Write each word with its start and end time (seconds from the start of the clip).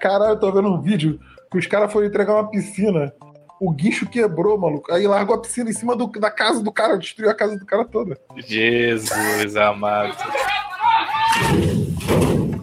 Caralho, 0.00 0.32
eu 0.32 0.40
tô 0.40 0.50
vendo 0.50 0.68
um 0.68 0.80
vídeo 0.80 1.20
que 1.50 1.58
os 1.58 1.66
caras 1.66 1.92
foram 1.92 2.06
entregar 2.06 2.32
uma 2.32 2.48
piscina. 2.48 3.12
O 3.60 3.70
guincho 3.70 4.08
quebrou, 4.08 4.56
maluco. 4.58 4.90
Aí 4.90 5.06
largou 5.06 5.36
a 5.36 5.40
piscina 5.40 5.68
em 5.68 5.74
cima 5.74 5.94
do, 5.94 6.06
da 6.06 6.30
casa 6.30 6.62
do 6.62 6.72
cara, 6.72 6.96
destruiu 6.96 7.30
a 7.30 7.34
casa 7.34 7.58
do 7.58 7.66
cara 7.66 7.84
toda. 7.84 8.18
Jesus 8.36 9.54
amado. 9.56 10.16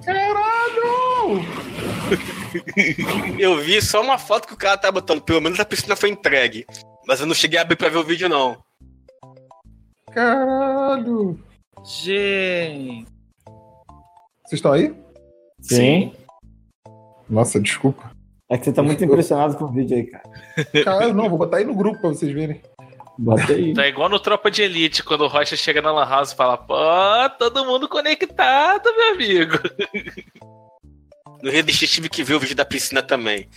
Caralho! 0.04 1.46
Eu 3.38 3.57
vi 3.57 3.79
só 3.82 4.01
uma 4.01 4.18
foto 4.18 4.47
que 4.47 4.56
o 4.56 4.57
cara 4.57 4.78
tá 4.78 4.92
botando. 4.92 5.21
Pelo 5.21 5.42
menos 5.42 5.60
a 5.60 5.65
piscina 5.65 5.96
foi 5.96 6.10
entregue. 6.10 6.65
Mas 7.07 7.19
eu 7.19 7.28
não 7.28 7.36
cheguei 7.36 7.60
a 7.60 7.61
abrir 7.61 7.75
pra 7.75 7.89
ver 7.89 7.97
o 7.97 8.04
vídeo, 8.04 8.28
não. 8.28 8.57
Caralho! 10.11 11.39
Gente. 11.86 13.06
Vocês 14.43 14.54
estão 14.54 14.71
aí? 14.71 14.96
Sim. 15.61 16.11
Nossa, 17.29 17.59
desculpa. 17.59 18.11
É 18.49 18.57
que 18.57 18.65
você 18.65 18.73
tá 18.73 18.81
muito 18.81 19.04
impressionado 19.05 19.57
com 19.57 19.65
o 19.65 19.71
vídeo 19.71 19.97
aí, 19.97 20.05
cara. 20.05 20.23
Caralho, 20.83 21.13
não, 21.13 21.29
vou 21.29 21.37
botar 21.37 21.57
aí 21.57 21.65
no 21.65 21.75
grupo 21.75 22.00
pra 22.00 22.09
vocês 22.09 22.31
verem. 22.31 22.61
Bota 23.17 23.53
aí. 23.53 23.73
Tá 23.73 23.87
igual 23.87 24.09
no 24.09 24.19
Tropa 24.19 24.51
de 24.51 24.61
Elite, 24.61 25.03
quando 25.03 25.21
o 25.21 25.27
Rocha 25.27 25.55
chega 25.55 25.81
na 25.81 25.91
Lan 25.91 26.07
House 26.07 26.31
e 26.31 26.36
fala: 26.36 26.57
Pô, 26.57 26.75
todo 27.39 27.65
mundo 27.65 27.89
conectado, 27.89 28.83
meu 28.95 29.13
amigo. 29.13 29.57
No 31.41 31.51
Resistir 31.51 31.87
tive 31.87 32.09
que 32.09 32.23
ver 32.23 32.36
o 32.36 32.39
vídeo 32.39 32.55
da 32.55 32.66
piscina 32.66 33.02
também. 33.02 33.47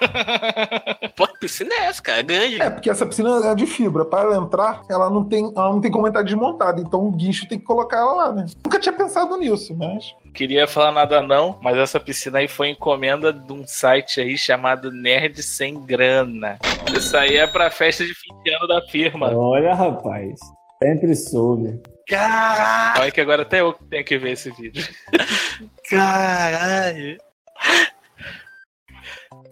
Pô, 1.16 1.26
que 1.26 1.38
piscina 1.40 1.74
é 1.74 1.84
essa, 1.86 2.02
cara? 2.02 2.20
É 2.20 2.22
grande. 2.22 2.62
É, 2.62 2.70
porque 2.70 2.90
essa 2.90 3.06
piscina 3.06 3.46
é 3.46 3.54
de 3.54 3.66
fibra. 3.66 4.04
Para 4.04 4.22
ela 4.22 4.36
entrar, 4.36 4.82
ela 4.88 5.10
não 5.10 5.24
tem, 5.24 5.52
ela 5.56 5.70
não 5.70 5.80
tem 5.80 5.90
como 5.90 6.06
entrar 6.08 6.22
desmontada. 6.22 6.80
Então 6.80 7.06
o 7.06 7.10
guincho 7.10 7.48
tem 7.48 7.58
que 7.58 7.64
colocar 7.64 7.98
ela 7.98 8.12
lá, 8.12 8.32
né? 8.32 8.46
Nunca 8.64 8.78
tinha 8.78 8.92
pensado 8.92 9.36
nisso, 9.36 9.76
mas. 9.76 10.14
Queria 10.34 10.66
falar 10.66 10.92
nada 10.92 11.20
não, 11.20 11.58
mas 11.62 11.76
essa 11.76 12.00
piscina 12.00 12.38
aí 12.38 12.48
foi 12.48 12.70
encomenda 12.70 13.32
de 13.32 13.52
um 13.52 13.66
site 13.66 14.20
aí 14.20 14.36
chamado 14.36 14.90
Nerd 14.90 15.42
Sem 15.42 15.84
Grana. 15.84 16.58
Isso 16.96 17.16
aí 17.16 17.36
é 17.36 17.46
pra 17.46 17.70
festa 17.70 18.04
de 18.04 18.14
fim 18.14 18.34
de 18.42 18.50
ano 18.50 18.66
da 18.66 18.80
firma. 18.82 19.30
Olha, 19.36 19.74
rapaz. 19.74 20.40
Sempre 20.82 21.14
soube. 21.14 21.80
Caralho, 22.08 23.00
Olha 23.00 23.10
que 23.10 23.20
agora 23.20 23.42
até 23.42 23.60
eu 23.60 23.72
tenho 23.72 24.04
que 24.04 24.18
ver 24.18 24.32
esse 24.32 24.50
vídeo. 24.50 24.84
caralho. 25.88 27.18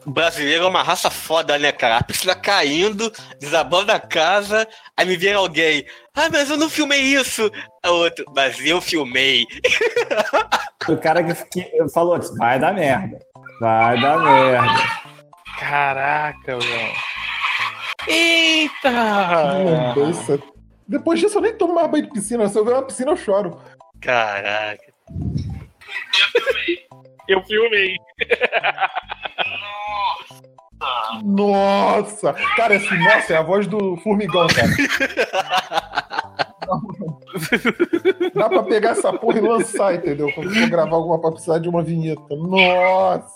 O 0.07 0.11
brasileiro 0.11 0.65
é 0.65 0.69
uma 0.69 0.83
raça 0.83 1.11
foda, 1.11 1.59
né, 1.59 1.73
cara? 1.73 1.99
A 1.99 2.05
piscina 2.05 2.35
caindo, 2.35 3.13
desabando 3.39 3.93
a 3.93 4.01
casa, 4.01 4.67
aí 4.97 5.07
me 5.07 5.17
vem 5.17 5.35
alguém. 5.35 5.85
Ah, 6.15 6.29
mas 6.31 6.49
eu 6.49 6.57
não 6.57 6.71
filmei 6.71 7.01
isso. 7.01 7.51
A 7.83 7.91
outro, 7.91 8.25
mas 8.35 8.59
eu 8.65 8.81
filmei. 8.81 9.47
O 10.89 10.97
cara 10.97 11.23
que, 11.23 11.35
que 11.47 11.89
falou, 11.93 12.19
vai 12.39 12.59
dar 12.59 12.73
merda. 12.73 13.19
Vai 13.61 14.01
dar 14.01 14.19
merda. 14.19 15.01
Caraca, 15.59 16.57
meu. 16.57 17.11
Eita! 18.09 19.53
Lembrança. 19.59 20.39
Depois 20.89 21.21
disso 21.21 21.39
eu 21.39 21.43
nem 21.43 21.55
tomo 21.55 21.75
mais 21.75 21.91
banho 21.91 22.05
de 22.05 22.13
piscina. 22.13 22.49
Se 22.49 22.59
eu 22.59 22.65
ver 22.65 22.73
uma 22.73 22.83
piscina, 22.83 23.13
eu 23.13 23.17
choro. 23.17 23.61
Caraca. 24.01 24.93
Eu 27.29 27.43
filmei. 27.45 27.97
Nossa! 31.23 32.33
Cara, 32.57 32.75
esse 32.75 32.95
nossa 32.99 33.35
é 33.35 33.37
a 33.37 33.43
voz 33.43 33.67
do 33.67 33.97
formigão, 33.99 34.47
cara. 34.49 34.69
Dá 38.35 38.49
pra 38.49 38.63
pegar 38.63 38.91
essa 38.91 39.13
porra 39.13 39.39
e 39.39 39.43
lançar, 39.43 39.95
entendeu? 39.95 40.33
Quando 40.33 40.55
for 40.55 40.69
gravar 40.69 40.97
alguma 40.97 41.21
pra 41.21 41.33
precisar 41.33 41.59
de 41.59 41.69
uma 41.69 41.83
vinheta. 41.83 42.37
Nossa! 42.37 43.27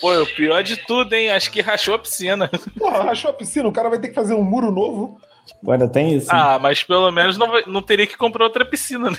Pô, 0.00 0.20
o 0.20 0.26
pior 0.34 0.62
de 0.62 0.76
tudo, 0.78 1.12
hein? 1.14 1.30
Acho 1.30 1.50
que 1.50 1.60
rachou 1.60 1.94
a 1.94 1.98
piscina. 1.98 2.50
Porra, 2.76 3.04
rachou 3.04 3.30
a 3.30 3.34
piscina, 3.34 3.68
o 3.68 3.72
cara 3.72 3.88
vai 3.88 4.00
ter 4.00 4.08
que 4.08 4.14
fazer 4.14 4.34
um 4.34 4.42
muro 4.42 4.70
novo. 4.72 5.16
Agora 5.62 5.88
tem 5.88 6.14
isso. 6.16 6.28
Ah, 6.30 6.58
mas 6.58 6.82
pelo 6.82 7.10
menos 7.10 7.36
não, 7.38 7.48
vai- 7.48 7.64
não 7.66 7.82
teria 7.82 8.06
que 8.06 8.16
comprar 8.16 8.44
outra 8.44 8.64
piscina, 8.64 9.10
né? 9.10 9.16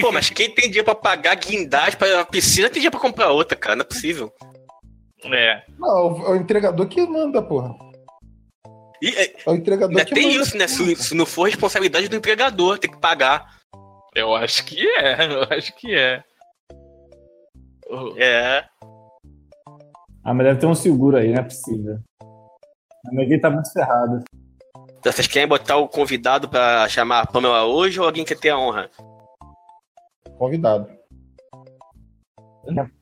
Pô, 0.00 0.10
mas 0.12 0.30
quem 0.30 0.50
tem 0.54 0.66
dinheiro 0.66 0.84
pra 0.84 0.94
pagar 0.94 1.34
guindaste 1.36 1.96
pra 1.96 2.24
piscina 2.24 2.68
tem 2.68 2.74
dinheiro 2.74 2.92
pra 2.92 3.00
comprar 3.00 3.30
outra, 3.30 3.56
cara. 3.56 3.76
Não 3.76 3.82
é 3.82 3.86
possível. 3.86 4.32
É. 5.24 5.62
Não, 5.78 6.26
é 6.26 6.30
o 6.30 6.36
entregador 6.36 6.86
que 6.88 7.04
manda, 7.06 7.42
porra. 7.42 7.74
E 9.02 9.08
é, 9.10 9.34
É 9.46 9.50
o 9.50 9.54
entregador 9.54 9.90
ainda 9.90 10.04
que 10.04 10.14
tem 10.14 10.28
manda. 10.28 10.42
isso, 10.42 10.56
né? 10.56 10.66
Se, 10.68 10.96
se 10.96 11.14
não 11.14 11.24
for 11.26 11.44
responsabilidade 11.46 12.08
do 12.08 12.16
empregador, 12.16 12.78
tem 12.78 12.90
que 12.90 13.00
pagar. 13.00 13.56
Eu 14.14 14.34
acho 14.34 14.64
que 14.64 14.80
é, 14.98 15.24
eu 15.32 15.42
acho 15.56 15.74
que 15.76 15.94
é. 15.94 16.22
É. 18.16 18.64
Ah, 20.24 20.34
mas 20.34 20.46
deve 20.46 20.60
ter 20.60 20.66
um 20.66 20.74
seguro 20.74 21.16
aí, 21.16 21.28
não 21.32 21.40
é 21.40 21.42
possível. 21.44 21.98
A 23.06 23.10
ninguém 23.12 23.40
tá 23.40 23.50
muito 23.50 23.72
ferrado. 23.72 24.22
Vocês 25.02 25.26
querem 25.26 25.48
botar 25.48 25.76
o 25.76 25.88
convidado 25.88 26.48
pra 26.48 26.88
chamar 26.88 27.20
a 27.20 27.26
Pamela 27.26 27.64
hoje 27.64 27.98
ou 27.98 28.06
alguém 28.06 28.24
quer 28.24 28.38
ter 28.38 28.50
a 28.50 28.58
honra? 28.58 28.90
Convidado. 30.38 30.88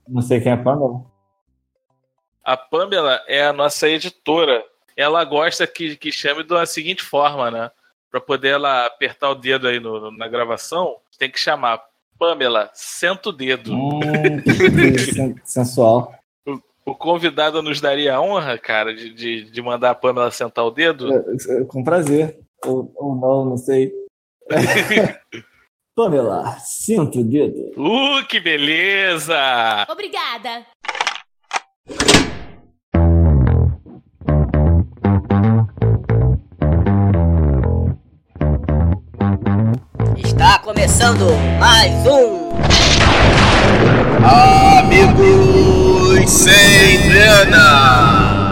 Não 0.06 0.22
sei 0.22 0.40
quem 0.40 0.52
é 0.52 0.56
Pamela. 0.56 1.04
A 2.44 2.56
Pamela 2.56 3.20
é 3.26 3.44
a 3.46 3.52
nossa 3.52 3.88
editora. 3.88 4.64
Ela 4.96 5.24
gosta 5.24 5.66
que, 5.66 5.96
que 5.96 6.10
chame 6.12 6.42
da 6.44 6.64
seguinte 6.66 7.02
forma, 7.02 7.50
né? 7.50 7.70
Pra 8.10 8.20
poder 8.20 8.50
ela 8.50 8.86
apertar 8.86 9.30
o 9.30 9.34
dedo 9.34 9.68
aí 9.68 9.78
no- 9.78 10.10
na 10.12 10.26
gravação, 10.28 10.96
tem 11.18 11.30
que 11.30 11.38
chamar 11.38 11.82
Pamela, 12.18 12.70
senta 12.72 13.28
o 13.28 13.32
dedo. 13.32 13.74
Hum, 13.74 14.00
sensual. 15.44 16.14
O 16.88 16.94
convidado 16.94 17.60
nos 17.60 17.82
daria 17.82 18.16
a 18.16 18.20
honra, 18.20 18.56
cara, 18.56 18.94
de, 18.94 19.12
de, 19.12 19.50
de 19.50 19.62
mandar 19.62 19.90
a 19.90 19.94
Pamela 19.94 20.30
sentar 20.30 20.64
o 20.64 20.70
dedo? 20.70 21.12
É, 21.12 21.60
é, 21.60 21.64
Com 21.64 21.84
prazer. 21.84 22.38
Ou, 22.64 22.90
ou 22.96 23.14
não, 23.14 23.44
não 23.44 23.56
sei. 23.58 23.92
Pamela, 25.94 26.56
sinta 26.60 27.18
o 27.18 27.24
dedo. 27.24 27.72
Uh, 27.76 28.26
que 28.26 28.40
beleza! 28.40 29.36
Obrigada. 29.90 30.64
Está 40.16 40.58
começando 40.60 41.26
mais 41.60 41.92
um 42.06 42.48
Amigos 44.24 45.18
sem 46.28 47.08
grana. 47.08 48.48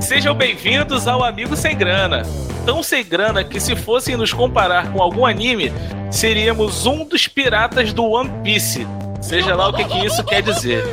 Sejam 0.00 0.34
bem-vindos 0.34 1.06
ao 1.06 1.22
Amigo 1.22 1.54
Sem 1.54 1.76
Grana. 1.76 2.22
Tão 2.66 2.82
sem 2.82 3.04
grana 3.04 3.44
que, 3.44 3.60
se 3.60 3.76
fossem 3.76 4.16
nos 4.16 4.32
comparar 4.32 4.90
com 4.92 5.00
algum 5.00 5.24
anime, 5.24 5.72
seríamos 6.10 6.86
um 6.86 7.04
dos 7.04 7.28
piratas 7.28 7.92
do 7.92 8.04
One 8.04 8.30
Piece. 8.42 8.86
Seja 9.20 9.54
lá 9.54 9.68
o 9.68 9.72
que, 9.72 9.84
que 9.84 10.06
isso 10.06 10.24
quer 10.24 10.42
dizer. 10.42 10.84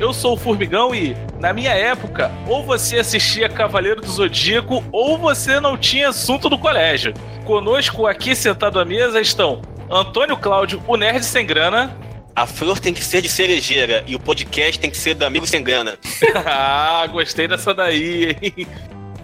Eu 0.00 0.12
sou 0.12 0.34
o 0.34 0.36
Formigão 0.36 0.94
e, 0.94 1.16
na 1.38 1.52
minha 1.52 1.72
época, 1.72 2.30
ou 2.46 2.64
você 2.64 2.98
assistia 2.98 3.48
Cavaleiro 3.48 4.00
do 4.00 4.10
Zodíaco 4.10 4.84
ou 4.90 5.16
você 5.16 5.60
não 5.60 5.76
tinha 5.76 6.08
assunto 6.08 6.48
do 6.48 6.58
colégio. 6.58 7.14
Conosco 7.44 8.06
aqui 8.06 8.34
sentado 8.34 8.80
à 8.80 8.84
mesa 8.84 9.20
estão 9.20 9.62
Antônio 9.90 10.36
Cláudio, 10.36 10.82
o 10.86 10.96
Nerd 10.96 11.24
Sem 11.24 11.46
Grana. 11.46 11.96
A 12.34 12.46
flor 12.46 12.80
tem 12.80 12.92
que 12.92 13.04
ser 13.04 13.22
de 13.22 13.28
cerejeira 13.28 14.02
e 14.06 14.16
o 14.16 14.20
podcast 14.20 14.80
tem 14.80 14.90
que 14.90 14.96
ser 14.96 15.14
do 15.14 15.24
Amigo 15.24 15.46
Sem 15.46 15.62
Grana. 15.62 15.96
ah, 16.44 17.06
gostei 17.06 17.46
dessa 17.46 17.72
daí, 17.72 18.36
hein? 18.42 18.66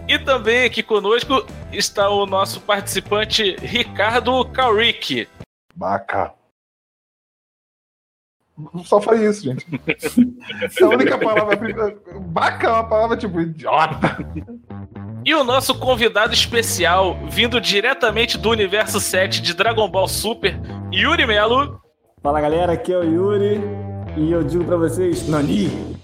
E 0.07 0.19
também 0.19 0.65
aqui 0.65 0.81
conosco 0.81 1.45
está 1.71 2.09
o 2.09 2.25
nosso 2.25 2.61
participante 2.61 3.55
Ricardo 3.61 4.43
Kaurick. 4.45 5.27
Baca. 5.75 6.33
Só 8.85 9.01
falei 9.01 9.27
isso, 9.27 9.43
gente. 9.43 9.65
É 10.79 10.83
a 10.83 10.89
única 10.89 11.17
palavra. 11.17 11.95
Baca 12.19 12.67
é 12.67 12.69
uma 12.69 12.83
palavra 12.83 13.17
tipo 13.17 13.39
idiota. 13.39 14.17
E 15.23 15.33
o 15.33 15.43
nosso 15.43 15.75
convidado 15.75 16.33
especial, 16.33 17.17
vindo 17.29 17.61
diretamente 17.61 18.37
do 18.37 18.49
universo 18.49 18.99
7 18.99 19.41
de 19.41 19.53
Dragon 19.53 19.89
Ball 19.89 20.07
Super, 20.07 20.59
Yuri 20.91 21.25
Melo. 21.25 21.79
Fala 22.21 22.41
galera, 22.41 22.73
aqui 22.73 22.91
é 22.91 22.97
o 22.97 23.03
Yuri. 23.03 23.61
E 24.17 24.31
eu 24.31 24.43
digo 24.43 24.65
pra 24.65 24.77
vocês, 24.77 25.27
Nani. 25.27 25.95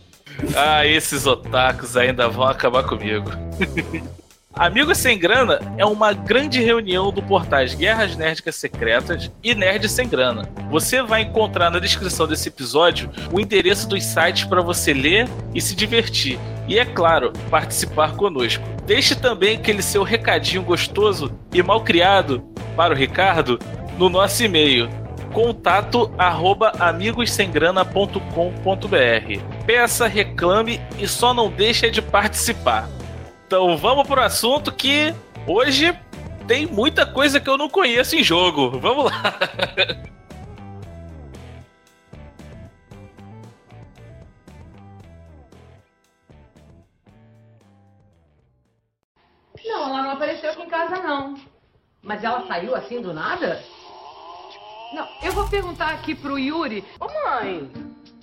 Ah, 0.56 0.86
esses 0.86 1.25
otakus 1.25 1.98
ainda 1.98 2.30
vão 2.30 2.48
acabar 2.48 2.83
comigo. 2.83 3.30
Amigos 4.53 4.97
Sem 4.97 5.19
Grana 5.19 5.59
é 5.77 5.85
uma 5.85 6.13
grande 6.13 6.61
reunião 6.61 7.11
do 7.11 7.21
portais 7.21 7.75
Guerras 7.75 8.15
Nerdicas 8.15 8.55
Secretas 8.55 9.29
e 9.44 9.53
Nerd 9.53 9.88
Sem 9.88 10.09
Grana. 10.09 10.49
Você 10.71 11.03
vai 11.03 11.21
encontrar 11.21 11.69
na 11.69 11.77
descrição 11.77 12.27
desse 12.27 12.47
episódio 12.47 13.11
o 13.31 13.39
endereço 13.39 13.88
dos 13.88 14.03
sites 14.03 14.45
para 14.45 14.61
você 14.61 14.94
ler 14.94 15.29
e 15.53 15.61
se 15.61 15.75
divertir. 15.75 16.39
E 16.67 16.79
é 16.79 16.85
claro, 16.85 17.31
participar 17.51 18.15
conosco. 18.15 18.63
Deixe 18.85 19.13
também 19.15 19.57
aquele 19.57 19.83
seu 19.83 20.01
recadinho 20.01 20.63
gostoso 20.63 21.31
e 21.53 21.61
mal 21.61 21.83
criado 21.83 22.41
para 22.75 22.94
o 22.94 22.97
Ricardo 22.97 23.59
no 23.97 24.09
nosso 24.09 24.44
e-mail 24.44 24.89
contato 25.33 26.11
arroba 26.17 26.71
amigossemgrana.com.br. 26.79 29.65
Peça, 29.67 30.07
reclame 30.07 30.81
e 30.97 31.07
só 31.07 31.31
não 31.31 31.51
deixe 31.51 31.91
de 31.91 32.01
participar. 32.01 32.89
Então 33.47 33.77
vamos 33.77 34.05
pro 34.05 34.21
assunto 34.21 34.73
que 34.73 35.15
hoje 35.47 35.97
tem 36.45 36.65
muita 36.65 37.05
coisa 37.05 37.39
que 37.39 37.49
eu 37.49 37.57
não 37.57 37.69
conheço 37.69 38.17
em 38.17 38.23
jogo. 38.23 38.77
Vamos 38.77 39.05
lá. 39.05 39.21
Não, 49.65 49.89
ela 49.89 50.01
não 50.01 50.11
apareceu 50.11 50.49
aqui 50.51 50.61
em 50.61 50.69
casa, 50.69 51.03
não. 51.03 51.35
Mas 52.01 52.23
ela 52.23 52.47
saiu 52.47 52.73
assim 52.73 53.01
do 53.01 53.13
nada? 53.13 53.61
Não, 54.94 55.07
eu 55.21 55.33
vou 55.33 55.47
perguntar 55.49 55.89
aqui 55.89 56.15
pro 56.15 56.39
Yuri. 56.39 56.85
Ô 56.99 57.05
mãe, 57.05 57.69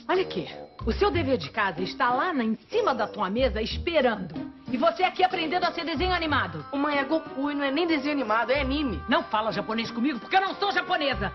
Olha 0.06 0.20
aqui, 0.20 0.46
o 0.86 0.92
seu 0.92 1.10
dever 1.10 1.38
de 1.38 1.50
casa 1.50 1.82
está 1.82 2.10
lá 2.10 2.32
na, 2.32 2.44
em 2.44 2.56
cima 2.68 2.94
da 2.94 3.06
tua 3.06 3.30
mesa 3.30 3.62
esperando. 3.62 4.52
E 4.70 4.76
você 4.76 5.02
aqui 5.02 5.22
aprendendo 5.22 5.64
a 5.64 5.72
ser 5.72 5.84
desenho 5.84 6.12
animado. 6.12 6.64
o 6.72 6.76
mãe 6.76 6.98
é 6.98 7.04
Goku 7.04 7.50
e 7.50 7.54
não 7.54 7.64
é 7.64 7.70
nem 7.70 7.86
desenho 7.86 8.12
animado, 8.12 8.50
é 8.50 8.60
anime. 8.60 9.02
Não 9.08 9.22
fala 9.22 9.52
japonês 9.52 9.90
comigo 9.90 10.18
porque 10.18 10.36
eu 10.36 10.40
não 10.40 10.54
sou 10.56 10.72
japonesa. 10.72 11.32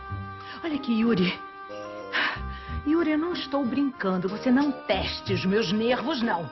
Olha 0.64 0.76
aqui, 0.76 1.00
Yuri. 1.00 1.40
Yuri, 2.86 3.12
eu 3.12 3.18
não 3.18 3.34
estou 3.34 3.66
brincando. 3.66 4.28
Você 4.28 4.52
não 4.52 4.72
teste 4.72 5.34
os 5.34 5.46
meus 5.46 5.72
nervos, 5.72 6.22
não. 6.22 6.50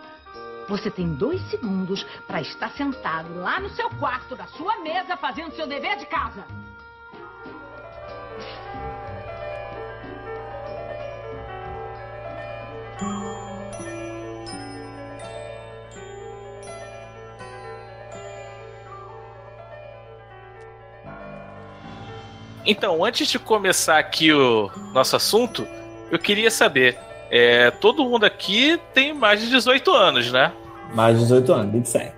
Você 0.68 0.92
tem 0.92 1.14
dois 1.14 1.42
segundos 1.50 2.04
para 2.26 2.42
estar 2.42 2.70
sentado 2.72 3.34
lá 3.36 3.60
no 3.60 3.70
seu 3.70 3.90
quarto, 3.92 4.36
da 4.36 4.46
sua 4.48 4.78
mesa, 4.82 5.16
fazendo 5.16 5.56
seu 5.56 5.66
dever 5.66 5.98
de 5.98 6.06
casa. 6.06 6.46
Então, 22.68 23.04
antes 23.06 23.30
de 23.30 23.40
começar 23.40 23.98
aqui 23.98 24.34
o 24.34 24.70
nosso 24.94 25.16
assunto, 25.16 25.66
eu 26.12 26.20
queria 26.20 26.52
saber: 26.52 26.98
é, 27.32 27.72
todo 27.72 28.04
mundo 28.04 28.26
aqui 28.26 28.78
tem 28.94 29.14
mais 29.14 29.40
de 29.40 29.50
18 29.50 29.90
anos, 29.92 30.32
né? 30.34 30.52
Mais 30.94 31.16
de 31.16 31.24
18 31.24 31.54
anos, 31.54 31.72
27. 31.72 32.12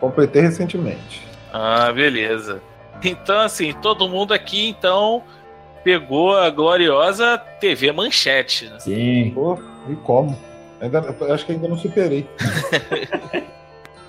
Completei 0.00 0.42
recentemente. 0.42 1.22
Ah, 1.52 1.92
beleza. 1.92 2.60
Então, 3.02 3.38
assim, 3.40 3.72
todo 3.74 4.08
mundo 4.08 4.34
aqui, 4.34 4.68
então, 4.68 5.22
pegou 5.84 6.36
a 6.36 6.50
gloriosa 6.50 7.38
TV 7.60 7.92
Manchete. 7.92 8.66
né? 8.66 8.80
Sim. 8.80 9.30
Pô, 9.34 9.56
e 9.88 9.94
como? 9.96 10.36
Ainda, 10.80 11.14
acho 11.32 11.46
que 11.46 11.52
ainda 11.52 11.68
não 11.68 11.78
superei. 11.78 12.28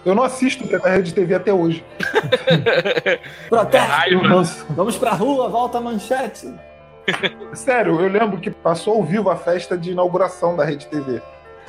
eu 0.09 0.15
não 0.15 0.23
assisto 0.23 0.63
a 0.83 0.89
Rede 0.89 1.13
TV 1.13 1.35
até 1.35 1.53
hoje. 1.53 1.83
Protesto! 3.49 4.13
Não- 4.23 4.43
Vamos 4.75 4.97
pra 4.97 5.11
rua, 5.11 5.49
volta 5.49 5.77
a 5.77 5.81
manchete. 5.81 6.53
Sério, 7.53 7.99
eu 8.01 8.09
lembro 8.09 8.39
que 8.39 8.49
passou 8.51 8.95
ao 8.95 9.03
vivo 9.03 9.29
a 9.29 9.35
festa 9.35 9.77
de 9.77 9.91
inauguração 9.91 10.55
da 10.55 10.65
Rede 10.65 10.87
TV. 10.87 11.21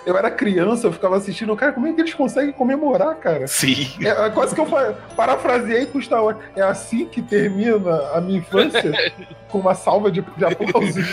Eu 0.06 0.16
era 0.16 0.30
criança, 0.30 0.86
eu 0.86 0.92
ficava 0.92 1.16
assistindo. 1.16 1.54
Cara, 1.54 1.72
como 1.72 1.86
é 1.86 1.92
que 1.92 2.00
eles 2.00 2.14
conseguem 2.14 2.52
comemorar, 2.52 3.14
cara? 3.16 3.46
Sim. 3.46 3.86
É, 4.00 4.08
é 4.26 4.30
quase 4.30 4.54
que 4.54 4.60
eu 4.60 4.64
fa- 4.64 4.94
parafraseei 5.14 5.84
com 5.86 6.00
Star 6.00 6.24
Wars. 6.24 6.38
É 6.56 6.62
assim 6.62 7.04
que 7.04 7.20
termina 7.20 7.76
a 8.14 8.20
minha 8.20 8.38
infância? 8.38 8.90
com 9.50 9.58
uma 9.58 9.74
salva 9.74 10.10
de, 10.10 10.22
de 10.22 10.44
aplausos. 10.44 11.04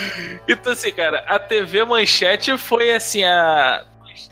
Então, 0.48 0.72
assim, 0.72 0.92
cara, 0.94 1.24
a 1.28 1.38
TV 1.40 1.84
Manchete 1.84 2.58
foi, 2.58 2.94
assim, 2.94 3.24
a, 3.24 3.84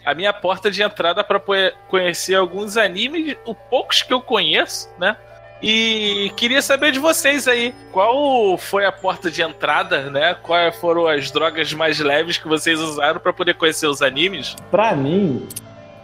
a 0.05 0.13
minha 0.13 0.33
porta 0.33 0.69
de 0.69 0.81
entrada 0.81 1.23
poder 1.23 1.75
conhecer 1.87 2.35
alguns 2.35 2.77
animes, 2.77 3.35
os 3.45 3.55
poucos 3.69 4.01
que 4.01 4.13
eu 4.13 4.21
conheço, 4.21 4.89
né? 4.99 5.15
E 5.61 6.29
queria 6.35 6.61
saber 6.61 6.91
de 6.91 6.99
vocês 6.99 7.47
aí, 7.47 7.73
qual 7.93 8.57
foi 8.57 8.85
a 8.85 8.91
porta 8.91 9.31
de 9.31 9.41
entrada, 9.41 10.09
né? 10.09 10.35
Quais 10.43 10.75
foram 10.75 11.07
as 11.07 11.31
drogas 11.31 11.73
mais 11.73 11.99
leves 11.99 12.37
que 12.37 12.49
vocês 12.49 12.79
usaram 12.81 13.19
pra 13.19 13.31
poder 13.31 13.53
conhecer 13.53 13.87
os 13.87 14.01
animes? 14.01 14.57
Pra 14.69 14.93
mim, 14.93 15.47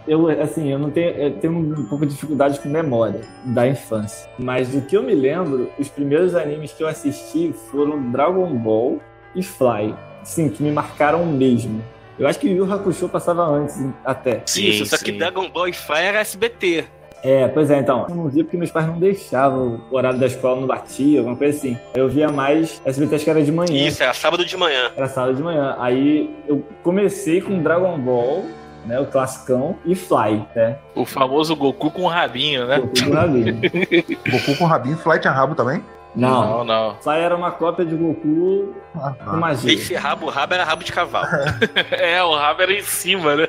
eu, 0.07 0.29
assim, 0.41 0.71
eu 0.71 0.79
não 0.79 0.89
tenho, 0.89 1.09
eu 1.09 1.31
tenho 1.39 1.53
um 1.53 1.85
pouco 1.85 2.05
de 2.05 2.13
dificuldade 2.13 2.59
com 2.59 2.69
memória 2.69 3.21
da 3.43 3.67
infância. 3.67 4.29
Mas 4.39 4.69
do 4.69 4.81
que 4.81 4.95
eu 4.95 5.03
me 5.03 5.13
lembro, 5.13 5.69
os 5.77 5.89
primeiros 5.89 6.35
animes 6.35 6.71
que 6.71 6.81
eu 6.81 6.87
assisti 6.87 7.53
foram 7.69 8.11
Dragon 8.11 8.47
Ball 8.55 9.01
e 9.35 9.43
Fly. 9.43 9.93
Sim, 10.23 10.49
que 10.49 10.63
me 10.63 10.71
marcaram 10.71 11.25
mesmo. 11.25 11.83
Eu 12.19 12.27
acho 12.27 12.37
que 12.37 12.49
Yu 12.49 12.65
Yu 12.65 12.73
Hakusho 12.73 13.07
passava 13.07 13.43
antes, 13.47 13.81
até. 14.03 14.43
Isso, 14.45 14.85
só 14.85 14.97
que 14.97 15.13
Dragon 15.13 15.49
Ball 15.49 15.69
e 15.69 15.73
Fly 15.73 16.01
era 16.01 16.19
SBT. 16.19 16.85
É, 17.23 17.47
pois 17.47 17.69
é, 17.71 17.79
então. 17.79 18.05
Eu 18.09 18.15
não 18.15 18.27
via 18.29 18.43
porque 18.43 18.57
meus 18.57 18.71
pais 18.71 18.87
não 18.87 18.99
deixavam. 18.99 19.81
O 19.89 19.95
horário 19.95 20.19
da 20.19 20.25
escola 20.25 20.59
não 20.59 20.67
batia, 20.67 21.19
alguma 21.19 21.35
coisa 21.35 21.57
assim. 21.57 21.77
Eu 21.93 22.09
via 22.09 22.29
mais 22.29 22.81
SBT, 22.85 23.15
acho 23.15 23.23
que 23.23 23.29
era 23.29 23.43
de 23.43 23.51
manhã. 23.51 23.87
Isso, 23.87 24.03
era 24.03 24.13
sábado 24.13 24.45
de 24.45 24.57
manhã. 24.57 24.91
Era 24.95 25.07
sábado 25.07 25.35
de 25.35 25.41
manhã. 25.41 25.75
Aí 25.79 26.29
eu 26.47 26.63
comecei 26.83 27.41
com 27.41 27.61
Dragon 27.61 27.97
Ball, 27.97 28.45
né? 28.85 28.99
O 28.99 29.05
classicão, 29.05 29.77
e 29.85 29.95
Fly, 29.95 30.45
né? 30.55 30.77
O 30.95 31.05
famoso 31.05 31.55
Goku 31.55 31.91
com 31.91 32.05
rabinho, 32.07 32.67
né? 32.67 32.79
Goku 32.79 32.93
do 32.93 33.11
rabinho. 33.11 33.61
Goku 34.29 34.57
com 34.57 34.65
rabinho, 34.65 34.97
Flight 34.97 35.27
a 35.27 35.31
rabo 35.31 35.55
também? 35.55 35.81
Não, 36.15 36.41
Não, 36.57 36.63
não. 36.65 36.95
Fly 37.01 37.19
era 37.19 37.35
uma 37.35 37.51
cópia 37.51 37.85
de 37.85 37.95
Goku 37.95 38.73
Ah, 38.95 39.13
com 39.23 39.37
magia. 39.37 39.73
Esse 39.73 39.93
rabo, 39.95 40.25
o 40.25 40.29
rabo 40.29 40.53
era 40.55 40.63
rabo 40.63 40.83
de 40.83 40.91
cavalo. 40.91 41.27
É, 41.91 42.21
o 42.23 42.35
rabo 42.35 42.61
era 42.63 42.73
em 42.73 42.81
cima, 42.81 43.35
né? 43.35 43.47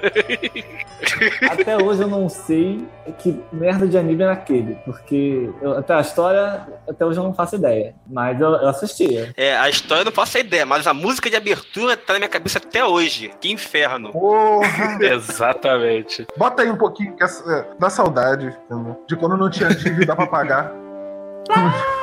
Até 1.51 1.77
hoje 1.83 2.03
eu 2.03 2.09
não 2.09 2.29
sei 2.29 2.85
que 3.19 3.41
merda 3.53 3.87
de 3.89 3.97
anime 3.99 4.23
era 4.23 4.33
aquele, 4.33 4.75
porque 4.85 5.51
eu- 5.63 5.79
até 5.79 5.95
a 5.95 6.01
história, 6.01 6.67
até 6.89 7.05
hoje 7.05 7.19
eu 7.19 7.25
não 7.25 7.33
faço 7.35 7.57
ideia. 7.57 7.95
Mas 8.07 8.39
eu, 8.41 8.49
eu 8.51 8.69
assistia. 8.69 9.33
É, 9.37 9.57
a 9.57 9.69
história 9.69 10.03
eu 10.03 10.07
não 10.07 10.13
faço 10.13 10.39
ideia, 10.39 10.67
mas 10.67 10.87
a 10.87 10.93
música 10.95 11.31
de 11.31 11.37
abertura 11.37 11.97
tá 11.97 12.13
na 12.13 12.19
minha 12.21 12.29
cabeça 12.29 12.59
até 12.59 12.85
hoje. 12.85 13.31
Que 13.41 13.51
inferno. 13.51 14.13
Porra! 14.13 14.99
Exatamente. 15.03 16.27
Bota 16.37 16.63
aí 16.63 16.71
um 16.71 16.77
pouquinho 16.77 17.15
essa- 17.21 17.51
é, 17.53 17.67
dá 17.79 17.89
saudade? 17.89 18.55
De 19.09 19.17
quando 19.17 19.37
não 19.37 19.49
tinha 19.51 19.71
dívida 19.71 20.15
pra 20.15 20.27
pagar. 20.27 20.73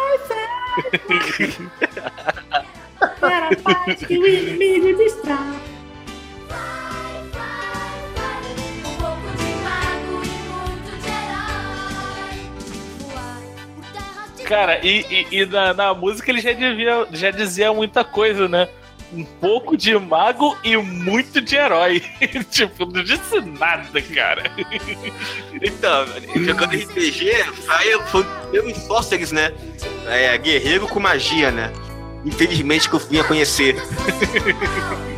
Para 3.19 3.49
a 3.49 3.95
que 3.95 4.17
o 4.17 4.27
inimigo 4.27 4.97
distrai. 4.97 5.59
Cara, 14.45 14.79
e, 14.85 15.05
e- 15.09 15.27
e 15.41 15.45
na, 15.45 15.73
na 15.73 15.93
música 15.93 16.31
ele 16.31 16.39
já, 16.39 16.53
devia, 16.53 17.05
já 17.11 17.31
dizia 17.31 17.73
muita 17.73 18.03
coisa, 18.03 18.47
né? 18.47 18.69
Um 19.13 19.23
pouco 19.23 19.77
de 19.77 19.97
mago 19.97 20.57
e 20.63 20.75
muito 20.75 21.39
de 21.41 21.55
herói. 21.55 22.03
tipo, 22.51 22.85
não 22.85 23.03
disse 23.03 23.39
nada, 23.41 24.01
cara. 24.01 24.51
Então, 25.61 26.05
jogando 26.43 26.75
RPG, 26.75 27.31
Fly 27.43 28.01
foi 28.07 28.25
primeiro 28.51 28.79
sorcerers, 28.81 29.31
né? 29.31 29.53
É, 30.07 30.37
guerreiro 30.37 30.87
com 30.87 30.99
magia, 30.99 31.51
né? 31.51 31.71
Infelizmente 32.25 32.89
que 32.89 32.95
eu 32.95 32.99
vim 32.99 33.19
a 33.19 33.23
conhecer. 33.23 33.75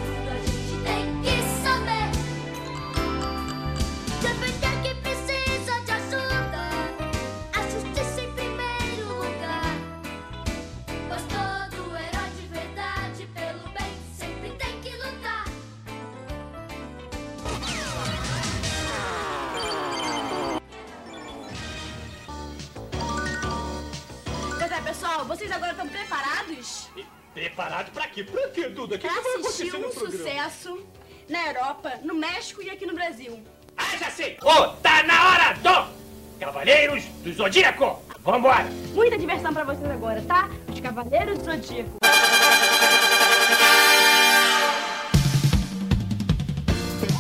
Duda? 28.80 28.96
O 28.96 29.00
que, 29.00 29.08
para 29.10 29.18
que 29.18 29.24
vai 29.24 29.42
assistir 29.42 29.70
acontecer 29.70 29.78
um 29.78 29.82
no 29.82 29.94
programa? 29.94 30.18
sucesso 30.18 30.88
na 31.28 31.48
Europa, 31.48 31.94
no 32.02 32.16
México 32.16 32.62
e 32.62 32.70
aqui 32.70 32.86
no 32.86 32.94
Brasil? 32.94 33.44
Ah, 33.76 33.98
já 33.98 34.10
sei! 34.10 34.38
Ô, 34.42 34.68
tá 34.82 35.04
na 35.04 35.30
hora 35.30 35.54
do 35.56 36.40
Cavaleiros 36.40 37.04
do 37.22 37.34
Zodíaco! 37.34 38.02
Vambora! 38.22 38.70
Muita 38.94 39.18
diversão 39.18 39.54
pra 39.54 39.66
vocês 39.66 39.92
agora, 39.92 40.22
tá? 40.22 40.50
Os 40.72 40.80
Cavaleiros 40.80 41.40
do 41.40 41.44
Zodíaco. 41.44 41.99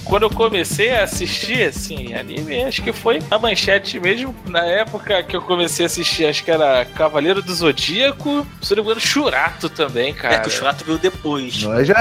Quando 0.10 0.24
eu 0.24 0.30
comecei 0.32 0.92
a 0.92 1.04
assistir, 1.04 1.62
assim, 1.70 2.16
anime, 2.16 2.64
acho 2.64 2.82
que 2.82 2.92
foi 2.92 3.20
a 3.30 3.38
manchete 3.38 4.00
mesmo. 4.00 4.36
Na 4.48 4.66
época 4.66 5.22
que 5.22 5.36
eu 5.38 5.42
comecei 5.42 5.86
a 5.86 5.88
assistir, 5.88 6.26
acho 6.26 6.44
que 6.44 6.50
era 6.50 6.84
Cavaleiro 6.84 7.44
do 7.44 7.54
Zodíaco. 7.54 8.46
Se 8.60 8.72
não 8.76 8.84
me 8.84 8.90
engano, 8.90 9.00
Churato 9.00 9.70
também, 9.70 10.12
cara. 10.14 10.34
É 10.36 10.40
que 10.40 10.48
o 10.48 10.52
Churato 10.52 10.84
veio 10.84 10.98
depois. 10.98 11.62
Não, 11.64 11.86
já, 11.86 11.94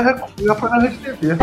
já 0.43 0.55
foi 0.55 0.71
na 0.71 0.79
Rede 0.81 0.97
TV. 0.97 1.35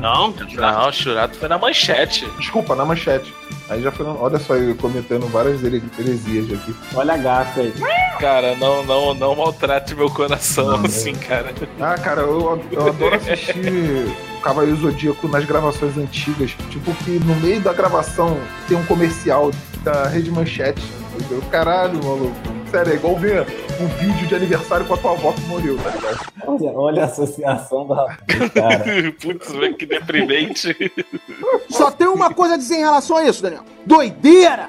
Não, 0.00 0.30
não, 0.30 0.88
o 0.88 0.92
Churato 0.92 1.36
foi 1.36 1.48
na 1.48 1.58
manchete. 1.58 2.26
Desculpa, 2.38 2.74
na 2.74 2.84
manchete. 2.86 3.32
Aí 3.68 3.82
já 3.82 3.92
foi. 3.92 4.06
no- 4.06 4.18
Olha 4.22 4.38
só, 4.38 4.54
eu 4.56 4.74
cometendo 4.76 5.26
várias 5.26 5.62
here- 5.62 5.82
heresias 5.98 6.50
aqui. 6.52 6.74
Olha 6.94 7.12
a 7.14 7.16
gafa 7.18 7.60
aí. 7.60 7.74
Cara, 8.18 8.54
não, 8.56 8.82
não, 8.84 9.12
não 9.12 9.34
maltrate 9.36 9.94
meu 9.94 10.08
coração 10.08 10.78
Não, 10.78 10.86
assim, 10.86 11.14
cara. 11.14 11.52
Ah, 11.80 11.94
cara, 11.98 12.22
eu, 12.22 12.62
eu 12.72 12.86
adoro 12.88 13.16
assistir 13.16 14.06
Cavaleiro 14.46 14.76
Zodíaco 14.76 15.26
nas 15.26 15.44
gravações 15.44 15.98
antigas. 15.98 16.52
Tipo, 16.70 16.94
que 17.02 17.18
no 17.18 17.34
meio 17.40 17.60
da 17.60 17.72
gravação 17.72 18.38
tem 18.68 18.76
um 18.76 18.86
comercial 18.86 19.50
da 19.82 20.06
Rede 20.06 20.30
Manchete. 20.30 20.80
Entendeu? 21.16 21.42
Caralho, 21.50 21.98
maluco. 22.04 22.36
Sério, 22.70 22.92
é 22.92 22.94
igual 22.94 23.16
ver 23.16 23.44
um 23.80 23.88
vídeo 23.98 24.28
de 24.28 24.34
aniversário 24.36 24.86
com 24.86 24.94
a 24.94 24.96
tua 24.96 25.12
avó 25.12 25.32
que 25.32 25.40
morreu, 25.42 25.76
tá 25.78 25.90
ligado? 25.90 26.18
Olha, 26.46 26.70
olha 26.72 27.02
a 27.02 27.06
associação 27.06 27.88
da 27.88 28.16
cara. 28.54 28.84
Putz, 29.20 29.50
velho, 29.50 29.74
que 29.74 29.84
deprimente. 29.84 30.92
Só 31.68 31.90
tem 31.90 32.06
uma 32.06 32.32
coisa 32.32 32.54
a 32.54 32.56
dizer 32.56 32.76
em 32.76 32.84
relação 32.84 33.16
a 33.16 33.24
isso, 33.24 33.42
Daniel. 33.42 33.64
Doideira! 33.84 34.68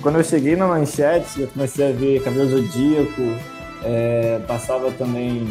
Quando 0.00 0.16
eu 0.16 0.24
cheguei 0.24 0.56
na 0.56 0.66
manchete, 0.66 1.42
eu 1.42 1.48
comecei 1.48 1.90
a 1.90 1.92
ver 1.92 2.22
Cabelo 2.22 2.48
Zodíaco, 2.48 3.36
é, 3.84 4.40
passava 4.46 4.90
também 4.92 5.46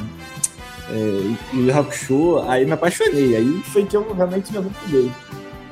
é, 0.91 1.55
Yu 1.55 1.67
Yu 1.67 1.77
Hakusho, 1.77 2.39
aí 2.47 2.65
me 2.65 2.73
apaixonei. 2.73 3.35
Aí 3.35 3.61
foi 3.71 3.85
que 3.85 3.95
eu 3.95 4.13
realmente 4.13 4.51
me 4.51 4.59
apaixonei. 4.59 5.11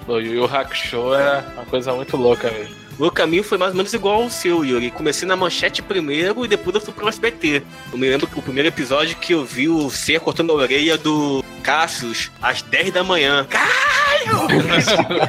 O 0.07 0.19
Yu 0.19 0.33
Yu 0.35 0.45
Hakusho 0.45 1.13
era 1.13 1.45
uma 1.55 1.65
coisa 1.65 1.93
muito 1.93 2.15
louca 2.15 2.51
mesmo. 2.51 2.87
Meu 2.99 3.11
caminho 3.11 3.43
foi 3.43 3.59
mais 3.59 3.71
ou 3.71 3.77
menos 3.77 3.93
igual 3.93 4.23
ao 4.23 4.29
seu, 4.29 4.65
Yuri. 4.65 4.89
Comecei 4.89 5.27
na 5.27 5.35
manchete 5.35 5.83
primeiro 5.83 6.43
e 6.43 6.47
depois 6.47 6.75
eu 6.75 6.81
fui 6.81 6.93
pro 6.93 7.07
SBT. 7.07 7.61
Eu 7.91 7.97
me 7.97 8.09
lembro 8.09 8.25
que 8.25 8.39
o 8.39 8.41
primeiro 8.41 8.67
episódio 8.67 9.15
que 9.17 9.33
eu 9.33 9.45
vi 9.45 9.69
o 9.69 9.87
Ser 9.91 10.19
cortando 10.19 10.51
a 10.51 10.55
orelha 10.55 10.97
do 10.97 11.43
Cassius 11.61 12.31
às 12.41 12.63
10 12.63 12.91
da 12.91 13.03
manhã. 13.03 13.45
Caralho! 13.47 14.47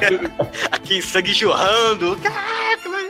Aqui, 0.71 0.99
sangue 0.99 1.31
jorrando. 1.31 2.17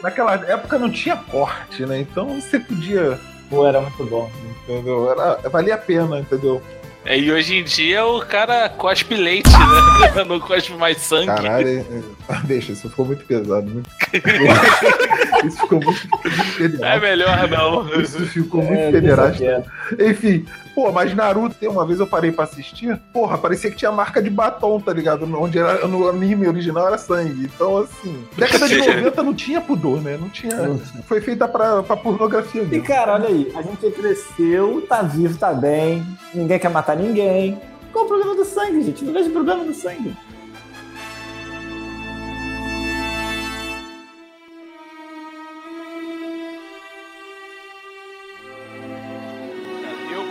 Naquela 0.04 0.34
época 0.34 0.78
não 0.78 0.92
tinha 0.92 1.16
corte, 1.16 1.86
né? 1.86 2.02
Então 2.02 2.42
você 2.42 2.60
podia. 2.60 3.18
Pô, 3.50 3.66
era 3.66 3.80
muito 3.80 4.04
bom. 4.06 4.30
Entendeu? 4.70 5.10
Era, 5.12 5.50
valia 5.50 5.74
a 5.74 5.78
pena, 5.80 6.20
entendeu? 6.20 6.62
É, 7.06 7.18
e 7.18 7.32
hoje 7.32 7.56
em 7.56 7.64
dia 7.64 8.06
o 8.06 8.20
cara 8.20 8.70
cospe 8.70 9.16
leite, 9.16 9.50
né? 9.50 10.24
Não 10.28 10.40
cospe 10.40 10.74
mais 10.74 10.98
sangue. 10.98 11.26
Caralho, 11.28 11.68
é- 11.68 11.82
é- 11.82 12.40
deixa, 12.46 12.74
isso 12.74 12.88
ficou 12.90 13.06
muito 13.06 13.26
pesado. 13.26 13.68
Muito... 13.68 13.90
isso 15.48 15.58
ficou 15.62 15.82
muito, 15.82 16.08
muito 16.24 16.58
pederasta. 16.58 16.86
É 16.86 17.00
melhor 17.00 17.48
não. 17.50 18.02
Isso 18.02 18.20
ficou 18.28 18.62
muito 18.62 18.80
É, 18.80 18.92
pederasta. 18.92 19.66
Enfim, 19.98 20.46
pô, 20.80 20.94
mas 20.94 21.14
Naruto, 21.14 21.56
uma 21.70 21.86
vez 21.86 22.00
eu 22.00 22.08
parei 22.08 22.32
pra 22.32 22.46
assistir, 22.46 22.98
porra, 23.12 23.38
parecia 23.38 23.70
que 23.70 23.76
tinha 23.76 23.92
marca 23.92 24.22
de 24.22 24.30
batom, 24.30 24.80
tá 24.80 24.94
ligado? 24.94 25.26
Onde 25.38 25.60
era, 25.60 25.86
no 25.88 26.08
anime 26.08 26.48
original 26.48 26.88
era 26.88 26.98
sangue. 26.98 27.50
Então, 27.54 27.80
assim, 27.80 28.24
década 28.38 28.66
de 28.68 28.78
90 28.88 29.24
não 29.24 29.34
tinha 29.34 29.60
pudor, 29.60 30.02
né? 30.02 30.18
Não 30.20 30.30
tinha. 30.30 30.56
Foi 31.06 31.20
feita 31.20 31.48
pra, 31.50 31.84
pra 31.84 31.98
pornografia 31.98 32.62
E 32.62 32.66
mesmo. 32.66 32.86
cara, 32.86 33.16
olha 33.16 33.28
aí, 33.28 33.52
a 33.56 33.62
gente 33.62 33.92
cresceu, 33.92 34.86
tá 34.88 35.02
vivo, 35.02 35.38
tá 35.38 35.54
bem, 35.54 36.06
ninguém 36.34 36.58
quer 36.58 36.70
matar 36.70 36.96
ninguém. 36.96 37.60
Qual 37.92 38.06
o 38.06 38.08
problema 38.08 38.36
do 38.36 38.46
sangue, 38.46 38.84
gente? 38.84 39.04
Não 39.04 39.12
vejo 39.12 39.32
problema 39.32 39.66
do 39.66 39.74
sangue. 39.74 40.16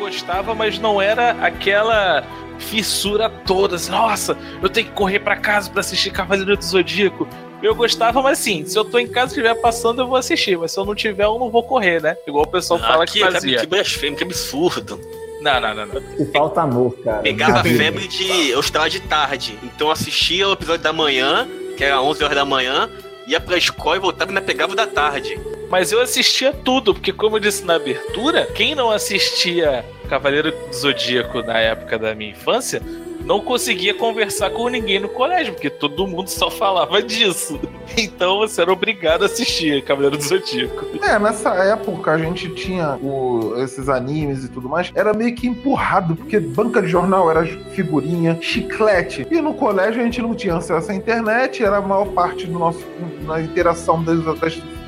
Gostava, 0.08 0.54
mas 0.54 0.78
não 0.78 1.00
era 1.00 1.32
aquela 1.42 2.24
fissura 2.58 3.28
toda. 3.28 3.76
assim, 3.76 3.90
Nossa, 3.90 4.36
eu 4.62 4.68
tenho 4.68 4.86
que 4.86 4.92
correr 4.92 5.20
pra 5.20 5.36
casa 5.36 5.70
pra 5.70 5.80
assistir 5.80 6.10
Cavaleiro 6.10 6.56
do 6.56 6.64
Zodíaco. 6.64 7.28
Eu 7.62 7.74
gostava, 7.74 8.22
mas 8.22 8.38
assim, 8.38 8.64
se 8.64 8.78
eu 8.78 8.84
tô 8.84 8.98
em 8.98 9.06
casa 9.06 9.26
e 9.26 9.36
estiver 9.36 9.54
passando, 9.60 10.02
eu 10.02 10.06
vou 10.06 10.16
assistir. 10.16 10.56
Mas 10.56 10.72
se 10.72 10.78
eu 10.78 10.84
não 10.84 10.94
tiver, 10.94 11.24
eu 11.24 11.38
não 11.38 11.50
vou 11.50 11.62
correr, 11.62 12.00
né? 12.00 12.16
Igual 12.26 12.44
o 12.44 12.48
pessoal 12.48 12.78
fala 12.78 13.04
que, 13.04 13.14
que, 13.14 13.20
fazia. 13.20 13.58
que 13.60 13.66
blasfêmia, 13.66 14.16
que 14.16 14.24
absurdo. 14.24 15.00
Não, 15.40 15.60
não, 15.60 15.74
não, 15.74 15.86
não. 15.86 16.02
E 16.18 16.24
falta 16.26 16.62
amor, 16.62 16.96
cara. 17.02 17.22
Pegava 17.22 17.62
febre 17.64 18.06
de. 18.06 18.50
Eu 18.50 18.60
estava 18.60 18.88
de 18.88 19.00
tarde. 19.00 19.58
Então 19.62 19.88
eu 19.88 19.92
assistia 19.92 20.48
o 20.48 20.52
episódio 20.52 20.82
da 20.82 20.92
manhã, 20.92 21.48
que 21.76 21.82
era 21.82 22.00
11 22.00 22.24
horas 22.24 22.36
da 22.36 22.44
manhã, 22.44 22.88
ia 23.26 23.40
pra 23.40 23.56
escola 23.56 23.96
e 23.96 24.00
voltava 24.00 24.30
e 24.30 24.34
ainda 24.34 24.46
pegava 24.46 24.72
o 24.72 24.76
da 24.76 24.86
tarde. 24.86 25.38
Mas 25.70 25.92
eu 25.92 26.00
assistia 26.00 26.52
tudo, 26.52 26.94
porque 26.94 27.12
como 27.12 27.36
eu 27.36 27.40
disse 27.40 27.64
na 27.64 27.74
abertura, 27.74 28.46
quem 28.54 28.74
não 28.74 28.90
assistia 28.90 29.84
Cavaleiro 30.08 30.50
do 30.52 30.74
Zodíaco 30.74 31.42
na 31.42 31.58
época 31.58 31.98
da 31.98 32.14
minha 32.14 32.30
infância, 32.30 32.80
não 33.24 33.40
conseguia 33.40 33.92
conversar 33.92 34.48
com 34.50 34.68
ninguém 34.70 34.98
no 34.98 35.08
colégio, 35.10 35.52
porque 35.52 35.68
todo 35.68 36.06
mundo 36.06 36.28
só 36.30 36.50
falava 36.50 37.02
disso. 37.02 37.58
Então 37.96 38.38
você 38.38 38.60
era 38.60 38.72
obrigado 38.72 39.22
a 39.22 39.26
assistir 39.26 39.82
Cavaleiro 39.82 40.16
do 40.16 40.22
Zodíaco. 40.22 40.86
É, 41.02 41.18
nessa 41.18 41.50
época 41.54 42.12
a 42.12 42.18
gente 42.18 42.48
tinha 42.50 42.96
o- 43.02 43.54
esses 43.58 43.88
animes 43.88 44.44
e 44.44 44.48
tudo 44.48 44.68
mais, 44.68 44.92
era 44.94 45.12
meio 45.12 45.34
que 45.34 45.48
empurrado, 45.48 46.14
porque 46.14 46.38
banca 46.38 46.80
de 46.82 46.86
jornal 46.88 47.28
era 47.30 47.44
figurinha, 47.74 48.38
chiclete. 48.40 49.26
E 49.30 49.40
no 49.40 49.52
colégio 49.54 50.00
a 50.00 50.04
gente 50.04 50.20
não 50.22 50.34
tinha 50.34 50.54
acesso 50.56 50.92
à 50.92 50.94
internet, 50.94 51.64
era 51.64 51.78
a 51.78 51.80
maior 51.80 52.06
parte 52.08 52.46
do 52.46 52.56
nosso 52.58 52.84
na 53.22 53.40
interação 53.40 54.02
das, 54.04 54.18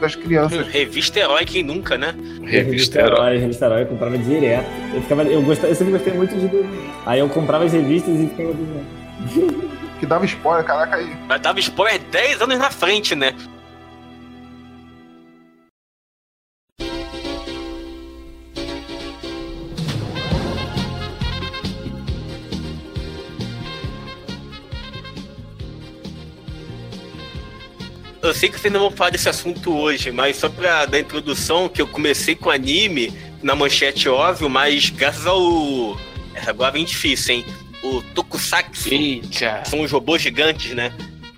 das 0.00 0.14
crianças. 0.14 0.66
Revista 0.68 1.20
Herói, 1.20 1.44
quem 1.44 1.62
nunca, 1.62 1.96
né? 1.96 2.14
Revista 2.42 3.00
Herói, 3.00 3.38
revista 3.38 3.66
Herói, 3.66 3.82
eu 3.82 3.86
comprava 3.86 4.18
direto. 4.18 4.66
Eu, 4.94 5.02
ficava, 5.02 5.22
eu, 5.24 5.42
gostava, 5.42 5.68
eu 5.68 5.74
sempre 5.76 5.92
gostei 5.92 6.12
muito 6.14 6.34
de 6.34 6.48
desenho. 6.48 6.92
Aí 7.06 7.20
eu 7.20 7.28
comprava 7.28 7.64
as 7.64 7.72
revistas 7.72 8.14
e 8.18 8.26
ficava 8.28 8.52
desenhando. 9.20 9.70
Que 10.00 10.06
dava 10.06 10.24
spoiler, 10.24 10.64
caraca 10.64 10.96
aí. 10.96 11.14
Mas 11.28 11.40
dava 11.42 11.60
spoiler 11.60 12.00
10 12.10 12.42
anos 12.42 12.58
na 12.58 12.70
frente, 12.70 13.14
né? 13.14 13.34
Eu 28.30 28.34
sei 28.34 28.48
que 28.48 28.60
vocês 28.60 28.72
não 28.72 28.78
vão 28.78 28.92
falar 28.92 29.10
desse 29.10 29.28
assunto 29.28 29.76
hoje, 29.76 30.12
mas 30.12 30.36
só 30.36 30.48
pra 30.48 30.86
dar 30.86 31.00
introdução, 31.00 31.68
que 31.68 31.82
eu 31.82 31.86
comecei 31.88 32.36
com 32.36 32.48
anime 32.48 33.12
na 33.42 33.56
manchete, 33.56 34.08
óbvio, 34.08 34.48
mas 34.48 34.88
graças 34.88 35.26
ao. 35.26 35.98
Essa 36.32 36.50
agora 36.50 36.70
vem 36.70 36.84
difícil, 36.84 37.34
hein? 37.34 37.44
O 37.82 38.00
Tokusatsu. 38.14 38.88
São 39.64 39.80
os 39.80 39.90
robôs 39.90 40.22
gigantes, 40.22 40.72
né? 40.76 40.92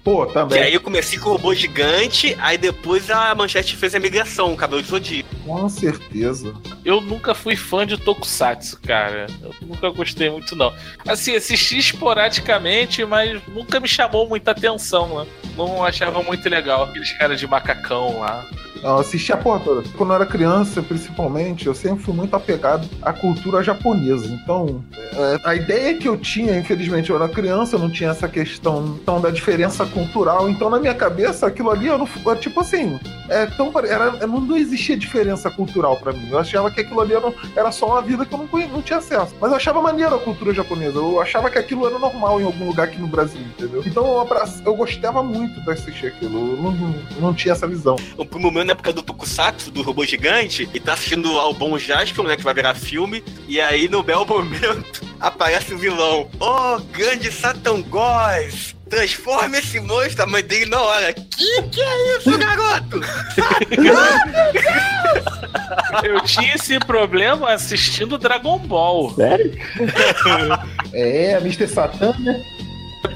Pô, 0.04 0.26
também. 0.26 0.60
aí 0.60 0.74
eu 0.74 0.80
comecei 0.80 1.16
com 1.18 1.30
o 1.30 1.32
robô 1.32 1.54
gigante, 1.54 2.36
aí 2.40 2.58
depois 2.58 3.08
a 3.08 3.32
manchete 3.36 3.76
fez 3.76 3.94
a 3.94 4.00
migração, 4.00 4.52
o 4.52 4.56
cabelo 4.56 4.82
de 4.82 4.88
Zodíaco. 4.88 5.28
Com 5.46 5.68
certeza. 5.68 6.52
Eu 6.84 7.00
nunca 7.00 7.34
fui 7.34 7.54
fã 7.54 7.86
de 7.86 7.96
Tokusatsu, 7.96 8.80
cara. 8.80 9.26
Eu 9.40 9.54
nunca 9.62 9.90
gostei 9.90 10.28
muito, 10.28 10.56
não. 10.56 10.74
Assim, 11.06 11.36
assisti 11.36 11.78
esporadicamente, 11.78 13.04
mas 13.04 13.40
nunca 13.46 13.78
me 13.78 13.86
chamou 13.86 14.28
muita 14.28 14.50
atenção, 14.50 15.20
né? 15.20 15.30
Não 15.56 15.84
achava 15.84 16.20
muito 16.22 16.48
legal 16.48 16.84
aqueles 16.84 17.12
caras 17.12 17.38
de 17.38 17.46
macacão 17.46 18.18
lá. 18.18 18.44
Eu 18.82 18.98
assisti 18.98 19.32
a 19.32 19.36
porra 19.36 19.60
toda. 19.60 19.88
Quando 19.96 20.10
eu 20.10 20.16
era 20.16 20.26
criança, 20.26 20.82
principalmente, 20.82 21.66
eu 21.66 21.74
sempre 21.74 22.02
fui 22.02 22.14
muito 22.14 22.34
apegado 22.34 22.88
à 23.00 23.12
cultura 23.12 23.62
japonesa. 23.62 24.26
Então, 24.26 24.84
é, 24.94 25.40
a 25.44 25.54
ideia 25.54 25.96
que 25.96 26.08
eu 26.08 26.16
tinha, 26.16 26.58
infelizmente, 26.58 27.10
eu 27.10 27.16
era 27.16 27.28
criança, 27.28 27.76
eu 27.76 27.80
não 27.80 27.90
tinha 27.90 28.10
essa 28.10 28.28
questão 28.28 28.98
tão 29.04 29.20
da 29.20 29.30
diferença 29.30 29.86
cultural. 29.86 30.48
Então, 30.48 30.68
na 30.68 30.80
minha 30.80 30.94
cabeça, 30.94 31.46
aquilo 31.46 31.70
ali, 31.70 31.86
eu 31.86 31.98
não, 31.98 32.08
tipo 32.36 32.60
assim, 32.60 32.98
é 33.28 33.46
tão, 33.46 33.72
era, 33.84 34.26
não, 34.26 34.56
existia 34.56 34.96
diferença 34.96 35.50
cultural 35.50 35.96
pra 35.96 36.12
mim. 36.12 36.28
Eu 36.30 36.38
achava 36.38 36.70
que 36.70 36.80
aquilo 36.80 37.00
ali 37.00 37.14
era, 37.14 37.32
era 37.54 37.70
só 37.70 37.86
uma 37.86 38.02
vida 38.02 38.26
que 38.26 38.34
eu 38.34 38.38
não, 38.38 38.68
não 38.68 38.82
tinha 38.82 38.98
acesso. 38.98 39.34
Mas 39.40 39.50
eu 39.50 39.56
achava 39.56 39.80
maneiro 39.80 40.14
a 40.14 40.18
cultura 40.18 40.52
japonesa. 40.52 40.98
Eu 40.98 41.20
achava 41.20 41.48
que 41.50 41.58
aquilo 41.58 41.86
era 41.86 41.98
normal 41.98 42.40
em 42.40 42.44
algum 42.44 42.66
lugar 42.66 42.88
aqui 42.88 43.00
no 43.00 43.06
Brasil, 43.06 43.40
entendeu? 43.40 43.82
Então, 43.86 44.04
eu, 44.04 44.28
eu 44.66 44.74
gostava 44.74 45.22
muito 45.22 45.60
de 45.60 45.70
assistir 45.70 46.08
aquilo. 46.08 46.52
Eu 46.52 46.56
não, 46.56 46.94
não, 47.20 47.34
tinha 47.34 47.52
essa 47.52 47.66
visão. 47.66 47.96
O 48.16 48.24
meu, 48.50 48.71
na 48.72 48.72
época 48.72 48.92
do 48.92 49.02
Tokusatsu, 49.02 49.70
do 49.70 49.82
robô 49.82 50.04
gigante, 50.04 50.68
e 50.72 50.80
tá 50.80 50.94
assistindo 50.94 51.38
ao 51.38 51.52
Bom 51.52 51.78
Jasper, 51.78 52.24
né, 52.24 52.36
que 52.36 52.42
vai 52.42 52.54
virar 52.54 52.74
filme, 52.74 53.22
e 53.46 53.60
aí 53.60 53.86
no 53.86 54.02
belo 54.02 54.24
momento 54.24 55.02
aparece 55.20 55.74
o 55.74 55.78
vilão. 55.78 56.30
Oh, 56.40 56.80
grande 56.90 57.30
Satan 57.30 57.82
Góis! 57.82 58.74
transforma 58.88 59.56
esse 59.56 59.80
monstro, 59.80 60.22
a 60.22 60.26
mãe 60.26 60.42
dele 60.42 60.66
na 60.66 60.82
hora. 60.82 61.14
Que 61.14 61.62
que 61.62 61.80
é 61.80 62.18
isso, 62.18 62.36
garoto? 62.36 63.00
Eu 66.04 66.20
tinha 66.24 66.54
esse 66.54 66.78
problema 66.80 67.52
assistindo 67.52 68.18
Dragon 68.18 68.58
Ball. 68.58 69.14
Sério? 69.14 69.56
É, 70.92 71.38
Mr. 71.38 71.68
Satan, 71.68 72.14
né? 72.18 72.44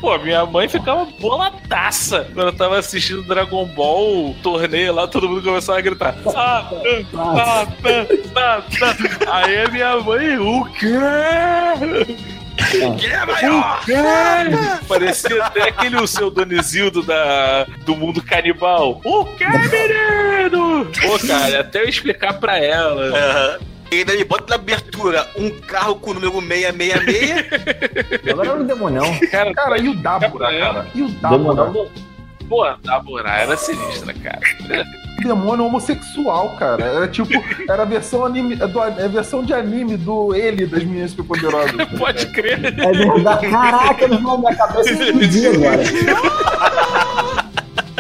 Pô, 0.01 0.19
minha 0.19 0.45
mãe 0.45 0.69
ficava 0.69 1.07
boladaça 1.19 2.29
quando 2.35 2.49
eu 2.49 2.57
tava 2.57 2.79
assistindo 2.79 3.23
Dragon 3.25 3.65
Ball, 3.67 4.35
torneio 4.43 4.95
lá, 4.95 5.07
todo 5.07 5.29
mundo 5.29 5.43
começava 5.43 5.79
a 5.79 5.83
gritar. 5.83 6.15
Satan, 6.25 7.05
Satan, 7.13 8.07
Satan. 8.79 9.31
Aí 9.31 9.65
a 9.65 9.69
minha 9.69 9.97
mãe, 10.01 10.39
o 10.39 10.65
quê? 10.67 10.97
Quem 12.99 13.11
é 13.11 13.27
maior? 13.27 13.81
Parecia 14.89 15.45
até 15.45 15.63
aquele 15.69 15.97
o 15.97 16.07
seu 16.07 16.31
Donizildo 16.31 17.03
da, 17.03 17.65
do 17.85 17.95
mundo 17.97 18.23
canibal. 18.23 19.01
O 19.05 19.25
que, 19.25 19.45
menino? 19.45 20.87
Pô, 21.01 21.19
cara, 21.27 21.61
até 21.61 21.83
eu 21.83 21.89
explicar 21.89 22.35
pra 22.35 22.59
ela. 22.59 23.17
Aham. 23.17 23.59
E 23.93 23.99
ainda 23.99 24.15
me 24.17 24.25
bota 24.25 24.47
na 24.49 24.55
abertura 24.57 25.16
um 25.47 25.61
carro 25.61 25.97
com 25.97 26.11
o 26.11 26.15
número 26.15 26.33
666. 26.33 28.31
Agora 28.33 28.49
era 28.49 28.61
o 28.61 28.65
Demonão. 28.65 29.19
Cara, 29.31 29.55
Cara, 29.55 29.79
e 29.79 29.89
o 29.89 29.95
Dábora, 29.95 30.59
cara? 30.59 30.87
E 30.95 31.03
o 31.03 31.09
Dábora? 31.09 31.73
Pô, 32.49 32.63
a 32.63 32.79
era 33.41 33.57
sinistra, 33.57 34.15
cara. 34.15 34.41
demônio 35.21 35.65
homossexual, 35.65 36.51
cara. 36.57 36.85
Era 36.85 37.09
tipo, 37.09 37.33
era 37.69 37.83
a 37.83 37.87
versão 37.87 38.25
anime, 38.25 38.55
do, 38.55 38.83
é 38.83 39.05
a 39.05 39.09
versão 39.09 39.43
de 39.43 39.53
anime 39.53 39.97
do 39.97 40.33
ele 40.35 40.65
das 40.67 40.85
meninas 40.85 41.11
superpoderosas. 41.11 41.73
Pode 41.99 42.27
crer. 42.27 42.65
É 42.65 42.93
verdade. 42.93 43.49
Caraca, 43.49 44.07
meu 44.07 44.19
irmão, 44.19 44.39
minha 44.39 44.55
cabeça 44.55 44.93
explodiu 44.93 45.55
agora. 45.55 45.83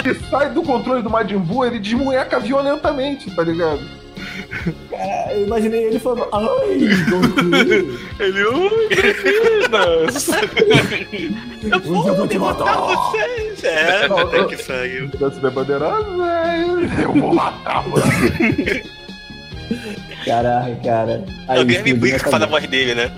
Ele 0.05 0.15
sai 0.31 0.51
do 0.51 0.63
controle 0.63 1.03
do 1.03 1.11
Majin 1.11 1.39
Buu, 1.39 1.65
ele 1.65 1.81
desmunheca 1.81 2.39
violentamente, 2.39 3.29
tá 3.35 3.43
ligado? 3.43 3.81
Cara, 4.91 5.33
eu 5.35 5.47
imaginei 5.47 5.85
ele 5.85 5.99
falando, 5.99 6.29
ai, 6.33 6.79
Goku. 7.11 7.97
Ele, 8.19 8.45
ui, 8.45 8.89
meninas. 9.23 10.29
Eu 11.71 11.81
vou 12.15 12.27
derrotar 12.27 12.81
vocês. 12.81 13.65
É, 13.65 14.09
Não, 14.09 14.19
até 14.19 14.39
eu- 14.39 14.47
que 14.47 14.57
saiu. 14.57 15.09
Das 15.09 15.39
é, 16.25 17.05
eu 17.05 17.13
vou 17.13 17.35
matar, 17.35 17.87
mano. 17.89 18.03
Caraca, 20.25 20.75
cara. 20.83 21.25
É 21.49 21.61
o 21.61 21.65
Guilherme 21.65 21.95
Briggs 21.95 22.25
que 22.25 22.31
fala 22.31 22.45
a 22.45 22.49
voz 22.49 22.67
dele, 22.67 22.95
né? 22.95 23.11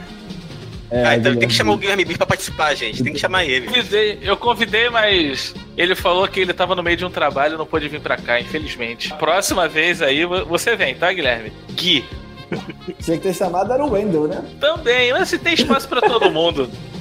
É, 0.91 1.05
ah, 1.05 1.17
então 1.17 1.33
tem 1.33 1.41
que 1.41 1.47
Guilherme 1.47 1.53
chamar 1.55 1.73
o. 1.73 1.77
Guilherme 1.77 2.05
Briggs 2.05 2.19
pra 2.19 2.27
participar, 2.27 2.75
gente. 2.75 3.03
Tem 3.03 3.13
que 3.13 3.19
chamar 3.19 3.45
ele. 3.45 3.67
Convidei- 3.67 4.19
eu 4.23 4.37
convidei, 4.37 4.89
mas 4.89 5.55
ele 5.77 5.95
falou 5.95 6.27
que 6.27 6.41
ele 6.41 6.53
tava 6.55 6.75
no 6.75 6.83
meio 6.83 6.97
de 6.97 7.05
um 7.05 7.11
trabalho 7.11 7.55
e 7.55 7.59
não 7.59 7.67
pôde 7.67 7.89
vir 7.89 8.01
pra 8.01 8.17
cá, 8.17 8.41
infelizmente. 8.41 9.13
Próxima 9.15 9.69
vez 9.69 10.01
aí 10.01 10.25
vo- 10.25 10.45
você 10.47 10.75
vem, 10.77 10.95
tá, 10.95 11.13
Guilherme? 11.13 11.53
Gui. 11.73 12.05
Tinha 13.03 13.17
que 13.19 13.23
ter 13.25 13.35
chamado 13.35 13.71
era 13.73 13.85
o 13.85 13.91
Wendel, 13.93 14.27
né? 14.29 14.43
Também, 14.59 15.13
mas 15.13 15.29
se 15.29 15.39
tem 15.39 15.53
espaço 15.55 15.87
pra 15.89 16.01
todo 16.01 16.31
mundo. 16.31 16.71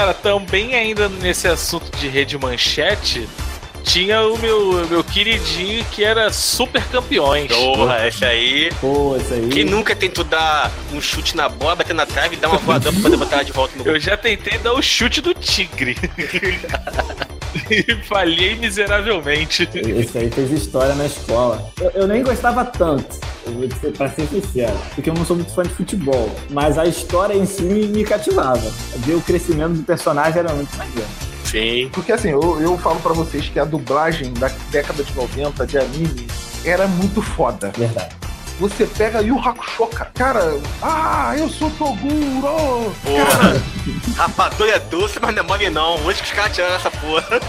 Cara, 0.00 0.14
também 0.14 0.74
ainda 0.74 1.10
nesse 1.10 1.46
assunto 1.46 1.94
de 1.98 2.08
rede 2.08 2.38
manchete, 2.38 3.28
tinha 3.84 4.22
o 4.22 4.38
meu, 4.38 4.86
meu 4.88 5.04
queridinho 5.04 5.84
que 5.92 6.02
era 6.02 6.32
super 6.32 6.82
campeões. 6.84 7.52
Porra, 7.52 8.08
esse 8.08 8.24
aí. 8.24 8.72
Pô, 8.80 9.14
esse 9.18 9.34
aí. 9.34 9.50
Quem 9.50 9.62
nunca 9.62 9.94
tentou 9.94 10.24
dar 10.24 10.72
um 10.94 11.02
chute 11.02 11.36
na 11.36 11.50
bola, 11.50 11.76
bater 11.76 11.92
na 11.92 12.06
trave 12.06 12.34
e 12.34 12.38
dar 12.38 12.48
uma 12.48 12.56
voadora 12.56 12.94
pra 12.94 13.02
poder 13.02 13.18
botar 13.18 13.36
ela 13.36 13.44
de 13.44 13.52
volta 13.52 13.76
no 13.76 13.84
gol? 13.84 13.92
Eu 13.92 14.00
já 14.00 14.16
tentei 14.16 14.56
dar 14.56 14.72
o 14.72 14.80
chute 14.80 15.20
do 15.20 15.34
tigre. 15.34 15.94
e 17.70 17.94
falhei 18.04 18.56
miseravelmente. 18.56 19.68
Esse 19.74 20.18
aí 20.18 20.30
fez 20.30 20.50
história 20.50 20.94
na 20.94 21.06
escola. 21.06 21.70
Eu, 21.80 21.90
eu 21.90 22.06
nem 22.06 22.22
gostava 22.22 22.64
tanto, 22.64 23.18
eu 23.46 23.52
vou 23.52 23.66
dizer, 23.66 23.92
pra 23.92 24.08
ser 24.08 24.26
sincero, 24.26 24.76
porque 24.94 25.10
eu 25.10 25.14
não 25.14 25.24
sou 25.24 25.36
muito 25.36 25.52
fã 25.52 25.62
de 25.62 25.70
futebol. 25.70 26.30
Mas 26.50 26.78
a 26.78 26.86
história 26.86 27.34
em 27.34 27.46
si 27.46 27.62
me, 27.62 27.86
me 27.86 28.04
cativava. 28.04 28.72
Ver 28.98 29.14
o 29.14 29.20
crescimento 29.20 29.74
do 29.74 29.82
personagem 29.82 30.38
era 30.40 30.52
muito 30.52 30.76
maneiro. 30.76 31.08
Sim. 31.44 31.88
Porque 31.92 32.12
assim, 32.12 32.30
eu, 32.30 32.60
eu 32.60 32.78
falo 32.78 33.00
pra 33.00 33.12
vocês 33.12 33.48
que 33.48 33.58
a 33.58 33.64
dublagem 33.64 34.32
da 34.34 34.48
década 34.70 35.02
de 35.02 35.14
90 35.14 35.66
de 35.66 35.78
anime 35.78 36.28
era 36.64 36.86
muito 36.86 37.20
foda. 37.20 37.72
Verdade. 37.76 38.14
Você 38.60 38.86
pega 38.86 39.22
Yu 39.22 39.38
Hakusho, 39.38 39.86
cara. 39.86 40.10
Cara, 40.14 40.60
ah, 40.82 41.34
eu 41.34 41.48
sou 41.48 41.70
Toguro! 41.70 42.94
Porra. 43.02 43.62
Rapadura 44.14 44.72
é 44.72 44.78
doce, 44.78 45.18
mas 45.18 45.34
não 45.34 45.42
é 45.42 45.46
mole 45.46 45.70
não. 45.70 45.94
Onde 46.06 46.20
que 46.20 46.24
os 46.24 46.32
caras 46.32 46.54
tiraram 46.54 46.74
essa 46.74 46.90
porra? 46.90 47.40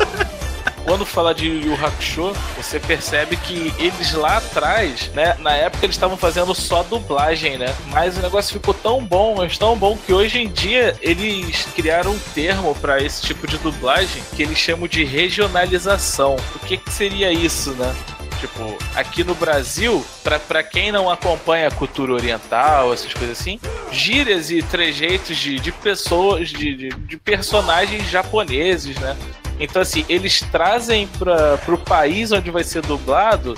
Quando 0.85 1.05
fala 1.05 1.35
de 1.35 1.47
Yu 1.47 1.73
Hakusho, 1.73 2.33
você 2.55 2.79
percebe 2.79 3.35
que 3.35 3.73
eles 3.77 4.13
lá 4.13 4.37
atrás, 4.37 5.09
né, 5.09 5.35
na 5.39 5.51
época 5.51 5.85
eles 5.85 5.97
estavam 5.97 6.15
fazendo 6.15 6.55
só 6.55 6.81
dublagem, 6.81 7.57
né? 7.57 7.75
Mas 7.87 8.17
o 8.17 8.21
negócio 8.21 8.53
ficou 8.53 8.73
tão 8.73 9.03
bom, 9.03 9.35
mas 9.35 9.57
tão 9.57 9.77
bom 9.77 9.97
que 9.97 10.13
hoje 10.13 10.39
em 10.39 10.47
dia 10.47 10.97
eles 11.01 11.67
criaram 11.75 12.11
um 12.11 12.19
termo 12.33 12.73
pra 12.75 13.03
esse 13.03 13.21
tipo 13.21 13.45
de 13.47 13.57
dublagem 13.57 14.23
que 14.33 14.43
eles 14.43 14.57
chamam 14.57 14.87
de 14.87 15.03
regionalização. 15.03 16.37
O 16.55 16.59
que 16.59 16.77
que 16.77 16.91
seria 16.91 17.33
isso, 17.33 17.71
né? 17.73 17.93
Tipo, 18.41 18.75
aqui 18.95 19.23
no 19.23 19.35
Brasil, 19.35 20.03
pra, 20.23 20.63
quem 20.63 20.91
não 20.91 21.11
acompanha 21.11 21.67
a 21.67 21.71
cultura 21.71 22.11
oriental, 22.11 22.91
essas 22.91 23.13
coisas 23.13 23.39
assim, 23.39 23.59
gírias 23.91 24.49
e 24.49 24.63
trejeitos 24.63 25.37
de, 25.37 25.59
de 25.59 25.71
pessoas, 25.71 26.49
de, 26.49 26.75
de, 26.75 26.89
de 26.89 27.17
personagens 27.17 28.09
japoneses, 28.09 28.97
né? 28.97 29.15
Então, 29.59 29.79
assim, 29.79 30.03
eles 30.09 30.41
trazem 30.51 31.05
para 31.19 31.55
pro 31.59 31.77
país 31.77 32.31
onde 32.31 32.49
vai 32.49 32.63
ser 32.63 32.81
dublado 32.81 33.55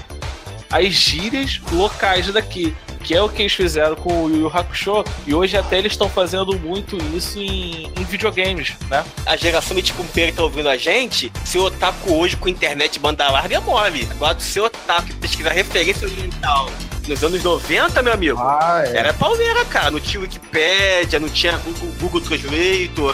as 0.69 0.87
gírias 0.87 1.61
locais 1.71 2.27
daqui. 2.33 2.75
Que 3.03 3.13
é 3.15 3.21
o 3.21 3.27
que 3.29 3.41
eles 3.41 3.53
fizeram 3.53 3.95
com 3.95 4.23
o 4.23 4.29
Yu 4.29 4.37
Yu 4.43 4.47
Hakusho. 4.47 5.03
E 5.27 5.33
hoje 5.35 5.57
até 5.57 5.77
eles 5.77 5.91
estão 5.91 6.09
fazendo 6.09 6.57
muito 6.57 6.97
isso 7.15 7.37
em, 7.39 7.91
em 7.99 8.03
videogames, 8.05 8.73
né? 8.89 9.03
A 9.25 9.35
geração 9.35 9.75
de 9.75 9.91
Cumpeira 9.93 10.31
que 10.31 10.37
tá 10.37 10.43
ouvindo 10.43 10.69
a 10.69 10.77
gente, 10.77 11.31
ser 11.43 11.59
otaku 11.59 12.13
hoje 12.13 12.37
com 12.37 12.47
internet 12.47 12.99
banda 12.99 13.29
larga 13.29 13.57
é 13.57 13.59
mole. 13.59 14.07
Agora, 14.11 14.39
ser 14.39 14.61
otaku 14.61 15.09
e 15.09 15.13
pesquisar 15.15 15.51
referência 15.51 16.07
oriental 16.07 16.69
nos 17.07 17.21
anos 17.21 17.43
90, 17.43 18.01
meu 18.01 18.13
amigo, 18.13 18.39
Ah, 18.39 18.81
é. 18.85 18.95
era 18.97 19.13
pauleira, 19.13 19.65
cara. 19.65 19.91
Não 19.91 19.99
tinha 19.99 20.21
Wikipédia, 20.21 21.19
não 21.19 21.27
tinha 21.27 21.57
Google, 21.57 21.89
Google 21.99 22.21
Translator. 22.21 23.13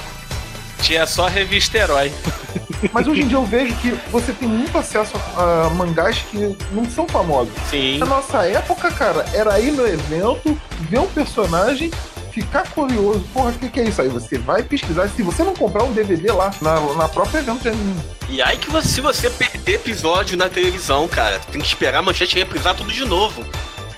Tinha 0.84 1.06
só 1.08 1.26
a 1.26 1.30
revista 1.30 1.78
Herói. 1.78 2.12
Mas 2.94 3.08
hoje 3.08 3.22
em 3.22 3.28
dia 3.28 3.38
eu 3.38 3.46
vejo 3.46 3.76
que 3.76 3.92
você 4.10 4.32
tem 4.32 4.48
muito 4.48 4.78
acesso 4.78 5.14
a 5.36 5.70
mangás 5.76 6.20
que 6.30 6.56
não 6.72 6.90
são 6.90 7.08
famosos. 7.08 7.54
Sim. 7.70 7.98
Na 7.98 8.06
nossa 8.06 8.46
época, 8.46 8.92
cara, 8.92 9.26
era 9.34 9.60
ir 9.60 9.72
no 9.72 9.86
evento, 9.86 10.58
ver 10.82 11.00
um 11.00 11.08
personagem, 11.08 11.92
ficar 12.32 12.70
curioso. 12.70 13.22
Porra, 13.34 13.50
o 13.50 13.54
que, 13.54 13.70
que 13.70 13.80
é 13.80 13.84
isso 13.86 14.02
aí? 14.02 14.08
Você 14.08 14.38
vai 14.38 14.64
pesquisar. 14.64 15.08
Se 15.10 15.22
você 15.22 15.44
não 15.44 15.54
comprar 15.54 15.84
um 15.84 15.92
DVD 15.92 16.32
lá, 16.32 16.52
na, 16.62 16.80
na 16.96 17.10
própria 17.10 17.40
evento 17.40 17.62
de 17.62 17.70
anime. 17.70 18.02
E 18.30 18.42
aí 18.42 18.58
que 18.58 18.70
você, 18.70 18.88
se 18.88 19.02
você 19.02 19.30
perder 19.30 19.76
episódio 19.76 20.38
na 20.38 20.50
televisão, 20.50 21.08
cara, 21.08 21.40
tem 21.52 21.62
que 21.62 21.68
esperar 21.68 22.00
a 22.00 22.02
manchete 22.02 22.38
reprisar 22.38 22.76
tudo 22.76 22.92
de 22.92 23.06
novo. 23.06 23.44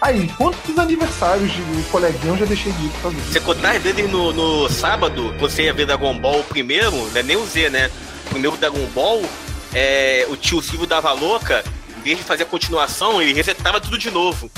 Aí, 0.01 0.27
quantos 0.35 0.79
aniversários 0.79 1.51
de 1.51 1.83
coleguinha 1.91 2.33
eu 2.33 2.37
já 2.37 2.45
deixei 2.45 2.71
de 2.71 2.85
ir? 2.85 2.91
Você 3.29 3.39
contar 3.39 3.77
dele 3.77 4.07
no, 4.07 4.33
no 4.33 4.67
sábado, 4.67 5.31
você 5.37 5.65
ia 5.65 5.73
ver 5.73 5.85
Dragon 5.85 6.17
Ball 6.17 6.43
primeiro, 6.45 7.05
né? 7.11 7.21
Nem 7.21 7.37
o 7.37 7.45
Z, 7.45 7.69
né? 7.69 7.91
Primeiro 8.31 8.57
Dragon 8.57 8.85
Ball, 8.95 9.21
é, 9.73 10.25
o 10.29 10.35
tio 10.35 10.61
Silvio 10.61 10.87
dava 10.87 11.11
louca, 11.11 11.63
em 11.97 12.01
vez 12.01 12.17
de 12.17 12.23
fazer 12.23 12.43
a 12.43 12.45
continuação, 12.45 13.21
ele 13.21 13.33
resetava 13.33 13.79
tudo 13.79 13.97
de 13.97 14.09
novo. 14.09 14.49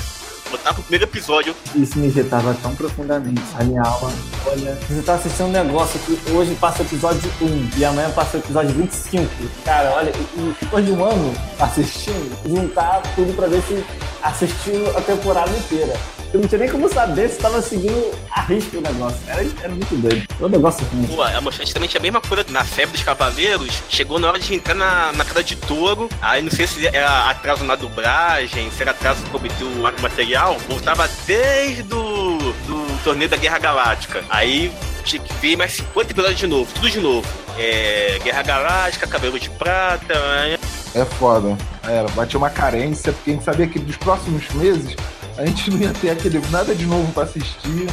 Botava 0.49 0.79
o 0.79 0.83
primeiro 0.83 1.05
episódio. 1.05 1.55
Isso 1.75 1.97
me 1.97 2.07
irritava 2.07 2.55
tão 2.61 2.75
profundamente. 2.75 3.41
A 3.59 3.63
minha 3.63 3.81
alma, 3.81 4.13
olha. 4.45 4.77
Você 4.87 5.01
tá 5.01 5.15
assistindo 5.15 5.47
um 5.47 5.51
negócio 5.51 5.99
que 6.01 6.31
hoje 6.31 6.53
passa 6.55 6.83
o 6.83 6.85
episódio 6.85 7.33
1 7.41 7.69
e 7.79 7.83
amanhã 7.83 8.11
passa 8.11 8.37
o 8.37 8.39
episódio 8.39 8.69
25. 8.75 9.27
Cara, 9.65 9.91
olha, 9.95 10.11
e 10.11 10.55
depois 10.61 10.85
de 10.85 10.91
um 10.91 11.03
ano 11.03 11.33
assistindo, 11.59 12.37
juntar 12.47 13.01
tudo 13.15 13.35
pra 13.35 13.47
ver 13.47 13.63
se 13.63 13.83
assistiu 14.21 14.95
a 14.95 15.01
temporada 15.01 15.49
inteira. 15.49 15.93
Eu 16.33 16.39
não 16.39 16.47
tinha 16.47 16.57
nem 16.57 16.69
como 16.69 16.89
saber 16.89 17.29
se 17.29 17.37
tava 17.37 17.61
seguindo 17.61 18.11
a 18.31 18.41
risco 18.41 18.77
o 18.77 18.81
negócio. 18.81 19.19
Era, 19.27 19.45
era 19.61 19.69
muito 19.69 19.95
doido. 19.95 20.25
Foi 20.35 20.47
um 20.47 20.51
negócio 20.51 20.83
ruim. 20.87 21.05
Pô, 21.05 21.21
a 21.21 21.39
manchete 21.39 21.71
também 21.71 21.87
tinha 21.87 21.99
a 21.99 22.01
mesma 22.01 22.19
coisa 22.21 22.43
na 22.49 22.65
febre 22.65 22.93
dos 22.93 23.03
cavaleiros. 23.03 23.83
Chegou 23.87 24.17
na 24.17 24.29
hora 24.29 24.39
de 24.39 24.55
entrar 24.55 24.73
na, 24.73 25.11
na 25.11 25.23
cara 25.23 25.43
de 25.43 25.55
touro. 25.55 26.09
Aí 26.19 26.41
não 26.41 26.49
sei 26.49 26.65
se 26.65 26.87
era 26.87 27.29
atraso 27.29 27.63
na 27.63 27.75
dublagem, 27.75 28.71
se 28.71 28.81
era 28.81 28.89
atraso 28.89 29.21
obter 29.31 29.63
o 29.63 30.01
material. 30.01 30.57
Voltava 30.67 31.07
desde 31.27 31.93
o 31.93 32.37
do 32.65 33.03
torneio 33.03 33.29
da 33.29 33.37
Guerra 33.37 33.59
Galáctica. 33.59 34.23
Aí 34.27 34.73
tinha 35.03 35.21
que 35.21 35.33
ver 35.35 35.55
mais 35.55 35.73
50 35.73 36.13
episódios 36.13 36.39
de 36.39 36.47
novo, 36.47 36.73
tudo 36.73 36.89
de 36.89 36.99
novo. 36.99 37.27
É, 37.59 38.19
Guerra 38.23 38.41
Galáctica, 38.41 39.05
Cabelo 39.05 39.39
de 39.39 39.51
Prata. 39.51 40.15
né? 40.15 40.57
É 40.95 41.05
foda. 41.05 41.55
Era, 41.83 42.07
batia 42.09 42.39
uma 42.39 42.49
carência, 42.49 43.13
porque 43.13 43.29
a 43.29 43.33
gente 43.33 43.43
sabia 43.43 43.67
que 43.67 43.77
dos 43.77 43.97
próximos 43.97 44.49
meses 44.49 44.95
a 45.37 45.45
gente 45.45 45.69
não 45.71 45.77
ia 45.79 45.93
ter 45.93 46.11
aquele 46.11 46.39
nada 46.49 46.73
de 46.75 46.85
novo 46.85 47.11
pra 47.13 47.23
assistir. 47.23 47.87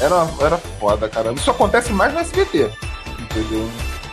Era, 0.00 0.28
era 0.40 0.58
foda, 0.78 1.08
cara. 1.08 1.32
Isso 1.32 1.50
acontece 1.50 1.92
mais 1.92 2.12
no 2.12 2.20
SBT. 2.20 2.70
Entendeu? 3.18 3.68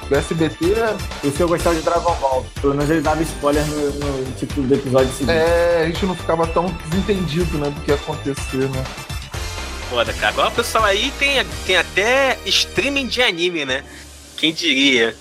O 0.10 0.16
SBT 0.16 0.74
é. 0.74 1.28
Isso 1.28 1.42
eu 1.42 1.48
gostava 1.48 1.76
de 1.76 1.82
Dragon 1.82 2.16
Ball. 2.16 2.46
Pelo 2.62 2.76
menos 2.76 2.90
ele 2.90 3.02
dava 3.02 3.22
spoiler 3.24 3.66
no, 3.66 3.92
no 3.92 4.32
tipo 4.34 4.62
do 4.62 4.74
episódio 4.74 5.12
seguinte. 5.12 5.32
É, 5.32 5.82
a 5.84 5.86
gente 5.88 6.06
não 6.06 6.16
ficava 6.16 6.46
tão 6.48 6.66
desentendido, 6.90 7.58
né, 7.58 7.70
do 7.70 7.82
que 7.82 7.92
ia 7.92 7.96
acontecer, 7.96 8.70
né? 8.70 8.84
Foda, 9.90 10.14
cara. 10.14 10.30
Agora 10.30 10.50
o 10.50 10.52
pessoal 10.52 10.84
aí 10.84 11.12
tem, 11.18 11.44
tem 11.66 11.78
até 11.78 12.38
streaming 12.46 13.08
de 13.08 13.22
anime, 13.22 13.66
né? 13.66 13.84
Quem 14.38 14.54
diria? 14.54 15.16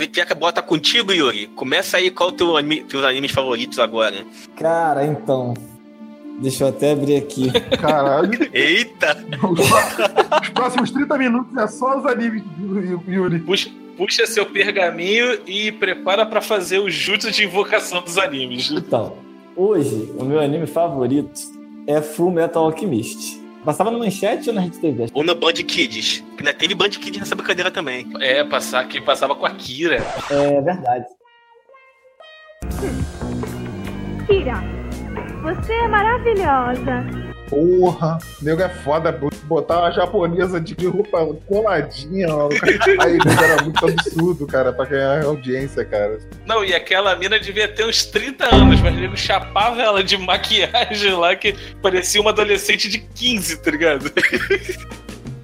Já 0.00 0.08
já 0.12 0.26
que 0.26 0.32
a 0.32 0.36
bola 0.36 0.52
tá 0.52 0.62
contigo, 0.62 1.12
Yuri. 1.12 1.46
Começa 1.48 1.98
aí 1.98 2.10
qual 2.10 2.30
o 2.30 2.32
teu 2.32 2.56
anime, 2.56 2.82
teus 2.84 3.04
animes 3.04 3.32
favoritos 3.32 3.78
agora. 3.78 4.24
Cara, 4.56 5.04
então. 5.04 5.54
Deixa 6.40 6.64
eu 6.64 6.68
até 6.68 6.92
abrir 6.92 7.16
aqui. 7.16 7.50
Caralho. 7.78 8.30
Eita! 8.52 9.16
Os 10.42 10.48
próximos 10.48 10.90
30 10.90 11.18
minutos 11.18 11.56
é 11.56 11.66
só 11.66 11.98
os 11.98 12.06
animes 12.06 12.42
do 12.56 13.02
Yuri. 13.10 13.40
Puxa, 13.40 13.70
puxa 13.96 14.26
seu 14.26 14.46
pergaminho 14.46 15.38
e 15.46 15.70
prepara 15.72 16.24
pra 16.24 16.40
fazer 16.40 16.78
o 16.78 16.88
jutsu 16.88 17.30
de 17.30 17.44
invocação 17.44 18.00
dos 18.02 18.16
animes. 18.16 18.70
Então, 18.70 19.18
hoje, 19.54 20.10
o 20.18 20.24
meu 20.24 20.40
anime 20.40 20.66
favorito 20.66 21.38
é 21.86 22.00
Full 22.00 22.30
Metal 22.30 22.64
Alchemist. 22.64 23.39
Passava 23.64 23.90
na 23.90 23.98
manchete 23.98 24.48
ou 24.48 24.54
na 24.54 24.62
Rede 24.62 24.78
TV? 24.78 25.06
Ou 25.12 25.22
na 25.22 25.34
Band 25.34 25.52
Kids. 25.52 26.24
Que 26.36 26.40
ainda 26.40 26.54
teve 26.54 26.74
Band 26.74 26.90
Kids 26.90 27.18
nessa 27.18 27.34
brincadeira 27.34 27.70
também. 27.70 28.10
É, 28.20 28.42
passar 28.42 28.86
que 28.88 29.00
passava 29.00 29.34
com 29.34 29.44
a 29.44 29.50
Kira. 29.50 30.02
É 30.30 30.60
verdade. 30.60 31.04
Kira, 34.26 34.54
você 35.42 35.72
é 35.72 35.88
maravilhosa. 35.88 37.29
Porra, 37.50 38.18
o 38.40 38.44
nego 38.44 38.62
é 38.62 38.68
foda, 38.68 39.10
botar 39.42 39.80
uma 39.80 39.90
japonesa 39.90 40.60
de 40.60 40.86
roupa 40.86 41.26
coladinha, 41.48 42.32
ó. 42.32 42.48
Aí 43.00 43.18
era 43.42 43.64
muito 43.64 43.84
absurdo, 43.84 44.46
cara, 44.46 44.72
pra 44.72 44.84
ganhar 44.84 45.24
audiência, 45.24 45.84
cara. 45.84 46.20
Não, 46.46 46.64
e 46.64 46.72
aquela 46.72 47.16
mina 47.16 47.40
devia 47.40 47.66
ter 47.66 47.84
uns 47.84 48.04
30 48.04 48.54
anos, 48.54 48.80
mas 48.80 48.94
o 48.94 49.00
nego 49.00 49.16
chapava 49.16 49.82
ela 49.82 50.04
de 50.04 50.16
maquiagem 50.16 51.12
lá 51.14 51.34
que 51.34 51.52
parecia 51.82 52.20
uma 52.20 52.30
adolescente 52.30 52.88
de 52.88 52.98
15, 52.98 53.56
tá 53.56 53.70
ligado? 53.72 54.12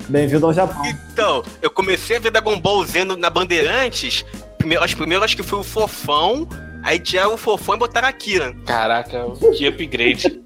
Bem-vindo 0.08 0.46
ao 0.46 0.52
Japão. 0.52 0.86
Então, 0.86 1.42
eu 1.60 1.70
comecei 1.70 2.18
a 2.18 2.20
ver 2.20 2.30
Dragon 2.30 2.60
Ball 2.60 2.84
Z 2.84 3.04
na 3.04 3.28
Bandeirantes. 3.28 4.24
Primeiro, 4.58 4.84
acho, 4.84 4.96
primeiro 4.96 5.24
acho 5.24 5.36
que 5.36 5.42
foi 5.42 5.58
o 5.58 5.64
Fofão. 5.64 6.48
Aí 6.84 7.00
tiraram 7.00 7.34
o 7.34 7.36
Fofão 7.36 7.74
e 7.74 7.78
botaram 7.78 8.06
a 8.06 8.12
Kira. 8.12 8.54
Caraca, 8.64 9.24
que 9.56 9.66
upgrade. 9.66 10.40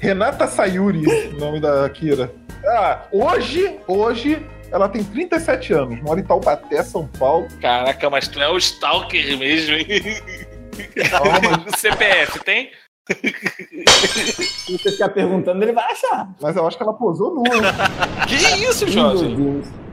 Renata 0.00 0.46
Sayuri, 0.46 1.02
nome 1.38 1.60
da 1.60 1.88
Kira. 1.90 2.32
Ah, 2.66 3.02
hoje, 3.12 3.78
hoje, 3.86 4.44
ela 4.70 4.88
tem 4.88 5.02
37 5.04 5.72
anos, 5.72 6.02
mora 6.02 6.20
em 6.20 6.24
Taubaté, 6.24 6.82
São 6.82 7.06
Paulo. 7.06 7.46
Caraca, 7.60 8.10
mas 8.10 8.28
tu 8.28 8.40
é 8.40 8.48
o 8.48 8.56
Stalker 8.56 9.38
mesmo, 9.38 9.74
hein? 9.74 9.86
O 11.66 11.78
CPF 11.78 12.38
tem? 12.40 12.70
Se 13.08 14.76
você 14.76 14.92
ficar 14.92 15.08
perguntando, 15.08 15.62
ele 15.62 15.72
vai 15.72 15.90
achar. 15.90 16.28
Mas 16.38 16.54
eu 16.54 16.66
acho 16.66 16.76
que 16.76 16.82
ela 16.82 16.92
posou 16.92 17.34
nua. 17.34 17.46
Que 18.28 18.34
isso, 18.34 18.86
Jorge? 18.86 19.34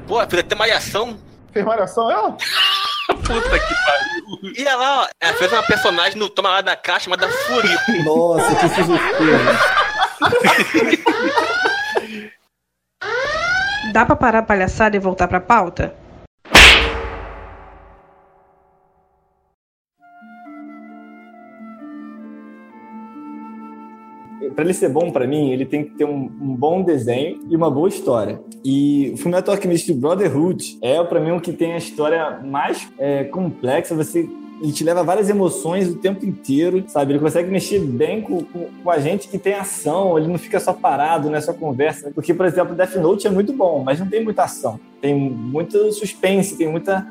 Pô, 0.05 0.19
fez 0.27 0.41
até 0.41 0.55
malhação. 0.55 1.17
Fez 1.53 1.65
malhação 1.65 2.11
ela? 2.11 2.35
Puta 3.25 3.59
que 3.59 3.75
pariu. 3.85 4.53
E 4.57 4.63
ela, 4.63 5.03
ó, 5.03 5.07
ela 5.19 5.37
fez 5.37 5.51
uma 5.51 5.63
personagem 5.63 6.17
no 6.17 6.29
Toma 6.29 6.49
lá 6.49 6.61
da 6.61 6.75
Caixa 6.75 7.05
chamada 7.05 7.27
Furico. 7.29 7.91
Nossa, 8.03 8.55
que 8.55 8.69
sugestão. 8.69 8.99
Dá 13.91 14.05
pra 14.05 14.15
parar 14.15 14.39
a 14.39 14.43
palhaçada 14.43 14.95
e 14.95 14.99
voltar 14.99 15.27
pra 15.27 15.39
pauta? 15.39 15.95
Pra 24.53 24.63
ele 24.63 24.73
ser 24.73 24.89
bom 24.89 25.11
pra 25.11 25.27
mim, 25.27 25.51
ele 25.51 25.65
tem 25.65 25.83
que 25.83 25.91
ter 25.91 26.05
um, 26.05 26.31
um 26.41 26.55
bom 26.55 26.83
desenho 26.83 27.39
e 27.49 27.55
uma 27.55 27.69
boa 27.69 27.89
história. 27.89 28.41
E 28.63 29.11
o 29.13 29.17
Fullmetal 29.17 29.55
Alchemist 29.55 29.93
Brotherhood 29.93 30.77
é 30.81 31.03
pra 31.03 31.19
mim 31.19 31.31
o 31.31 31.41
que 31.41 31.51
tem 31.51 31.73
a 31.73 31.77
história 31.77 32.39
mais 32.43 32.89
é, 32.97 33.23
complexa. 33.25 33.95
Você 33.95 34.29
ele 34.61 34.71
te 34.71 34.83
leva 34.83 35.03
várias 35.03 35.29
emoções 35.29 35.89
o 35.89 35.95
tempo 35.95 36.25
inteiro, 36.25 36.85
sabe? 36.87 37.11
Ele 37.11 37.19
consegue 37.19 37.49
mexer 37.51 37.79
bem 37.79 38.21
com, 38.21 38.43
com, 38.45 38.69
com 38.81 38.89
a 38.89 38.97
gente 38.97 39.27
que 39.27 39.37
tem 39.37 39.53
ação, 39.53 40.17
ele 40.17 40.27
não 40.27 40.37
fica 40.37 40.57
só 40.57 40.71
parado, 40.71 41.33
é 41.35 41.41
só 41.41 41.53
conversa. 41.53 42.11
Porque, 42.15 42.33
por 42.33 42.45
exemplo, 42.45 42.73
Death 42.73 42.95
Note 42.95 43.27
é 43.27 43.29
muito 43.29 43.51
bom, 43.51 43.83
mas 43.83 43.99
não 43.99 44.07
tem 44.07 44.23
muita 44.23 44.43
ação. 44.43 44.79
Tem 45.01 45.13
muito 45.13 45.91
suspense, 45.91 46.57
tem 46.57 46.69
muita 46.69 47.05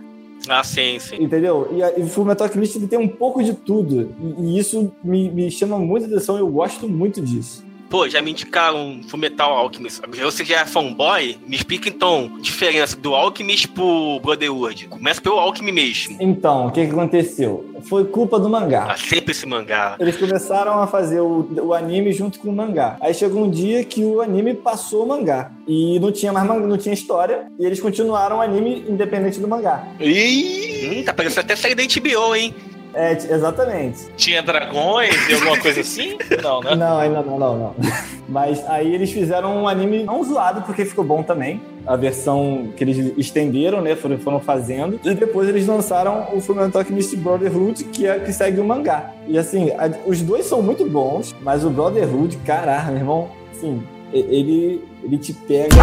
Ah, 0.48 0.64
sim, 0.64 0.98
sim. 0.98 1.16
Entendeu? 1.22 1.68
E, 1.72 1.82
a- 1.82 1.98
e 1.98 2.02
o 2.02 2.06
Fullmetal 2.08 2.46
Alchemist 2.46 2.76
ele 2.76 2.88
tem 2.88 2.98
um 2.98 3.08
pouco 3.08 3.42
de 3.42 3.54
tudo. 3.54 4.12
E, 4.38 4.42
e 4.56 4.58
isso 4.58 4.92
me, 5.02 5.30
me 5.30 5.50
chama 5.50 5.78
muita 5.78 6.06
atenção 6.06 6.36
eu 6.38 6.48
gosto 6.48 6.88
muito 6.88 7.20
disso. 7.20 7.64
Pô, 7.92 8.08
já 8.08 8.22
me 8.22 8.30
indicaram 8.30 9.02
Fullmetal 9.06 9.52
Alchemist. 9.52 10.00
Você 10.22 10.46
já 10.46 10.60
é 10.60 10.64
fanboy? 10.64 11.36
Me 11.46 11.54
explica 11.54 11.90
então 11.90 12.32
a 12.38 12.40
diferença 12.40 12.96
do 12.96 13.14
Alchemist 13.14 13.68
pro 13.68 14.18
Brotherhood. 14.20 14.88
Começa 14.88 15.20
pelo 15.20 15.38
Alchemy 15.38 15.70
mesmo. 15.72 16.16
Então, 16.18 16.68
o 16.68 16.70
que, 16.72 16.86
que 16.86 16.90
aconteceu? 16.90 17.66
Foi 17.82 18.06
culpa 18.06 18.40
do 18.40 18.48
mangá. 18.48 18.86
Ah, 18.88 18.96
sempre 18.96 19.32
esse 19.32 19.44
mangá. 19.44 19.96
Eles 20.00 20.16
começaram 20.16 20.80
a 20.80 20.86
fazer 20.86 21.20
o, 21.20 21.46
o 21.64 21.74
anime 21.74 22.12
junto 22.12 22.38
com 22.40 22.48
o 22.48 22.56
mangá. 22.56 22.96
Aí 22.98 23.12
chegou 23.12 23.44
um 23.44 23.50
dia 23.50 23.84
que 23.84 24.02
o 24.02 24.22
anime 24.22 24.54
passou 24.54 25.04
o 25.04 25.08
mangá. 25.08 25.50
E 25.68 26.00
não 26.00 26.10
tinha 26.10 26.32
mais 26.32 26.46
mangá, 26.48 26.66
não 26.66 26.78
tinha 26.78 26.94
história. 26.94 27.46
E 27.58 27.66
eles 27.66 27.78
continuaram 27.78 28.38
o 28.38 28.40
anime 28.40 28.86
independente 28.88 29.38
do 29.38 29.46
mangá. 29.46 29.86
Ih, 30.00 30.72
Hum, 30.82 31.04
tá 31.04 31.12
parecendo 31.14 31.42
até 31.42 31.54
sair 31.56 31.74
da 31.74 31.82
HBO, 31.84 32.34
hein? 32.34 32.54
É, 32.94 33.12
exatamente. 33.12 34.06
tinha 34.16 34.42
dragões 34.42 35.14
e 35.28 35.34
alguma 35.34 35.58
coisa 35.58 35.80
assim? 35.80 36.16
Não, 36.42 36.60
né? 36.60 36.74
Não, 36.74 36.98
ainda 36.98 37.22
não, 37.22 37.38
não, 37.38 37.56
não. 37.58 37.74
Mas 38.28 38.62
aí 38.68 38.94
eles 38.94 39.10
fizeram 39.10 39.62
um 39.62 39.68
anime 39.68 40.02
não 40.04 40.22
zoado, 40.24 40.62
porque 40.62 40.84
ficou 40.84 41.04
bom 41.04 41.22
também. 41.22 41.60
A 41.86 41.96
versão 41.96 42.68
que 42.76 42.84
eles 42.84 43.12
estenderam, 43.18 43.80
né? 43.82 43.94
Foram, 43.96 44.18
foram 44.18 44.40
fazendo. 44.40 44.98
E 45.04 45.14
depois 45.14 45.48
eles 45.48 45.66
lançaram 45.66 46.28
o 46.32 46.40
Fullmetal 46.40 46.80
Alchemist 46.82 47.14
Brotherhood, 47.16 47.84
que 47.84 48.06
é 48.06 48.18
que 48.20 48.32
segue 48.32 48.60
o 48.60 48.64
mangá. 48.64 49.10
E 49.26 49.36
assim, 49.36 49.70
a- 49.72 49.90
os 50.06 50.20
dois 50.22 50.46
são 50.46 50.62
muito 50.62 50.84
bons, 50.88 51.34
mas 51.42 51.64
o 51.64 51.70
Brotherhood, 51.70 52.36
caraca, 52.46 52.86
meu 52.90 52.98
irmão, 53.00 53.30
assim, 53.52 53.82
ele, 54.12 54.82
ele 55.02 55.18
te 55.18 55.32
pega 55.34 55.74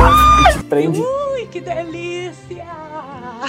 e 0.49 0.57
te 0.57 0.63
prende. 0.63 1.01
Ui, 1.01 1.45
que 1.51 1.59
delícia! 1.59 2.65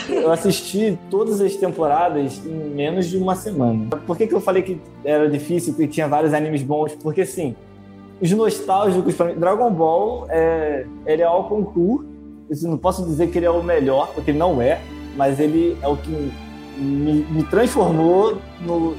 Eu 0.09 0.31
assisti 0.31 0.99
todas 1.11 1.41
as 1.41 1.57
temporadas 1.57 2.45
em 2.45 2.71
menos 2.71 3.09
de 3.09 3.17
uma 3.17 3.35
semana. 3.35 3.89
Por 4.07 4.17
que, 4.17 4.27
que 4.27 4.35
eu 4.35 4.41
falei 4.41 4.63
que 4.63 4.81
era 5.05 5.29
difícil, 5.29 5.75
que 5.75 5.87
tinha 5.87 6.07
vários 6.07 6.33
animes 6.33 6.63
bons? 6.63 6.95
Porque, 6.95 7.23
assim, 7.23 7.57
os 8.21 8.31
nostálgicos 8.31 9.15
pra 9.15 9.27
mim, 9.27 9.35
Dragon 9.35 9.71
Ball, 9.71 10.27
é, 10.29 10.87
ele 11.07 11.23
é 11.23 11.25
ao 11.25 11.49
concurso. 11.49 12.09
Não 12.63 12.77
posso 12.77 13.05
dizer 13.05 13.31
que 13.31 13.39
ele 13.39 13.47
é 13.47 13.51
o 13.51 13.63
melhor, 13.63 14.13
porque 14.15 14.33
não 14.33 14.61
é, 14.61 14.81
mas 15.17 15.39
ele 15.39 15.77
é 15.81 15.89
o 15.89 15.97
que 15.97 16.33
me, 16.77 17.25
me 17.31 17.45
transformou 17.45 18.39
no, 18.61 18.97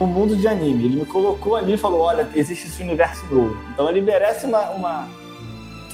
no 0.00 0.06
mundo 0.06 0.34
de 0.34 0.48
anime. 0.48 0.86
Ele 0.86 0.96
me 1.00 1.06
colocou 1.06 1.54
ali 1.54 1.74
e 1.74 1.76
falou: 1.76 2.00
olha, 2.00 2.26
existe 2.34 2.66
esse 2.66 2.82
universo 2.82 3.24
novo. 3.30 3.56
Então 3.72 3.88
ele 3.90 4.00
merece 4.00 4.46
uma, 4.46 4.70
uma, 4.70 5.08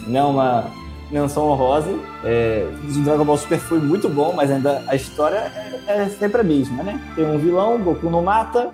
né, 0.07 0.23
uma 0.23 0.71
menção 1.11 1.49
honrosa. 1.49 1.99
É, 2.25 2.67
o 2.85 3.03
Dragon 3.03 3.25
Ball 3.25 3.37
Super 3.37 3.59
foi 3.59 3.79
muito 3.79 4.09
bom, 4.09 4.33
mas 4.33 4.51
ainda 4.51 4.83
a 4.87 4.95
história 4.95 5.53
é, 5.87 6.03
é 6.03 6.09
sempre 6.09 6.41
a 6.41 6.45
mesma, 6.45 6.83
né? 6.83 7.01
Tem 7.15 7.25
um 7.25 7.39
vilão, 7.39 7.79
Goku 7.79 8.11
não 8.11 8.23
mata, 8.23 8.73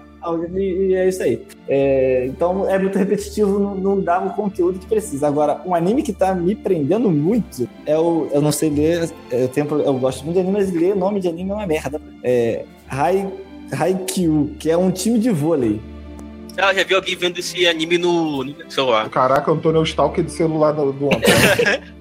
e, 0.56 0.60
e 0.60 0.94
é 0.94 1.08
isso 1.08 1.22
aí. 1.22 1.42
É, 1.68 2.26
então 2.26 2.68
é 2.68 2.78
muito 2.78 2.98
repetitivo, 2.98 3.58
não, 3.58 3.74
não 3.74 4.00
dá 4.00 4.20
o 4.20 4.30
conteúdo 4.30 4.78
que 4.78 4.86
precisa. 4.86 5.26
Agora, 5.26 5.60
um 5.66 5.74
anime 5.74 6.02
que 6.02 6.12
tá 6.12 6.34
me 6.34 6.54
prendendo 6.54 7.10
muito 7.10 7.68
é 7.84 7.98
o. 7.98 8.28
Eu 8.32 8.40
não 8.40 8.52
sei 8.52 8.70
ler, 8.70 9.10
eu, 9.30 9.48
tenho, 9.48 9.66
eu 9.80 9.94
gosto 9.94 10.24
muito 10.24 10.34
de 10.34 10.40
anime, 10.40 10.58
mas 10.58 10.72
ler 10.72 10.96
nome 10.96 11.20
de 11.20 11.28
anime 11.28 11.50
é 11.50 11.54
uma 11.54 11.66
merda. 11.66 12.00
É. 12.22 12.64
Hai, 12.88 13.30
Haikyuu, 13.72 14.52
que 14.58 14.70
é 14.70 14.76
um 14.76 14.90
time 14.90 15.18
de 15.18 15.30
vôlei. 15.30 15.80
Ah, 16.56 16.72
já 16.72 16.84
vi 16.84 16.94
alguém 16.94 17.16
vendo 17.16 17.38
esse 17.38 17.66
anime 17.66 17.98
no, 17.98 18.44
no 18.44 18.70
celular. 18.70 19.08
Caraca, 19.10 19.50
Antônio 19.50 19.78
é 19.78 19.80
o 19.80 19.84
stalker 19.84 20.22
do 20.22 20.30
celular 20.30 20.72
do, 20.72 20.92
do 20.92 21.06
homem. 21.06 21.20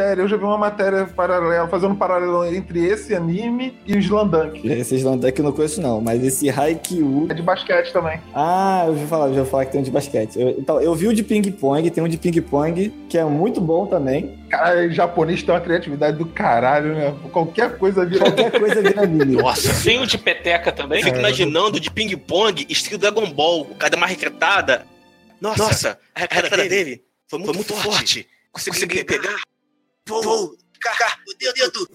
eu 0.00 0.28
já 0.28 0.36
vi 0.36 0.44
uma 0.44 0.58
matéria 0.58 1.04
paralela, 1.06 1.68
fazendo 1.68 1.92
um 1.92 1.96
paralelo 1.96 2.44
entre 2.44 2.84
esse 2.86 3.14
anime 3.14 3.78
e 3.86 3.94
o 3.94 3.98
Slandunk. 3.98 4.66
Esse 4.68 4.96
Slandunk 4.96 5.38
eu 5.38 5.44
não 5.44 5.52
conheço 5.52 5.80
não, 5.80 6.00
mas 6.00 6.22
esse 6.24 6.48
Haikyuu... 6.48 7.26
É 7.30 7.34
de 7.34 7.42
basquete 7.42 7.92
também. 7.92 8.20
Ah, 8.34 8.82
eu 8.86 8.92
ouvi 8.92 9.06
falar, 9.06 9.26
eu 9.28 9.38
ouvi 9.38 9.50
falar 9.50 9.66
que 9.66 9.72
tem 9.72 9.80
um 9.80 9.84
de 9.84 9.90
basquete. 9.90 10.38
Eu- 10.40 10.50
então, 10.58 10.80
eu 10.80 10.94
vi 10.94 11.08
o 11.08 11.14
de 11.14 11.22
ping-pong, 11.22 11.90
tem 11.90 12.02
um 12.02 12.08
de 12.08 12.16
ping-pong 12.16 12.90
que 13.08 13.18
é 13.18 13.24
muito 13.24 13.60
bom 13.60 13.86
também. 13.86 14.38
Cara, 14.48 14.88
japonês 14.90 15.42
tem 15.42 15.54
uma 15.54 15.60
criatividade 15.60 16.16
do 16.16 16.26
caralho, 16.26 16.94
né? 16.94 17.14
Qualquer 17.32 17.76
coisa 17.78 18.04
vira. 18.06 18.24
Qualquer 18.24 18.50
coisa 18.58 18.80
vira 18.80 19.02
anime. 19.02 19.36
Nossa, 19.36 19.82
tem 19.84 20.00
o 20.00 20.06
de 20.06 20.16
peteca 20.16 20.72
também? 20.72 21.02
Fico 21.02 21.18
imaginando 21.18 21.78
de 21.78 21.90
ping-pong, 21.90 22.66
estilo 22.68 22.98
Dragon 22.98 23.28
Ball, 23.30 23.62
o 23.62 23.74
cara 23.74 23.90
dá 23.90 23.96
uma 23.96 24.06
recretada. 24.06 24.86
Nossa, 25.40 25.98
a 26.14 26.20
recretada 26.20 26.68
dele 26.68 27.02
foi 27.28 27.38
muito, 27.38 27.54
muito 27.54 27.74
forte. 27.74 28.26
Consegui 28.50 29.04
pegar. 29.04 29.36
Vou, 30.08 30.56
cá, 30.80 31.18
o 31.28 31.34
dedo. 31.38 31.88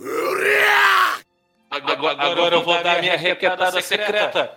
Agora, 1.70 2.22
agora 2.22 2.56
eu 2.56 2.64
vou 2.64 2.82
dar 2.84 3.02
minha 3.02 3.18
requetada 3.18 3.82
secreta. 3.82 4.52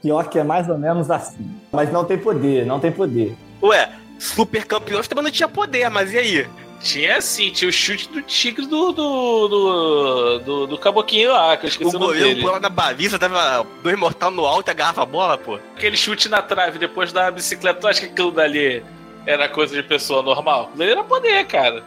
Pior 0.00 0.28
que 0.28 0.38
é 0.38 0.44
mais 0.44 0.68
ou 0.68 0.78
menos 0.78 1.10
assim. 1.10 1.60
Mas 1.72 1.92
não 1.92 2.04
tem 2.04 2.16
poder, 2.18 2.64
não 2.64 2.78
tem 2.78 2.92
poder. 2.92 3.36
Ué, 3.62 3.90
super 4.18 4.64
campeões 4.64 5.08
também 5.08 5.24
não 5.24 5.30
tinha 5.30 5.48
poder, 5.48 5.88
mas 5.90 6.12
e 6.12 6.18
aí? 6.18 6.48
Tinha 6.80 7.20
sim, 7.20 7.50
tinha 7.50 7.68
o 7.68 7.72
chute 7.72 8.08
do 8.08 8.22
tigre 8.22 8.64
do. 8.64 8.92
do. 8.92 9.48
do, 9.48 10.38
do, 10.38 10.66
do 10.68 10.78
caboquinho 10.78 11.32
lá, 11.32 11.56
que 11.56 11.66
eu 11.66 11.68
esqueci 11.68 11.90
O 11.92 11.96
o 11.96 12.00
nome 12.00 12.06
goleiro 12.06 12.28
dele. 12.28 12.40
pulava 12.40 12.60
na 12.60 12.68
baliza, 12.68 13.18
dava 13.18 13.66
dois 13.82 13.98
mortal 13.98 14.30
no 14.30 14.46
alto 14.46 14.68
e 14.68 14.70
agarrava 14.70 15.02
a 15.02 15.06
bola, 15.06 15.36
pô. 15.36 15.58
Aquele 15.76 15.96
chute 15.96 16.28
na 16.28 16.40
trave 16.40 16.78
depois 16.78 17.12
da 17.12 17.32
bicicleta, 17.32 17.80
tu 17.80 17.88
acha 17.88 18.00
que 18.02 18.06
aquilo 18.12 18.30
dali 18.30 18.84
era 19.26 19.48
coisa 19.48 19.74
de 19.74 19.82
pessoa 19.82 20.22
normal? 20.22 20.66
Aquilo 20.68 20.82
ali 20.84 20.92
era 20.92 21.02
poder, 21.02 21.44
cara. 21.48 21.82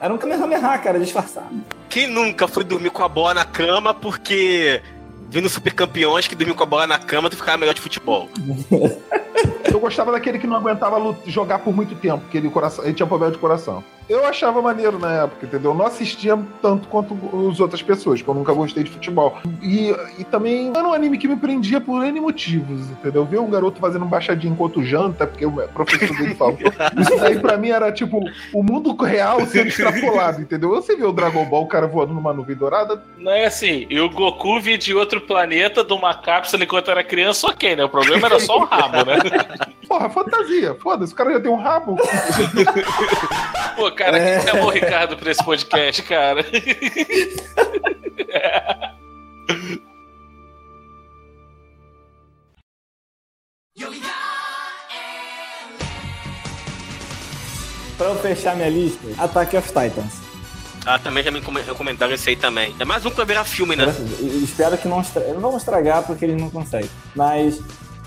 Era 0.00 0.12
um 0.12 0.18
Kamehameha, 0.18 0.78
cara, 0.78 0.98
disfarçado. 0.98 1.48
Quem 1.88 2.06
nunca 2.06 2.46
foi 2.46 2.64
dormir 2.64 2.90
com 2.90 3.02
a 3.02 3.08
bola 3.08 3.34
na 3.34 3.44
cama 3.44 3.94
porque 3.94 4.82
vindo 5.28 5.48
super 5.48 5.72
campeões 5.72 6.28
que 6.28 6.34
dormiam 6.34 6.56
com 6.56 6.62
a 6.62 6.66
bola 6.66 6.86
na 6.86 6.98
cama 6.98 7.30
tu 7.30 7.36
ficava 7.36 7.58
melhor 7.58 7.74
de 7.74 7.80
futebol? 7.80 8.28
Eu 9.72 9.80
gostava 9.80 10.12
daquele 10.12 10.38
que 10.38 10.46
não 10.46 10.56
aguentava 10.56 11.16
jogar 11.26 11.58
por 11.60 11.74
muito 11.74 11.94
tempo, 11.94 12.22
que 12.30 12.36
ele, 12.36 12.48
coração, 12.50 12.84
ele 12.84 12.94
tinha 12.94 13.06
problema 13.06 13.32
de 13.32 13.38
coração. 13.38 13.82
Eu 14.08 14.24
achava 14.24 14.62
maneiro 14.62 15.00
na 15.00 15.24
época, 15.24 15.46
entendeu? 15.46 15.72
Eu 15.72 15.76
não 15.76 15.86
assistia 15.86 16.38
tanto 16.62 16.86
quanto 16.86 17.18
as 17.50 17.58
outras 17.58 17.82
pessoas, 17.82 18.20
porque 18.20 18.30
eu 18.30 18.34
nunca 18.34 18.52
gostei 18.52 18.84
de 18.84 18.90
futebol. 18.90 19.36
E, 19.60 19.90
e 20.16 20.24
também 20.24 20.70
era 20.70 20.86
um 20.86 20.92
anime 20.92 21.18
que 21.18 21.26
me 21.26 21.34
prendia 21.34 21.80
por 21.80 22.04
N 22.04 22.20
motivos, 22.20 22.88
entendeu? 22.90 23.24
Ver 23.24 23.40
um 23.40 23.50
garoto 23.50 23.80
fazendo 23.80 24.04
baixadinha 24.04 24.52
enquanto 24.52 24.84
janta, 24.84 25.26
porque 25.26 25.44
o 25.44 25.52
professor 25.68 26.16
dele 26.16 26.36
falou. 26.36 26.56
Isso 27.00 27.24
aí 27.24 27.38
pra 27.40 27.56
mim 27.56 27.70
era 27.70 27.90
tipo 27.90 28.20
o 28.52 28.62
mundo 28.62 28.94
real 29.02 29.44
sendo 29.44 29.68
extrapolado, 29.68 30.40
entendeu? 30.40 30.70
Você 30.70 30.94
vê 30.94 31.04
o 31.04 31.12
Dragon 31.12 31.44
Ball, 31.44 31.64
o 31.64 31.68
cara 31.68 31.88
voando 31.88 32.14
numa 32.14 32.32
nuvem 32.32 32.54
dourada, 32.54 33.02
Não 33.18 33.32
é 33.32 33.46
assim, 33.46 33.86
e 33.90 33.98
o 33.98 34.08
Goku 34.08 34.60
vir 34.60 34.78
de 34.78 34.94
outro 34.94 35.20
planeta, 35.20 35.82
de 35.82 35.92
uma 35.92 36.14
cápsula 36.14 36.62
enquanto 36.62 36.92
era 36.92 37.02
criança, 37.02 37.48
ok, 37.48 37.74
né? 37.74 37.84
O 37.84 37.88
problema 37.88 38.28
era 38.28 38.38
só 38.38 38.58
o 38.58 38.64
rabo, 38.64 39.04
né? 39.04 39.16
Porra, 39.86 40.08
fantasia. 40.10 40.74
Foda-se, 40.74 41.12
o 41.12 41.16
cara 41.16 41.32
já 41.32 41.40
tem 41.40 41.50
um 41.50 41.56
rabo. 41.60 41.96
Pô, 43.76 43.90
cara, 43.92 44.18
É. 44.18 44.38
quem 44.38 44.48
chamou 44.48 44.66
o 44.66 44.70
Ricardo 44.70 45.16
pra 45.16 45.30
esse 45.30 45.44
podcast, 45.44 46.02
cara? 46.02 46.44
Pra 57.96 58.08
eu 58.08 58.16
fechar 58.16 58.54
minha 58.54 58.68
lista, 58.68 59.00
Attack 59.18 59.56
of 59.56 59.68
Titans. 59.68 60.14
Ah, 60.84 60.98
também 60.98 61.24
já 61.24 61.30
me 61.30 61.40
come- 61.40 61.62
recomendaram 61.62 62.14
esse 62.14 62.30
aí 62.30 62.36
também. 62.36 62.74
É 62.78 62.84
mais 62.84 63.04
um 63.04 63.10
pra 63.10 63.24
virar 63.24 63.44
filme, 63.44 63.74
né? 63.74 63.84
Eu 64.20 64.44
espero 64.44 64.76
que 64.78 64.86
não 64.86 65.00
estrague. 65.00 65.32
Não 65.32 65.40
vamos 65.40 65.56
estragar 65.62 66.02
porque 66.04 66.24
eles 66.26 66.40
não 66.40 66.50
conseguem. 66.50 66.88
Mas. 67.14 67.58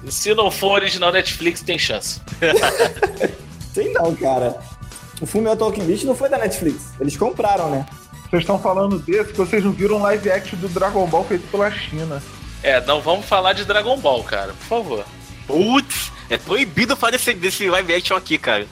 Se 0.08 0.34
não 0.34 0.50
for 0.50 0.74
original 0.74 1.12
Netflix, 1.12 1.62
tem 1.62 1.78
chance. 1.78 2.22
Sei 3.74 3.92
não, 3.94 4.16
cara. 4.16 4.58
O 5.22 5.26
filme 5.26 5.54
Talking 5.56 5.84
Beast 5.84 6.06
não 6.06 6.16
foi 6.16 6.30
da 6.30 6.38
Netflix. 6.38 6.94
Eles 7.00 7.18
compraram, 7.18 7.70
né? 7.70 7.86
Vocês 8.30 8.44
estão 8.44 8.60
falando 8.60 9.00
desse 9.00 9.32
que 9.32 9.38
vocês 9.38 9.64
não 9.64 9.72
viram 9.72 9.98
um 9.98 10.02
live 10.04 10.32
action 10.32 10.58
do 10.60 10.70
Dragon 10.70 11.06
Ball 11.08 11.26
feito 11.26 11.48
pela 11.50 11.70
China. 11.72 12.22
É, 12.62 12.80
não 12.82 13.02
vamos 13.02 13.26
falar 13.26 13.54
de 13.54 13.66
Dragon 13.66 13.98
Ball, 13.98 14.24
cara, 14.24 14.54
por 14.54 14.66
favor. 14.66 15.06
Putz, 15.48 16.12
é 16.30 16.38
proibido 16.38 16.96
fazer 16.96 17.14
desse, 17.14 17.34
desse 17.34 17.70
live 17.70 17.94
action 17.94 18.16
aqui, 18.16 18.38
cara. 18.38 18.68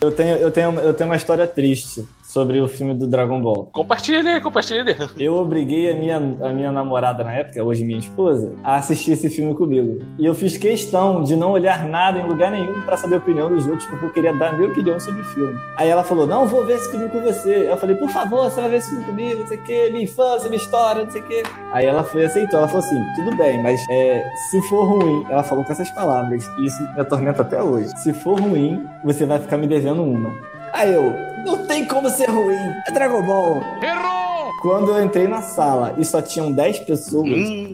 Eu 0.00 0.10
tenho, 0.10 0.36
eu, 0.36 0.50
tenho, 0.50 0.80
eu 0.80 0.94
tenho 0.94 1.08
uma 1.08 1.16
história 1.16 1.46
triste 1.46 2.06
sobre 2.30 2.60
o 2.60 2.68
filme 2.68 2.94
do 2.94 3.08
Dragon 3.08 3.40
Ball. 3.40 3.68
Compartilha 3.72 4.40
compartilha. 4.40 4.96
Eu 5.18 5.34
obriguei 5.34 5.90
a 5.90 5.94
minha, 5.94 6.16
a 6.16 6.52
minha 6.52 6.70
namorada 6.70 7.24
na 7.24 7.32
época, 7.32 7.62
hoje 7.62 7.84
minha 7.84 7.98
esposa, 7.98 8.52
a 8.62 8.76
assistir 8.76 9.12
esse 9.12 9.28
filme 9.28 9.52
comigo. 9.54 9.98
E 10.16 10.24
eu 10.24 10.34
fiz 10.34 10.56
questão 10.56 11.24
de 11.24 11.34
não 11.34 11.50
olhar 11.50 11.84
nada 11.86 12.18
em 12.18 12.26
lugar 12.26 12.52
nenhum 12.52 12.80
pra 12.82 12.96
saber 12.96 13.16
a 13.16 13.18
opinião 13.18 13.48
dos 13.48 13.66
outros, 13.66 13.84
porque 13.88 14.04
eu 14.04 14.10
queria 14.10 14.32
dar 14.32 14.50
a 14.50 14.52
minha 14.52 14.70
opinião 14.70 15.00
sobre 15.00 15.22
o 15.22 15.24
filme. 15.24 15.58
Aí 15.76 15.88
ela 15.88 16.04
falou: 16.04 16.26
Não, 16.26 16.46
vou 16.46 16.64
ver 16.64 16.76
esse 16.76 16.90
filme 16.90 17.08
com 17.08 17.20
você. 17.20 17.68
Eu 17.68 17.76
falei: 17.76 17.96
Por 17.96 18.08
favor, 18.08 18.48
você 18.48 18.60
vai 18.60 18.70
ver 18.70 18.76
esse 18.76 18.90
filme 18.90 19.04
comigo, 19.04 19.40
não 19.40 19.46
sei 19.48 19.58
o 19.58 19.62
quê, 19.62 19.88
minha 19.90 20.04
infância, 20.04 20.48
minha 20.48 20.62
história, 20.62 21.04
não 21.04 21.10
sei 21.10 21.20
o 21.22 21.24
quê. 21.24 21.42
Aí 21.72 21.86
ela 21.86 22.04
foi 22.04 22.24
aceitou. 22.24 22.60
Ela 22.60 22.68
falou 22.68 22.84
assim: 22.84 23.02
Tudo 23.16 23.36
bem, 23.36 23.60
mas 23.60 23.80
é, 23.90 24.24
se 24.50 24.62
for 24.68 24.84
ruim, 24.84 25.26
ela 25.28 25.42
falou 25.42 25.64
com 25.64 25.72
essas 25.72 25.90
palavras, 25.90 26.48
e 26.58 26.66
isso 26.66 26.80
me 26.94 27.00
atormenta 27.00 27.42
até 27.42 27.60
hoje. 27.60 27.88
Se 27.98 28.12
for 28.12 28.40
ruim, 28.40 28.86
você 29.04 29.26
vai 29.26 29.40
ficar 29.40 29.56
me 29.56 29.66
devendo 29.66 30.04
uma. 30.04 30.59
Aí 30.72 30.92
eu, 30.92 31.14
não 31.44 31.66
tem 31.66 31.84
como 31.84 32.08
ser 32.08 32.30
ruim, 32.30 32.56
é 32.86 32.90
Dragon 32.92 33.22
Ball. 33.22 33.62
Errou! 33.82 34.20
Quando 34.60 34.90
eu 34.90 35.02
entrei 35.02 35.26
na 35.26 35.40
sala 35.40 35.94
e 35.96 36.04
só 36.04 36.20
tinham 36.20 36.52
10 36.52 36.80
pessoas. 36.80 37.30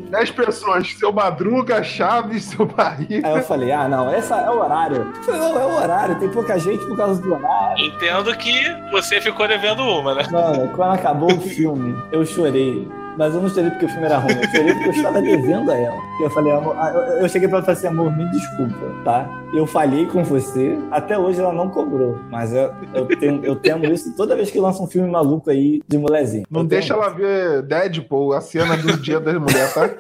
10 0.08 0.30
pessoas, 0.30 0.92
seu 0.96 1.12
Madruga, 1.12 1.82
Chaves, 1.82 2.44
seu 2.44 2.64
Barriga. 2.64 3.26
Aí 3.26 3.36
eu 3.36 3.42
falei, 3.42 3.72
ah, 3.72 3.88
não, 3.88 4.08
essa 4.08 4.36
é 4.36 4.48
o 4.48 4.60
horário. 4.60 5.12
Eu 5.16 5.22
falei, 5.24 5.40
não, 5.40 5.60
é 5.60 5.66
o 5.66 5.76
horário, 5.82 6.18
tem 6.20 6.28
pouca 6.28 6.56
gente 6.58 6.84
por 6.86 6.96
causa 6.96 7.20
do 7.20 7.34
horário. 7.34 7.84
Entendo 7.84 8.36
que 8.36 8.52
você 8.92 9.20
ficou 9.20 9.48
devendo 9.48 9.82
uma, 9.82 10.14
né? 10.14 10.22
Mano, 10.30 10.68
quando 10.76 10.94
acabou 10.94 11.32
o 11.32 11.40
filme, 11.40 12.00
eu 12.12 12.24
chorei. 12.24 12.86
Mas 13.16 13.34
eu 13.34 13.40
não 13.40 13.48
chorei 13.48 13.70
porque 13.70 13.86
o 13.86 13.88
filme 13.88 14.04
era 14.04 14.18
ruim, 14.18 14.34
eu 14.34 14.48
chorei 14.50 14.74
porque 14.74 14.88
eu 14.88 14.92
estava 14.92 15.22
devendo 15.22 15.70
a 15.70 15.74
ela. 15.76 15.96
E 16.20 16.22
eu 16.22 16.30
falei, 16.30 16.52
amor, 16.52 16.76
ah, 16.78 16.90
eu- 17.20 17.28
cheguei 17.28 17.48
pra 17.48 17.58
ela 17.58 17.64
e 17.64 17.66
falei 17.66 17.78
assim, 17.78 17.86
amor, 17.88 18.16
me 18.16 18.30
desculpa, 18.30 18.74
tá? 19.04 19.28
Eu 19.54 19.66
falhei 19.66 20.06
com 20.06 20.22
você, 20.22 20.76
até 20.90 21.18
hoje 21.18 21.40
ela 21.40 21.52
não 21.52 21.70
cobrou. 21.70 22.18
Mas 22.30 22.52
eu, 22.52 22.72
eu, 22.94 23.06
tenho, 23.06 23.44
eu 23.44 23.56
temo 23.56 23.84
isso 23.86 24.14
toda 24.16 24.36
vez 24.36 24.50
que 24.50 24.58
lança 24.60 24.82
um 24.82 24.86
filme 24.86 25.08
maluco 25.10 25.50
aí 25.50 25.80
de 25.88 25.96
molezinho. 25.98 26.44
Não 26.50 26.60
Eu 26.60 26.66
deixa 26.66 26.92
ela 26.94 27.08
ver 27.08 27.62
Deadpool, 27.62 28.32
a 28.34 28.40
cena 28.40 28.76
do 28.76 28.96
Dia 28.98 29.18
das 29.20 29.34
Mulheres, 29.34 29.72
tá? 29.72 29.90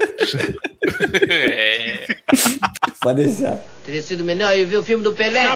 É. 1.28 2.06
Pode 3.00 3.24
deixar. 3.24 3.58
Teria 3.84 4.02
sido 4.02 4.24
melhor 4.24 4.56
eu 4.56 4.66
ver 4.66 4.76
o 4.78 4.82
filme 4.82 5.02
do 5.02 5.12
Pelé. 5.12 5.54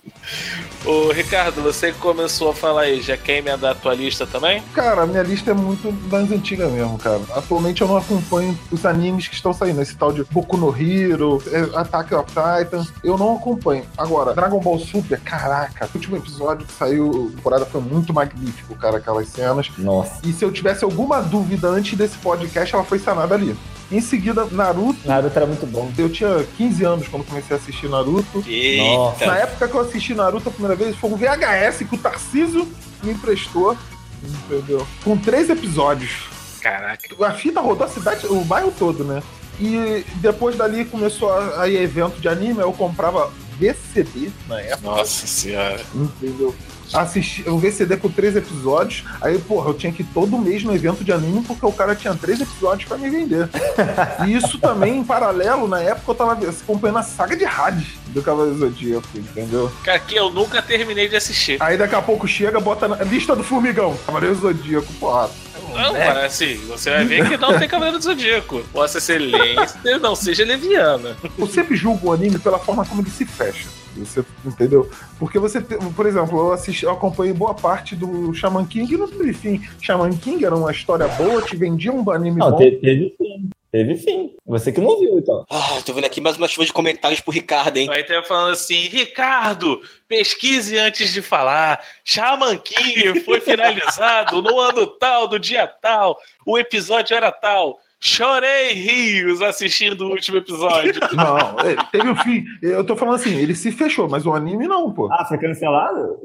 Ô, 0.85 1.13
Ricardo, 1.13 1.63
você 1.63 1.93
que 1.93 1.99
começou 1.99 2.51
a 2.51 2.55
falar 2.55 2.83
aí, 2.83 3.03
já 3.03 3.17
quer 3.17 3.39
emendar 3.39 3.73
a 3.73 3.75
tua 3.75 3.95
lista 3.95 4.27
também? 4.27 4.63
Cara, 4.73 5.03
a 5.03 5.07
minha 5.07 5.23
lista 5.23 5.51
é 5.51 5.55
muito 5.55 5.93
das 6.09 6.31
antigas 6.31 6.73
mesmo, 6.73 6.97
cara. 6.99 7.21
Atualmente 7.35 7.83
eu 7.83 7.89
não 7.89 7.99
acompanho 7.99 8.59
os 8.71 8.87
animes 8.87 9.29
que 9.29 9.35
estão 9.35 9.53
saindo. 9.53 9.81
Esse 9.83 9.95
tal 9.95 10.13
de 10.13 10.25
Boku 10.25 10.57
no 10.57 10.75
Hero, 10.75 11.43
é, 11.49 11.79
Attack 11.79 12.15
of 12.15 12.27
Titan. 12.29 12.87
Eu 13.05 13.19
não 13.19 13.37
acompanho. 13.37 13.85
Agora, 13.97 14.33
Dragon 14.33 14.59
Ball 14.59 14.79
Super, 14.79 15.21
caraca. 15.21 15.87
O 15.87 15.97
último 15.97 16.17
episódio 16.17 16.67
que 16.67 16.73
saiu, 16.73 17.31
a 17.31 17.37
temporada 17.37 17.67
foi 17.67 17.81
muito 17.81 18.15
magnífico, 18.15 18.75
cara, 18.77 18.97
aquelas 18.97 19.29
cenas. 19.29 19.71
Nossa. 19.77 20.21
E 20.25 20.33
se 20.33 20.45
eu 20.45 20.51
tivesse 20.51 20.83
alguma 20.83 21.21
dúvida 21.21 21.69
antes 21.69 21.97
desse 21.97 22.17
podcast, 22.19 22.75
ela 22.75 22.85
foi 22.85 22.99
sanada 22.99 23.35
ali. 23.35 23.55
Em 23.91 24.01
seguida, 24.01 24.47
Naruto. 24.53 25.01
Naruto 25.05 25.37
era 25.37 25.47
muito 25.47 25.67
bom. 25.67 25.91
Eu 25.99 26.09
tinha 26.09 26.45
15 26.57 26.85
anos 26.85 27.09
quando 27.09 27.25
comecei 27.25 27.57
a 27.57 27.59
assistir 27.59 27.89
Naruto. 27.89 28.45
Eita. 28.47 29.27
Na 29.27 29.39
época 29.39 29.67
que 29.67 29.75
eu 29.75 29.81
assisti 29.81 30.15
Naruto 30.15 30.49
a 30.49 30.53
primeira 30.53 30.70
vez, 30.75 30.97
foi 30.97 31.11
um 31.11 31.17
VHS 31.17 31.87
que 31.89 31.95
o 31.95 31.99
Tarcísio 31.99 32.69
me 33.03 33.13
emprestou. 33.13 33.77
Entendeu? 34.23 34.87
Com 35.03 35.17
três 35.17 35.49
episódios. 35.49 36.29
Caraca. 36.61 37.27
A 37.27 37.33
fita 37.33 37.61
rodou 37.61 37.87
a 37.87 37.91
cidade, 37.91 38.27
o 38.27 38.45
bairro 38.45 38.73
todo, 38.79 39.03
né? 39.03 39.23
E 39.59 40.05
depois 40.17 40.57
dali 40.57 40.85
começou 40.85 41.33
a, 41.33 41.63
a 41.63 41.69
ir 41.69 41.77
evento 41.77 42.21
de 42.21 42.29
anime, 42.29 42.61
eu 42.61 42.73
comprava 42.73 43.31
VCD 43.59 44.31
na 44.49 44.61
época. 44.61 44.81
Nossa 44.83 45.27
senhora. 45.27 45.81
Entendeu? 45.95 46.55
Assisti 46.93 47.49
o 47.49 47.59
VCD 47.59 47.97
com 47.97 48.09
três 48.09 48.37
episódios. 48.37 49.05
Aí, 49.21 49.39
porra, 49.39 49.71
eu 49.71 49.75
tinha 49.75 49.93
que 49.93 50.03
ir 50.03 50.07
todo 50.13 50.39
mês 50.39 50.65
no 50.65 50.75
evento 50.75 51.05
de 51.05 51.13
anime 51.13 51.43
porque 51.43 51.65
o 51.65 51.73
cara 51.73 51.95
tinha 51.95 52.15
três 52.15 52.41
episódios 52.41 52.89
pra 52.89 52.99
me 52.99 53.09
vender. 53.09 53.49
e 54.27 54.35
isso 54.35 54.59
também, 54.59 54.99
em 54.99 55.05
paralelo, 55.05 55.69
na 55.69 55.81
época 55.81 56.11
eu 56.11 56.15
tava 56.15 56.33
acompanhando 56.33 56.99
a 56.99 57.03
saga 57.03 57.37
de 57.37 57.45
Hades 57.45 58.01
do 58.09 58.23
Cavaleiro 58.23 58.59
do 58.59 58.61
Zodíaco, 58.61 59.09
entendeu? 59.15 59.71
Cara, 59.85 59.99
que 59.99 60.17
eu 60.17 60.31
nunca 60.31 60.61
terminei 60.61 61.09
de 61.09 61.17
assistir. 61.17 61.57
Aí 61.61 61.77
daqui 61.77 61.95
a 61.95 62.03
pouco 62.03 62.27
chega, 62.27 62.61
bota 62.61 62.89
na 62.89 62.97
lista 62.97 63.37
do 63.37 63.45
formigão. 63.45 63.97
Cavaleiro 64.07 64.35
do 64.35 64.41
Zodíaco, 64.41 64.93
porra. 64.95 65.31
Não, 65.73 65.93
mas 65.93 66.25
assim, 66.25 66.57
você 66.67 66.91
vai 66.91 67.05
ver 67.05 67.29
que 67.29 67.37
não 67.37 67.59
tem 67.59 67.69
Cavaleiro 67.69 67.99
do 67.99 68.05
Zodíaco. 68.05 68.63
Vossa 68.73 68.99
Excelência 68.99 69.99
não 70.01 70.17
seja 70.17 70.45
leviana. 70.45 71.17
Eu 71.39 71.47
sempre 71.47 71.77
julgo 71.77 72.09
o 72.09 72.13
anime 72.13 72.39
pela 72.39 72.59
forma 72.59 72.85
como 72.85 73.03
ele 73.03 73.11
se 73.11 73.25
fecha. 73.25 73.69
Você 73.97 74.25
entendeu? 74.45 74.89
Porque 75.19 75.39
você, 75.39 75.61
por 75.61 76.07
exemplo, 76.07 76.39
eu 76.39 76.53
assisti, 76.53 76.85
eu 76.85 76.93
acompanhei 76.93 77.33
boa 77.35 77.55
parte 77.55 77.95
do 77.97 78.33
Shaman 78.33 78.67
King 78.67 78.95
e 78.95 78.97
não 78.97 79.09
teve 79.09 79.33
fim. 79.33 79.61
Shaman 79.81 80.11
King 80.17 80.45
era 80.45 80.55
uma 80.57 80.71
história 80.71 81.09
boa, 81.09 81.43
te 81.43 81.57
vendia 81.57 81.93
um 81.93 82.09
anime 82.11 82.39
Não, 82.39 82.51
bom. 82.53 82.57
te- 82.57 82.73
teve 82.73 83.15
fim. 83.19 83.51
Teve 83.73 83.95
fim. 83.97 84.35
Você 84.45 84.73
que 84.73 84.81
não 84.81 84.99
viu, 84.99 85.17
então. 85.21 85.45
Ah, 85.49 85.79
tô 85.87 85.93
vendo 85.93 86.05
aqui 86.05 86.21
mais 86.21 86.37
uma 86.37 86.49
chuva 86.49 86.67
de 86.67 86.73
comentários 86.73 87.21
pro 87.21 87.33
Ricardo, 87.33 87.77
hein? 87.77 87.87
Vai 87.87 88.03
ter 88.03 88.21
falando 88.27 88.51
assim, 88.53 88.89
Ricardo, 88.89 89.81
pesquise 90.09 90.77
antes 90.77 91.13
de 91.13 91.23
falar. 91.23 91.81
Shaman 92.03 92.57
King 92.59 93.21
foi 93.21 93.41
finalizado 93.41 94.43
no 94.43 94.59
ano 94.59 94.87
tal, 94.89 95.29
do 95.29 95.39
dia 95.39 95.69
tal. 95.69 96.19
O 96.45 96.59
episódio 96.59 97.15
era 97.17 97.31
tal. 97.31 97.79
Chorei 98.03 98.73
rios 98.73 99.43
assistindo 99.43 100.07
o 100.07 100.11
último 100.11 100.39
episódio. 100.39 100.99
Não, 101.13 101.61
ele 101.61 101.83
teve 101.93 102.09
o 102.09 102.17
fim. 102.17 102.45
Eu 102.63 102.83
tô 102.83 102.97
falando 102.97 103.17
assim, 103.17 103.37
ele 103.37 103.55
se 103.55 103.71
fechou, 103.71 104.09
mas 104.09 104.25
o 104.25 104.33
anime 104.33 104.67
não, 104.67 104.91
pô. 104.91 105.09
Ah, 105.13 105.25
foi 105.27 105.37
cancelado? 105.37 106.19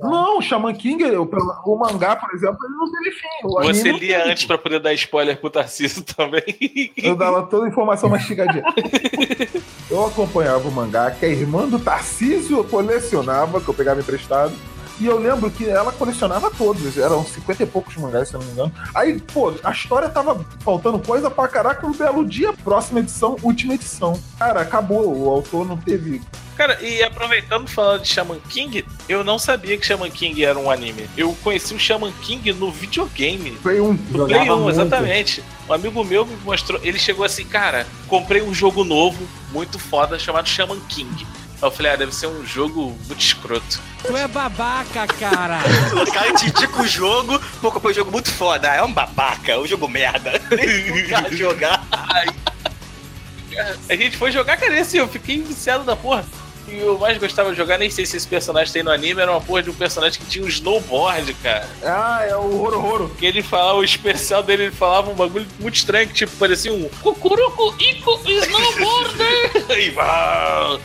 Não 0.00 0.38
o 0.38 0.42
Shaman 0.42 0.74
King, 0.74 1.04
o, 1.04 1.24
o 1.24 1.78
mangá, 1.78 2.14
por 2.14 2.32
exemplo, 2.32 2.58
ele 2.64 2.74
não 2.74 2.92
teve 2.92 3.10
fim. 3.16 3.28
O 3.44 3.62
Você 3.64 3.92
lia 3.92 4.24
antes 4.24 4.44
pra 4.44 4.56
poder 4.56 4.78
dar 4.78 4.92
spoiler 4.94 5.40
pro 5.40 5.50
Tarcísio 5.50 6.04
também. 6.04 6.44
Eu 6.96 7.16
dava 7.16 7.42
toda 7.42 7.66
a 7.66 7.68
informação 7.68 8.08
mastigadinha. 8.08 8.62
eu 9.90 10.06
acompanhava 10.06 10.68
o 10.68 10.72
mangá 10.72 11.10
que 11.10 11.26
a 11.26 11.28
irmã 11.28 11.66
do 11.68 11.80
Tarcísio 11.80 12.62
colecionava, 12.64 13.60
que 13.60 13.68
eu 13.68 13.74
pegava 13.74 14.00
emprestado. 14.00 14.54
E 14.98 15.06
eu 15.06 15.18
lembro 15.18 15.50
que 15.50 15.68
ela 15.68 15.92
colecionava 15.92 16.50
todos, 16.50 16.96
eram 16.96 17.24
50 17.24 17.62
e 17.62 17.66
poucos 17.66 17.96
mangás, 17.96 18.28
se 18.28 18.34
eu 18.34 18.40
não 18.40 18.46
me 18.46 18.52
engano. 18.52 18.72
Aí, 18.94 19.20
pô, 19.20 19.52
a 19.62 19.70
história 19.70 20.08
tava 20.08 20.44
faltando 20.60 20.98
coisa 20.98 21.30
pra 21.30 21.48
caraca, 21.48 21.86
um 21.86 21.92
belo 21.92 22.24
dia, 22.24 22.52
próxima 22.52 23.00
edição, 23.00 23.36
última 23.42 23.74
edição. 23.74 24.18
Cara, 24.38 24.62
acabou, 24.62 25.14
o 25.16 25.28
autor 25.28 25.66
não 25.66 25.76
teve. 25.76 26.22
Cara, 26.56 26.82
e 26.82 27.02
aproveitando 27.02 27.68
falando 27.68 28.00
de 28.00 28.08
Shaman 28.08 28.40
King, 28.48 28.82
eu 29.06 29.22
não 29.22 29.38
sabia 29.38 29.76
que 29.76 29.84
Shaman 29.84 30.10
King 30.10 30.42
era 30.42 30.58
um 30.58 30.70
anime. 30.70 31.06
Eu 31.14 31.36
conheci 31.44 31.74
o 31.74 31.78
Shaman 31.78 32.12
King 32.22 32.50
no 32.54 32.70
videogame. 32.70 33.50
Play 33.62 33.78
1. 33.78 33.92
No 33.92 34.26
Play 34.26 34.50
1, 34.50 34.70
exatamente. 34.70 35.44
Um 35.68 35.74
amigo 35.74 36.02
meu 36.02 36.24
me 36.24 36.34
mostrou, 36.36 36.80
ele 36.82 36.98
chegou 36.98 37.26
assim, 37.26 37.44
cara, 37.44 37.86
comprei 38.08 38.40
um 38.40 38.54
jogo 38.54 38.84
novo, 38.84 39.28
muito 39.52 39.78
foda, 39.78 40.18
chamado 40.18 40.48
Shaman 40.48 40.80
King. 40.88 41.26
Aí 41.60 41.68
eu 41.68 41.70
falei, 41.70 41.92
ah, 41.92 41.96
deve 41.96 42.14
ser 42.14 42.26
um 42.26 42.44
jogo 42.44 42.96
muito 43.06 43.20
escroto. 43.20 43.80
Tu 44.06 44.16
é 44.16 44.28
babaca, 44.28 45.06
cara. 45.06 45.60
O 45.96 46.12
cara 46.12 46.34
te 46.34 46.46
indica 46.46 46.82
o 46.82 46.86
jogo, 46.86 47.40
pô, 47.60 47.72
comprei 47.72 47.92
um 47.92 47.94
jogo 47.94 48.10
muito 48.10 48.30
foda. 48.30 48.68
É 48.68 48.82
um 48.82 48.92
babaca, 48.92 49.52
é 49.52 49.58
um 49.58 49.66
jogo 49.66 49.88
merda. 49.88 50.32
jogar. 51.32 51.82
A 53.88 53.96
gente 53.96 54.16
foi 54.18 54.30
jogar, 54.30 54.58
cara, 54.58 54.74
e 54.74 54.80
assim, 54.80 54.98
eu 54.98 55.08
fiquei 55.08 55.40
viciado 55.40 55.84
da 55.84 55.96
porra. 55.96 56.24
E 56.68 56.78
eu 56.78 56.98
mais 56.98 57.16
gostava 57.16 57.50
de 57.52 57.56
jogar, 57.56 57.78
nem 57.78 57.88
sei 57.88 58.04
se 58.04 58.16
esse 58.16 58.26
personagem 58.26 58.72
tem 58.72 58.82
no 58.82 58.90
anime, 58.90 59.22
era 59.22 59.30
uma 59.30 59.40
porra 59.40 59.62
de 59.62 59.70
um 59.70 59.74
personagem 59.74 60.20
que 60.20 60.26
tinha 60.26 60.44
um 60.44 60.48
snowboard, 60.48 61.32
cara. 61.34 61.68
Ah, 61.82 62.24
é 62.28 62.34
o 62.36 62.56
Roro 62.56 62.80
Roro. 62.80 63.08
Que 63.16 63.24
ele 63.24 63.40
falava, 63.40 63.78
o 63.78 63.84
especial 63.84 64.42
dele, 64.42 64.64
ele 64.64 64.72
falava 64.72 65.10
um 65.10 65.14
bagulho 65.14 65.46
muito 65.60 65.76
estranho, 65.76 66.08
que 66.08 66.14
tipo, 66.14 66.32
parecia 66.36 66.72
um 66.72 66.88
Cucuruco 67.02 67.74
Ico 67.80 68.20
Snowboarder! 68.26 69.78
e 69.78 69.90
vai. 69.90 70.80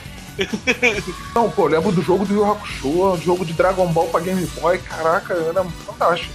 Não, 1.36 1.50
pô, 1.50 1.68
lembro 1.68 1.92
do 1.92 2.02
jogo 2.02 2.26
do 2.26 2.34
Yu 2.34 2.52
Hakusho, 2.52 3.18
jogo 3.24 3.46
de 3.46 3.54
Dragon 3.54 3.88
Ball 3.92 4.08
pra 4.08 4.20
Game 4.20 4.46
Boy, 4.60 4.78
caraca, 4.80 5.34
era 5.34 5.64
fantástico. 5.64 6.34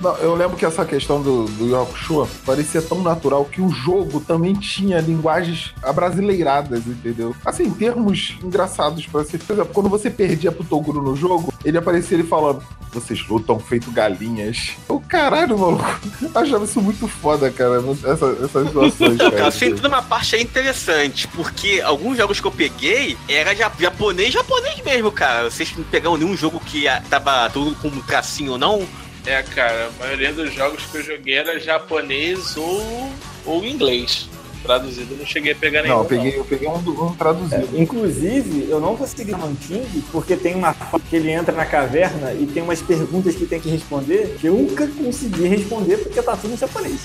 Não, 0.00 0.14
eu 0.18 0.34
lembro 0.34 0.56
que 0.56 0.64
essa 0.64 0.84
questão 0.84 1.20
do, 1.20 1.44
do 1.46 1.76
Hakusho 1.76 2.28
parecia 2.46 2.80
tão 2.80 3.02
natural 3.02 3.44
que 3.44 3.60
o 3.60 3.68
jogo 3.70 4.20
também 4.20 4.54
tinha 4.54 5.00
linguagens 5.00 5.72
abrasileiradas, 5.82 6.86
entendeu? 6.86 7.34
Assim, 7.44 7.68
termos 7.70 8.36
engraçados 8.42 9.06
pra 9.06 9.24
ser. 9.24 9.38
Por 9.38 9.52
exemplo, 9.54 9.72
quando 9.74 9.88
você 9.88 10.08
perdia 10.10 10.52
pro 10.52 10.64
Toguro 10.64 11.02
no 11.02 11.16
jogo, 11.16 11.52
ele 11.64 11.76
aparecia 11.78 12.16
ele 12.16 12.26
falando: 12.26 12.62
Vocês 12.92 13.26
lutam 13.28 13.58
feito 13.58 13.90
galinhas. 13.90 14.70
O 14.88 15.00
caralho, 15.00 15.58
maluco. 15.58 15.84
Eu 16.22 16.30
achava 16.34 16.64
isso 16.64 16.80
muito 16.80 17.06
foda, 17.08 17.50
cara, 17.50 17.82
essa, 18.04 18.26
essas 18.44 18.66
situações, 18.68 19.18
Cara, 19.18 19.30
cara. 19.32 19.66
entrou 19.66 19.90
numa 19.90 20.02
parte 20.02 20.36
aí 20.36 20.42
interessante, 20.42 21.26
porque 21.28 21.80
alguns 21.84 22.16
jogos 22.16 22.40
que 22.40 22.46
eu 22.46 22.50
peguei 22.52 23.16
era 23.28 23.54
ja- 23.54 23.72
japonês, 23.78 24.32
japonês 24.32 24.80
mesmo, 24.84 25.10
cara. 25.10 25.50
Vocês 25.50 25.72
não 25.76 25.84
pegaram 25.84 26.16
nenhum 26.16 26.36
jogo 26.36 26.60
que 26.60 26.84
tava 27.10 27.50
tudo 27.50 27.74
com 27.76 27.88
um 27.88 28.00
tracinho, 28.00 28.56
não? 28.58 28.86
É, 29.28 29.42
cara, 29.42 29.88
a 29.88 30.02
maioria 30.04 30.32
dos 30.32 30.54
jogos 30.54 30.84
que 30.86 30.96
eu 30.96 31.02
joguei 31.02 31.34
era 31.34 31.60
japonês 31.60 32.56
ou, 32.56 33.12
ou 33.44 33.62
inglês. 33.64 34.26
Traduzido, 34.62 35.14
eu 35.14 35.18
não 35.18 35.26
cheguei 35.26 35.52
a 35.52 35.54
pegar 35.54 35.82
nenhum. 35.82 35.96
Não, 35.96 36.02
eu 36.02 36.08
peguei, 36.08 36.38
eu 36.38 36.44
peguei 36.44 36.66
um, 36.68 36.80
do- 36.82 37.04
um 37.04 37.14
traduzido. 37.14 37.68
É, 37.76 37.80
inclusive, 37.80 38.66
eu 38.70 38.80
não 38.80 38.96
consegui 38.96 39.30
Shaman 39.32 39.54
King 39.54 40.02
porque 40.10 40.34
tem 40.36 40.54
uma 40.54 40.74
que 41.08 41.14
ele 41.16 41.30
entra 41.30 41.54
na 41.54 41.64
caverna 41.66 42.32
e 42.32 42.46
tem 42.46 42.62
umas 42.62 42.80
perguntas 42.80 43.34
que 43.36 43.44
tem 43.46 43.60
que 43.60 43.68
responder 43.68 44.36
que 44.40 44.46
eu 44.46 44.54
nunca 44.54 44.86
consegui 44.86 45.46
responder 45.46 45.98
porque 45.98 46.20
tá 46.22 46.36
tudo 46.36 46.54
em 46.54 46.56
japonês. 46.56 47.00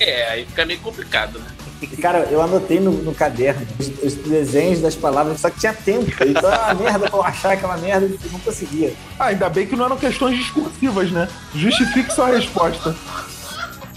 É, 0.00 0.28
aí 0.30 0.44
fica 0.46 0.64
meio 0.66 0.80
complicado, 0.80 1.38
né? 1.38 1.46
E, 1.80 1.86
cara, 1.86 2.26
eu 2.30 2.42
anotei 2.42 2.80
no, 2.80 2.90
no 2.90 3.14
caderno 3.14 3.64
os, 3.78 3.88
os 4.02 4.14
desenhos 4.14 4.80
das 4.80 4.94
palavras, 4.96 5.40
só 5.40 5.48
que 5.48 5.60
tinha 5.60 5.72
tempo. 5.72 6.10
Então 6.26 6.50
era 6.50 6.74
uma 6.74 6.74
merda 6.74 7.08
pra 7.08 7.18
eu 7.18 7.22
achar 7.22 7.52
aquela 7.52 7.76
merda 7.76 8.06
e 8.06 8.28
não 8.32 8.40
conseguia. 8.40 8.92
Ah, 9.18 9.26
ainda 9.26 9.48
bem 9.48 9.66
que 9.66 9.76
não 9.76 9.84
eram 9.84 9.96
questões 9.96 10.36
discursivas, 10.38 11.10
né? 11.12 11.28
Justifique 11.54 12.12
sua 12.12 12.28
resposta. 12.28 12.94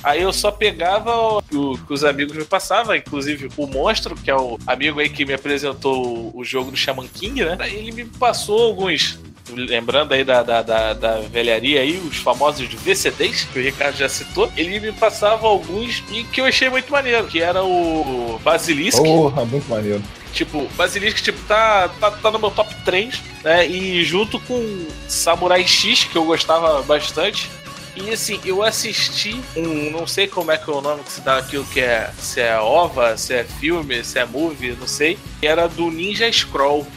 Aí 0.04 0.22
eu 0.22 0.34
só 0.34 0.50
pegava 0.52 1.16
o 1.16 1.42
que 1.44 1.56
o- 1.56 1.78
que 1.78 1.94
os 1.94 2.04
amigos 2.04 2.36
me 2.36 2.44
passavam, 2.44 2.96
inclusive 2.96 3.50
o 3.56 3.68
Monstro, 3.68 4.16
que 4.16 4.32
é 4.32 4.36
o 4.36 4.58
amigo 4.66 5.00
aí 5.00 5.10
que 5.10 5.26
me 5.26 5.34
apresentou 5.34 6.32
o 6.36 6.44
jogo 6.44 6.72
do 6.72 6.78
Shaman 6.78 7.08
King, 7.08 7.46
né? 7.46 7.58
Ele 7.70 7.92
me 7.92 8.06
passou 8.06 8.60
alguns. 8.64 9.20
Lembrando 9.54 10.14
aí 10.14 10.24
da, 10.24 10.44
da, 10.44 10.62
da, 10.62 10.94
da 10.94 11.20
velharia 11.22 11.82
aí, 11.82 11.98
os 11.98 12.18
famosos 12.18 12.68
VCDs, 12.68 13.48
que 13.52 13.60
o 13.60 13.62
Ricardo 13.62 13.98
já 13.98 14.10
citou, 14.10 14.52
ele 14.56 14.80
me 14.80 14.92
passava 14.92 15.48
alguns 15.48 16.04
e 16.12 16.24
que 16.24 16.42
eu 16.42 16.46
achei 16.46 16.70
muito 16.70 16.92
maneiro, 16.92 17.28
que 17.28 17.42
era 17.42 17.64
o 17.64 18.40
Basilisk. 18.44 18.98
Porra, 18.98 19.46
muito 19.46 19.70
maneiro. 19.70 20.02
Tipo, 20.34 20.66
Basilisk, 20.78 21.22
tipo, 21.22 21.40
tá, 21.46 21.90
tá, 22.00 22.12
tá 22.12 22.32
no 22.32 22.40
meu 22.40 22.52
top 22.52 22.74
3, 22.86 23.22
né? 23.44 23.68
E 23.68 24.04
junto 24.04 24.40
com 24.40 24.88
Samurai 25.08 25.68
X, 25.68 26.06
que 26.06 26.16
eu 26.16 26.24
gostava 26.24 26.82
bastante. 26.84 27.50
E 27.96 28.10
assim, 28.10 28.40
eu 28.46 28.64
assisti 28.64 29.40
um. 29.56 29.92
Não 29.92 30.08
sei 30.08 30.28
como 30.28 30.52
é 30.52 30.58
que 30.58 30.70
é 30.70 30.74
o 30.74 30.82
nome 30.82 31.04
que 31.04 31.12
se 31.12 31.22
dá 31.22 31.38
aquilo 31.38 31.66
que 31.66 31.82
é. 31.82 32.10
Se 32.18 32.40
é 32.40 32.58
OVA, 32.58 33.18
se 33.18 33.34
é 33.34 33.44
filme, 33.44 34.04
se 34.04 34.18
é 34.18 34.26
movie, 34.26 34.78
não 34.80 34.88
sei. 34.88 35.18
Que 35.40 35.48
era 35.48 35.68
do 35.68 35.92
Ninja 35.92 36.32
Scroll. 36.32 36.88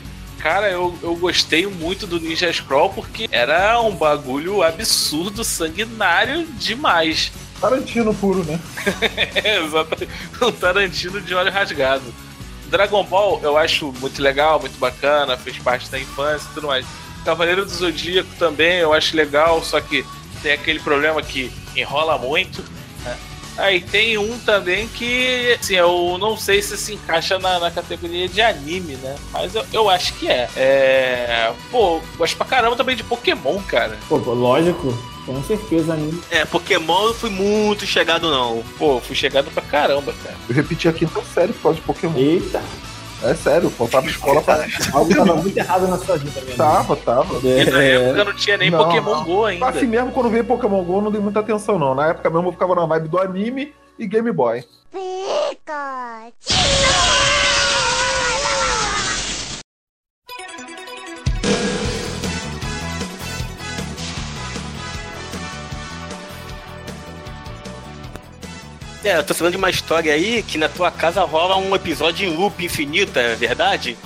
Cara, 0.44 0.70
eu, 0.70 0.94
eu 1.02 1.16
gostei 1.16 1.66
muito 1.66 2.06
do 2.06 2.20
Ninja 2.20 2.52
Scroll 2.52 2.90
porque 2.90 3.26
era 3.32 3.80
um 3.80 3.96
bagulho 3.96 4.62
absurdo, 4.62 5.42
sanguinário 5.42 6.44
demais. 6.58 7.32
Tarantino 7.58 8.12
puro, 8.12 8.44
né? 8.44 8.60
É, 9.42 9.64
exatamente. 9.64 10.12
Um 10.42 10.52
Tarantino 10.52 11.18
de 11.22 11.34
olho 11.34 11.50
rasgado. 11.50 12.04
Dragon 12.66 13.02
Ball 13.04 13.40
eu 13.42 13.56
acho 13.56 13.90
muito 13.98 14.20
legal, 14.20 14.60
muito 14.60 14.78
bacana, 14.78 15.34
fez 15.38 15.56
parte 15.56 15.88
da 15.88 15.98
infância 15.98 16.46
e 16.50 16.52
tudo 16.52 16.66
mais. 16.66 16.84
Cavaleiro 17.24 17.64
do 17.64 17.70
Zodíaco 17.70 18.28
também 18.38 18.80
eu 18.80 18.92
acho 18.92 19.16
legal, 19.16 19.64
só 19.64 19.80
que 19.80 20.04
tem 20.42 20.52
aquele 20.52 20.78
problema 20.78 21.22
que 21.22 21.50
enrola 21.74 22.18
muito. 22.18 22.62
Aí 23.56 23.80
tem 23.80 24.18
um 24.18 24.38
também 24.40 24.88
que, 24.88 25.56
assim, 25.60 25.74
eu 25.74 26.16
não 26.18 26.36
sei 26.36 26.60
se 26.60 26.76
se 26.76 26.94
encaixa 26.94 27.38
na, 27.38 27.58
na 27.60 27.70
categoria 27.70 28.28
de 28.28 28.40
anime, 28.40 28.96
né? 28.96 29.16
Mas 29.32 29.54
eu, 29.54 29.64
eu 29.72 29.90
acho 29.90 30.12
que 30.14 30.28
é. 30.28 30.48
É. 30.56 31.52
Pô, 31.70 32.00
gosto 32.16 32.36
pra 32.36 32.46
caramba 32.46 32.76
também 32.76 32.96
de 32.96 33.04
Pokémon, 33.04 33.60
cara. 33.62 33.96
Pô, 34.08 34.16
lógico, 34.16 34.96
com 35.24 35.42
certeza 35.44 35.92
anime. 35.92 36.20
É, 36.30 36.44
Pokémon 36.44 37.02
eu 37.02 37.06
não 37.08 37.14
fui 37.14 37.30
muito 37.30 37.86
chegado, 37.86 38.30
não. 38.30 38.62
Pô, 38.78 39.00
fui 39.00 39.14
chegado 39.14 39.50
pra 39.50 39.62
caramba, 39.62 40.12
cara. 40.22 40.36
Eu 40.48 40.54
repeti 40.54 40.88
a 40.88 40.92
quinta 40.92 41.22
série 41.22 41.52
por 41.52 41.62
causa 41.62 41.76
de 41.76 41.84
Pokémon. 41.84 42.16
Eita! 42.18 42.62
É 43.22 43.34
sério, 43.34 43.70
faltava 43.70 44.06
escola 44.06 44.42
pra. 44.42 44.66
Algo 44.92 45.14
tava 45.14 45.36
muito 45.36 45.56
errado 45.56 45.88
na 45.88 45.98
sua 45.98 46.18
vida, 46.18 46.40
meu 46.42 46.56
Tava, 46.56 46.96
tava. 46.96 47.34
E 47.46 47.64
na 47.70 47.82
época 47.82 48.24
não 48.24 48.34
tinha 48.34 48.56
nem 48.56 48.70
Não, 48.70 48.84
Pokémon 48.84 49.14
não. 49.14 49.24
Go 49.24 49.44
ainda. 49.46 49.66
Assim 49.66 49.86
mesmo, 49.86 50.12
quando 50.12 50.28
veio 50.28 50.44
Pokémon 50.44 50.82
GO, 50.82 50.98
eu 50.98 51.02
não 51.02 51.10
dei 51.10 51.20
muita 51.20 51.40
atenção, 51.40 51.78
não. 51.78 51.94
Na 51.94 52.08
época 52.08 52.28
mesmo 52.28 52.48
eu 52.48 52.52
ficava 52.52 52.74
na 52.74 52.86
vibe 52.86 53.08
do 53.08 53.18
anime 53.18 53.74
e 53.98 54.06
Game 54.06 54.30
Boy. 54.32 54.64
É, 69.04 69.18
eu 69.18 69.22
tô 69.22 69.34
falando 69.34 69.52
de 69.52 69.58
uma 69.58 69.68
história 69.68 70.14
aí 70.14 70.42
que 70.42 70.56
na 70.56 70.66
tua 70.66 70.90
casa 70.90 71.22
rola 71.24 71.56
um 71.56 71.74
episódio 71.74 72.26
em 72.26 72.34
loop 72.34 72.64
infinito, 72.64 73.18
é 73.18 73.34
verdade? 73.34 73.98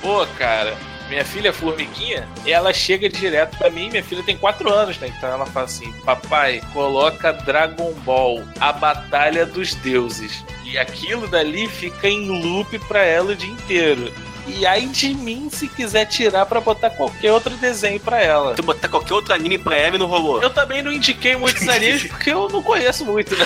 Pô, 0.00 0.24
cara, 0.38 0.76
minha 1.08 1.24
filha 1.24 1.52
Formiguinha, 1.52 2.28
ela 2.46 2.72
chega 2.72 3.08
direto 3.08 3.58
pra 3.58 3.70
mim, 3.70 3.90
minha 3.90 4.04
filha 4.04 4.22
tem 4.22 4.36
4 4.36 4.72
anos, 4.72 4.98
né? 4.98 5.12
Então 5.16 5.28
ela 5.28 5.46
fala 5.46 5.66
assim: 5.66 5.92
Papai, 6.04 6.62
coloca 6.72 7.32
Dragon 7.32 7.92
Ball, 8.04 8.40
a 8.60 8.72
Batalha 8.72 9.44
dos 9.44 9.74
Deuses. 9.74 10.44
E 10.64 10.78
aquilo 10.78 11.26
dali 11.26 11.66
fica 11.68 12.08
em 12.08 12.28
loop 12.28 12.78
pra 12.86 13.02
ela 13.02 13.32
o 13.32 13.36
dia 13.36 13.50
inteiro. 13.50 14.12
E 14.46 14.64
aí 14.64 14.86
de 14.86 15.12
mim 15.12 15.48
se 15.50 15.68
quiser 15.68 16.06
tirar 16.06 16.46
pra 16.46 16.60
botar 16.60 16.90
qualquer 16.90 17.32
outro 17.32 17.56
desenho 17.56 17.98
pra 17.98 18.22
ela. 18.22 18.54
Tu 18.54 18.62
botar 18.62 18.88
qualquer 18.88 19.14
outro 19.14 19.34
anime 19.34 19.58
pra 19.58 19.76
ela 19.76 19.96
e 19.96 19.98
não 19.98 20.06
rolou. 20.06 20.40
Eu 20.40 20.50
também 20.50 20.82
não 20.82 20.92
indiquei 20.92 21.36
muitos 21.36 21.66
animes 21.68 22.04
porque 22.04 22.30
eu 22.30 22.48
não 22.48 22.62
conheço 22.62 23.04
muito, 23.04 23.36
né? 23.36 23.44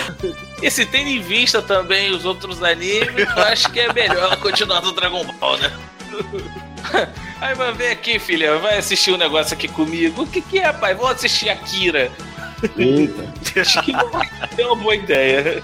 E 0.62 0.70
se 0.70 0.84
tendo 0.84 1.08
em 1.08 1.20
vista 1.20 1.62
também 1.62 2.10
os 2.10 2.24
outros 2.24 2.62
animes, 2.62 3.14
eu 3.16 3.42
acho 3.44 3.70
que 3.72 3.80
é 3.80 3.92
melhor 3.92 4.18
ela 4.18 4.36
continuar 4.36 4.82
no 4.82 4.92
Dragon 4.92 5.24
Ball, 5.40 5.56
né? 5.58 5.72
Aí, 7.40 7.54
mas 7.56 7.76
vem 7.76 7.90
aqui, 7.90 8.18
filha, 8.18 8.58
vai 8.58 8.76
assistir 8.76 9.12
um 9.12 9.16
negócio 9.16 9.54
aqui 9.54 9.68
comigo. 9.68 10.22
O 10.22 10.26
que, 10.26 10.42
que 10.42 10.58
é, 10.58 10.72
pai? 10.72 10.94
Vamos 10.94 11.12
assistir 11.12 11.48
Akira. 11.48 12.10
Eita. 12.76 13.60
Acho 13.60 13.82
que 13.82 13.92
não 13.92 14.10
é 14.58 14.66
uma 14.66 14.76
boa 14.76 14.94
ideia. 14.94 15.62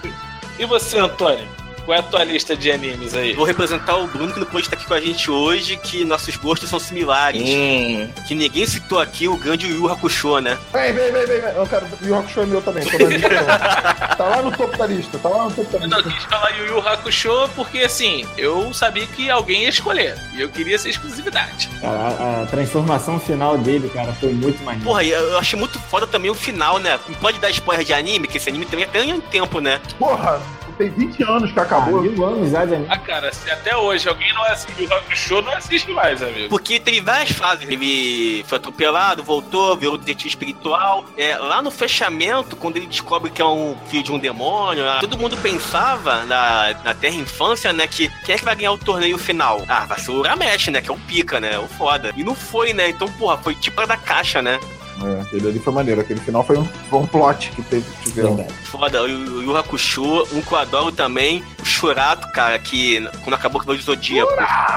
E 0.58 0.64
você, 0.64 0.98
Antônio? 0.98 1.46
Qual 1.86 1.96
é 1.96 2.00
a 2.00 2.02
tua 2.02 2.24
lista 2.24 2.56
de 2.56 2.70
animes 2.70 3.14
aí? 3.14 3.32
Vou 3.32 3.44
representar 3.44 3.96
o 3.96 4.08
Bruno 4.08 4.32
que 4.32 4.40
não 4.40 4.46
pôde 4.46 4.64
estar 4.64 4.76
aqui 4.76 4.84
com 4.86 4.94
a 4.94 5.00
gente 5.00 5.30
hoje, 5.30 5.76
que 5.76 6.04
nossos 6.04 6.36
gostos 6.36 6.68
são 6.68 6.80
similares. 6.80 7.42
Hum. 7.48 8.08
Que 8.26 8.34
ninguém 8.34 8.66
citou 8.66 8.98
aqui 8.98 9.28
o 9.28 9.36
grande 9.36 9.68
Yu 9.68 9.76
Yu 9.76 9.92
Hakusho, 9.92 10.40
né? 10.40 10.58
Vem, 10.72 10.92
vem, 10.92 11.12
vem, 11.12 11.26
vem. 11.26 11.40
vem. 11.40 11.50
Eu 11.54 11.64
quero. 11.66 11.86
O 11.86 12.04
Yu 12.04 12.16
Hakusho 12.16 12.40
é 12.40 12.46
meu 12.46 12.60
também. 12.60 12.84
tô 12.84 12.98
na 12.98 13.08
lista, 13.08 13.28
não. 13.28 14.16
tá 14.16 14.24
lá 14.24 14.42
no 14.42 14.50
topo 14.50 14.76
da 14.76 14.86
lista. 14.86 15.18
Tá 15.18 15.28
lá 15.28 15.44
no 15.44 15.50
topo 15.52 15.70
da 15.78 15.84
Eu 15.84 15.88
não 15.88 15.98
lista. 15.98 16.12
quis 16.12 16.24
falar 16.24 16.50
Yu 16.58 16.66
Yu 16.66 16.88
Hakusho 16.88 17.48
porque, 17.54 17.78
assim, 17.78 18.26
eu 18.36 18.74
sabia 18.74 19.06
que 19.06 19.30
alguém 19.30 19.62
ia 19.62 19.68
escolher. 19.68 20.18
E 20.34 20.40
eu 20.40 20.48
queria 20.48 20.74
essa 20.74 20.88
exclusividade. 20.88 21.68
Cara, 21.80 21.98
a, 21.98 22.42
a 22.42 22.46
transformação 22.46 23.20
final 23.20 23.56
dele, 23.58 23.88
cara, 23.94 24.12
foi 24.14 24.32
muito 24.32 24.60
maneiro. 24.64 24.84
Porra, 24.84 25.04
e 25.04 25.10
eu 25.10 25.38
achei 25.38 25.56
muito 25.56 25.78
foda 25.78 26.04
também 26.04 26.32
o 26.32 26.34
final, 26.34 26.80
né? 26.80 26.98
Não 27.08 27.14
pode 27.16 27.38
dar 27.38 27.48
spoiler 27.50 27.84
de 27.86 27.92
anime, 27.92 28.26
que 28.26 28.38
esse 28.38 28.48
anime 28.48 28.66
também 28.66 28.88
tem 28.88 29.12
um 29.12 29.20
tempo, 29.20 29.60
né? 29.60 29.80
Porra, 30.00 30.40
tem 30.76 30.90
20 30.90 31.22
anos 31.24 31.52
que 31.52 31.60
acabou. 31.60 31.98
Ah, 31.98 32.02
mil 32.02 32.24
anos 32.24 32.50
já 32.50 32.64
de 32.64 32.74
anime. 32.74 32.88
Ah, 32.90 32.98
cara, 32.98 33.32
se 33.32 33.50
até 33.50 33.76
hoje 33.76 34.08
alguém 34.08 34.32
não 34.34 34.42
assiste 34.44 34.82
Yu 34.82 34.88
Yu 34.88 34.94
Hakusho, 34.94 35.42
não 35.42 35.52
assiste 35.52 35.90
mais, 35.90 36.22
amigo. 36.22 36.48
Porque 36.48 36.78
teve 36.78 37.00
várias 37.00 37.30
fases. 37.30 37.68
Ele 37.68 38.44
foi 38.46 38.58
atropelado, 38.58 39.22
voltou, 39.22 39.76
virou 39.76 39.98
detetive 39.98 40.28
espiritual. 40.28 41.04
É, 41.16 41.36
lá 41.36 41.60
no 41.60 41.70
fechamento, 41.70 42.56
quando 42.56 42.76
ele 42.76 42.86
descobre 42.86 43.30
que 43.30 43.42
é 43.42 43.44
um 43.44 43.76
filho 43.88 44.02
de 44.02 44.12
um 44.12 44.18
demônio, 44.18 44.88
ah, 44.88 44.98
todo 45.00 45.18
mundo 45.18 45.36
pensava 45.36 46.24
na, 46.24 46.74
na 46.84 46.94
Terra 46.94 47.16
Infância, 47.16 47.72
né? 47.72 47.86
Que 47.86 48.10
quem 48.24 48.34
é 48.34 48.38
que 48.38 48.44
vai 48.44 48.54
ganhar 48.54 48.72
o 48.72 48.78
torneio 48.78 49.18
final? 49.18 49.62
Ah, 49.68 49.86
vai 49.86 49.98
ser 49.98 50.10
o 50.10 50.20
Uramesh, 50.20 50.68
né? 50.68 50.80
Que 50.80 50.90
é 50.90 50.92
o 50.92 50.98
pica, 50.98 51.40
né? 51.40 51.58
O 51.58 51.66
foda. 51.66 52.12
E 52.16 52.22
não 52.22 52.34
foi, 52.34 52.72
né? 52.72 52.88
Então, 52.88 53.08
porra, 53.12 53.38
foi 53.38 53.54
tipo 53.54 53.80
a 53.80 53.86
da 53.86 53.96
caixa, 53.96 54.40
né? 54.42 54.60
É, 55.02 55.20
aquele 55.20 55.48
ali 55.48 55.58
foi 55.58 55.72
maneiro. 55.72 56.00
Aquele 56.00 56.20
final 56.20 56.42
foi 56.44 56.56
um, 56.56 56.64
foi 56.64 56.98
um 57.00 57.06
plot 57.06 57.50
que 57.50 57.62
teve, 57.62 57.84
tiveram. 58.02 58.46
Foda, 58.64 59.02
o 59.02 59.42
Yu 59.42 59.56
Hakusho, 59.56 60.22
um 60.32 60.40
que 60.40 60.52
eu 60.52 60.58
adoro 60.58 60.92
também, 60.92 61.42
o 61.60 61.64
Shurato, 61.64 62.28
cara, 62.32 62.58
que 62.58 63.06
quando 63.22 63.34
acabou 63.34 63.60
o 63.60 63.64
Cavaleiro 63.64 63.84
do 63.84 63.86
Zodíaco, 63.86 64.32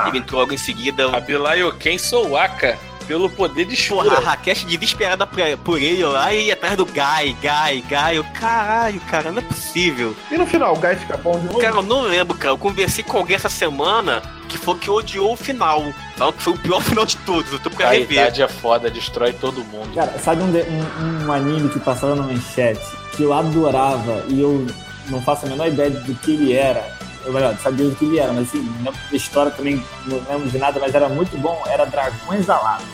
ele 0.08 0.18
entrou 0.18 0.42
logo 0.42 0.54
em 0.54 0.58
seguida. 0.58 1.16
Abilayoken 1.16 1.98
Souaka, 1.98 2.78
pelo 3.10 3.28
poder 3.28 3.66
de 3.66 3.76
Porra, 3.89 4.18
a. 4.18 4.20
Rakesh 4.20 4.66
desesperada 4.66 5.26
por, 5.26 5.39
por 5.64 5.82
ele 5.82 6.03
lá 6.05 6.32
e 6.32 6.45
ia 6.45 6.53
atrás 6.53 6.78
do 6.78 6.86
Guy, 6.86 7.36
Guy, 7.41 7.82
Guy. 7.89 8.16
Eu, 8.18 8.24
caralho, 8.39 8.99
cara, 9.01 9.32
não 9.32 9.39
é 9.39 9.41
possível. 9.41 10.16
E 10.32 10.38
no 10.38 10.45
final, 10.45 10.76
o 10.76 10.80
Guy 10.80 10.95
fica 10.95 11.18
bom 11.18 11.39
de 11.39 11.47
novo? 11.47 11.57
Cara, 11.57 11.78
eu 11.78 11.82
não 11.82 12.01
lembro, 12.03 12.38
cara. 12.38 12.53
Eu 12.53 12.57
conversei 12.60 13.03
com 13.03 13.18
alguém 13.18 13.36
essa 13.36 13.49
semana 13.49 14.22
que 14.47 14.60
falou 14.60 14.80
que 14.80 14.91
odiou 14.91 15.34
o 15.34 15.36
final. 15.36 15.84
Falou 16.18 16.34
que 16.34 16.43
foi 16.43 16.53
o 16.53 16.57
pior 16.60 16.82
final 16.86 17.03
de 17.03 17.18
todos. 17.18 17.51
Eu 17.51 17.57
tô 17.60 17.72
pra 17.72 17.88
A 17.88 17.91
rever. 17.93 18.12
idade 18.22 18.43
é 18.43 18.47
foda, 18.47 18.91
destrói 18.91 19.34
todo 19.34 19.64
mundo. 19.66 19.89
Cara, 19.95 20.20
sabe 20.20 20.43
um, 20.43 20.51
de- 20.51 20.62
um- 20.62 21.26
um 21.28 21.32
anime 21.34 21.68
que 21.70 21.80
passava 21.80 22.14
na 22.16 22.22
manchete 22.22 22.80
que 23.18 23.24
eu 23.24 23.34
adorava 23.34 24.24
e 24.28 24.39
eu 24.39 24.68
não 25.07 25.20
faço 25.20 25.47
a 25.47 25.49
menor 25.49 25.68
ideia 25.68 25.89
do 25.89 26.14
que 26.14 26.32
ele 26.34 26.53
era? 26.53 26.99
Eu 27.26 27.34
melhor, 27.34 27.56
sabia 27.62 27.88
do 27.90 27.96
que 27.96 28.06
ele 28.06 28.20
era, 28.20 28.32
mas 28.32 28.48
assim, 28.48 28.62
não 28.80 28.92
lembro 28.92 29.00
da 29.12 29.16
história 29.18 29.52
também, 29.52 29.84
não 30.06 30.22
lembro 30.30 30.50
de 30.50 30.58
nada, 30.58 30.80
mas 30.80 30.94
era 30.96 31.10
muito 31.10 31.38
bom. 31.38 31.62
Era 31.68 31.86
Dragões 31.86 32.50
Alados. 32.50 32.86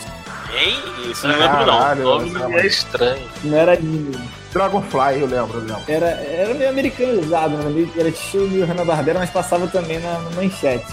Hein? 0.53 0.77
Isso 1.09 1.27
não 1.27 1.37
lembro, 1.37 1.57
não. 1.59 1.65
Caralho, 1.65 2.07
O 2.07 2.25
nome 2.25 2.35
essa- 2.55 2.59
é 2.63 2.67
estranho. 2.67 3.27
Não 3.43 3.57
era 3.57 3.73
anime. 3.73 4.17
Dragonfly, 4.53 5.19
eu 5.19 5.27
lembro, 5.27 5.57
eu 5.59 5.65
lembro. 5.65 5.81
Era, 5.87 6.05
era 6.07 6.53
meio 6.53 6.69
americanizado, 6.69 7.57
né? 7.57 7.69
Meio- 7.69 7.91
Era 7.97 8.07
estilo 8.07 8.47
meio 8.49 8.65
Hanna-Barbera, 8.65 9.19
mas 9.19 9.29
passava 9.29 9.67
também 9.67 9.99
na, 9.99 10.13
na 10.19 10.29
manchete. 10.31 10.85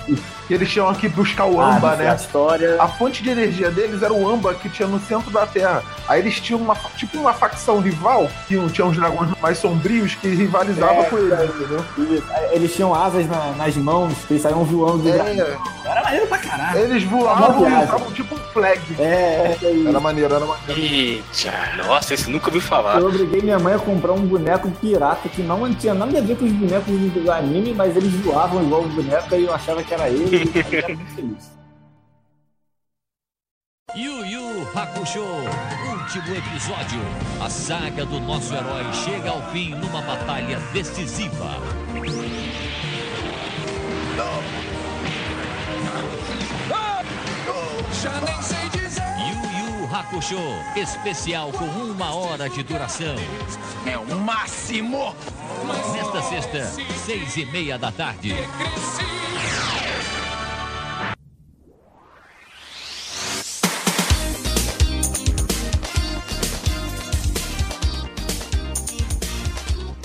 Que 0.53 0.57
eles 0.57 0.70
tinham 0.70 0.92
que 0.92 1.09
buscar 1.09 1.46
o 1.46 1.59
ah, 1.62 1.76
amba, 1.76 1.92
A 1.92 1.96
né? 1.96 2.14
história... 2.14 2.76
A 2.78 2.86
fonte 2.86 3.22
de 3.22 3.30
energia 3.30 3.70
deles 3.70 4.03
era 4.03 4.12
o 4.12 4.28
amba 4.28 4.53
que 4.53 4.68
tinha 4.68 4.86
no 4.86 5.00
centro 5.00 5.30
da 5.30 5.46
Terra. 5.46 5.82
Aí 6.07 6.20
eles 6.20 6.38
tinham 6.38 6.61
uma, 6.61 6.74
tipo 6.94 7.16
uma 7.18 7.32
facção 7.32 7.80
rival, 7.80 8.28
que 8.46 8.59
tinha 8.68 8.86
uns 8.86 8.94
dragões 8.94 9.30
mais 9.40 9.57
sombrios 9.57 10.14
que 10.14 10.28
rivalizavam 10.28 11.05
É, 11.05 11.05
com 11.05 11.16
eles, 11.16 11.32
entendeu? 11.57 11.84
Isso. 11.96 12.24
Aí 12.30 12.48
Eles 12.55 12.74
tinham 12.74 12.94
asas 12.94 13.26
na- 13.26 13.53
nas 13.57 13.74
mãos, 13.76 14.12
que 14.28 14.34
eles 14.34 14.42
saíam 14.42 14.62
voando 14.62 14.98
do 14.98 15.11
dragão. 15.11 15.46
É, 15.46 15.88
Era 15.88 16.03
maneiro 16.05 16.26
pra 16.26 16.36
caralho. 16.38 16.78
eles 16.80 17.03
voavam 17.05 17.66
e 17.70 17.72
usavam 17.84 18.12
tipo 18.12 18.34
um 18.34 18.38
flag. 18.53 18.80
É, 18.98 19.03
é, 19.05 19.59
é. 19.62 19.88
Era 19.88 20.00
maneiro, 20.00 20.34
era 20.34 20.44
maneiro. 20.44 20.78
Eita, 20.82 21.53
nossa, 21.86 22.12
esse 22.12 22.28
nunca 22.30 22.48
ouvi 22.48 22.61
falar. 22.61 23.00
Eu 23.00 23.07
obriguei 23.07 23.40
minha 23.40 23.59
mãe 23.59 23.72
a 23.72 23.78
comprar 23.78 24.12
um 24.12 24.20
boneco 24.26 24.70
pirata 24.82 25.30
que 25.30 25.42
não 25.42 25.72
tinha 25.74 25.94
nada 25.94 26.18
a 26.18 26.20
ver 26.20 26.36
com 26.36 26.44
os 26.44 26.53
bonecos 26.53 26.92
do 26.94 27.22
do 27.22 27.32
anime, 27.32 27.72
mas 27.72 27.96
eles 27.96 28.12
voavam 28.16 28.62
igual 28.62 28.82
o 28.82 28.88
boneco 28.88 29.34
e 29.34 29.44
eu 29.44 29.55
achava 29.55 29.82
que 29.82 29.94
era 29.94 30.09
ele 30.09 30.41
muito 30.45 31.14
feliz. 31.14 31.53
Yu 33.95 34.24
Yu 34.24 34.68
Hakusho, 34.74 35.22
último 35.22 36.34
episódio. 36.34 37.01
A 37.45 37.51
saga 37.51 38.07
do 38.07 38.18
nosso 38.20 38.55
herói 38.55 38.84
chega 38.93 39.30
ao 39.30 39.43
fim 39.53 39.74
numa 39.74 40.01
batalha 40.01 40.59
decisiva. 40.72 41.59
Já 48.03 48.20
nem 48.22 48.43
sei 48.43 48.68
dizer. 48.70 49.03
Yu 49.18 49.84
Yu 49.84 49.95
Hakusho, 49.95 50.40
especial 50.74 51.53
com 51.53 51.66
uma 51.66 52.14
hora 52.14 52.49
de 52.49 52.62
duração. 52.62 53.14
É 53.86 53.99
o 53.99 54.18
máximo. 54.20 55.14
Nesta 55.93 56.22
sexta, 56.22 56.64
seis 57.05 57.36
e 57.36 57.45
meia 57.47 57.78
da 57.78 57.93
tarde. 57.93 58.34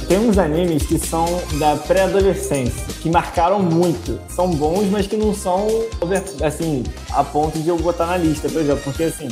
Tem 0.08 0.18
uns 0.18 0.38
animes 0.38 0.86
que 0.86 0.98
são 0.98 1.26
da 1.60 1.76
pré-adolescência, 1.76 2.86
que 3.02 3.10
marcaram 3.10 3.60
muito. 3.60 4.18
São 4.30 4.50
bons, 4.50 4.86
mas 4.90 5.06
que 5.06 5.18
não 5.18 5.34
são, 5.34 5.68
assim, 6.42 6.84
a 7.12 7.26
ponto 7.26 7.60
de 7.60 7.68
eu 7.68 7.78
botar 7.78 8.06
na 8.06 8.16
lista, 8.16 8.48
por 8.48 8.62
exemplo. 8.62 8.82
Porque, 8.86 9.04
assim, 9.04 9.28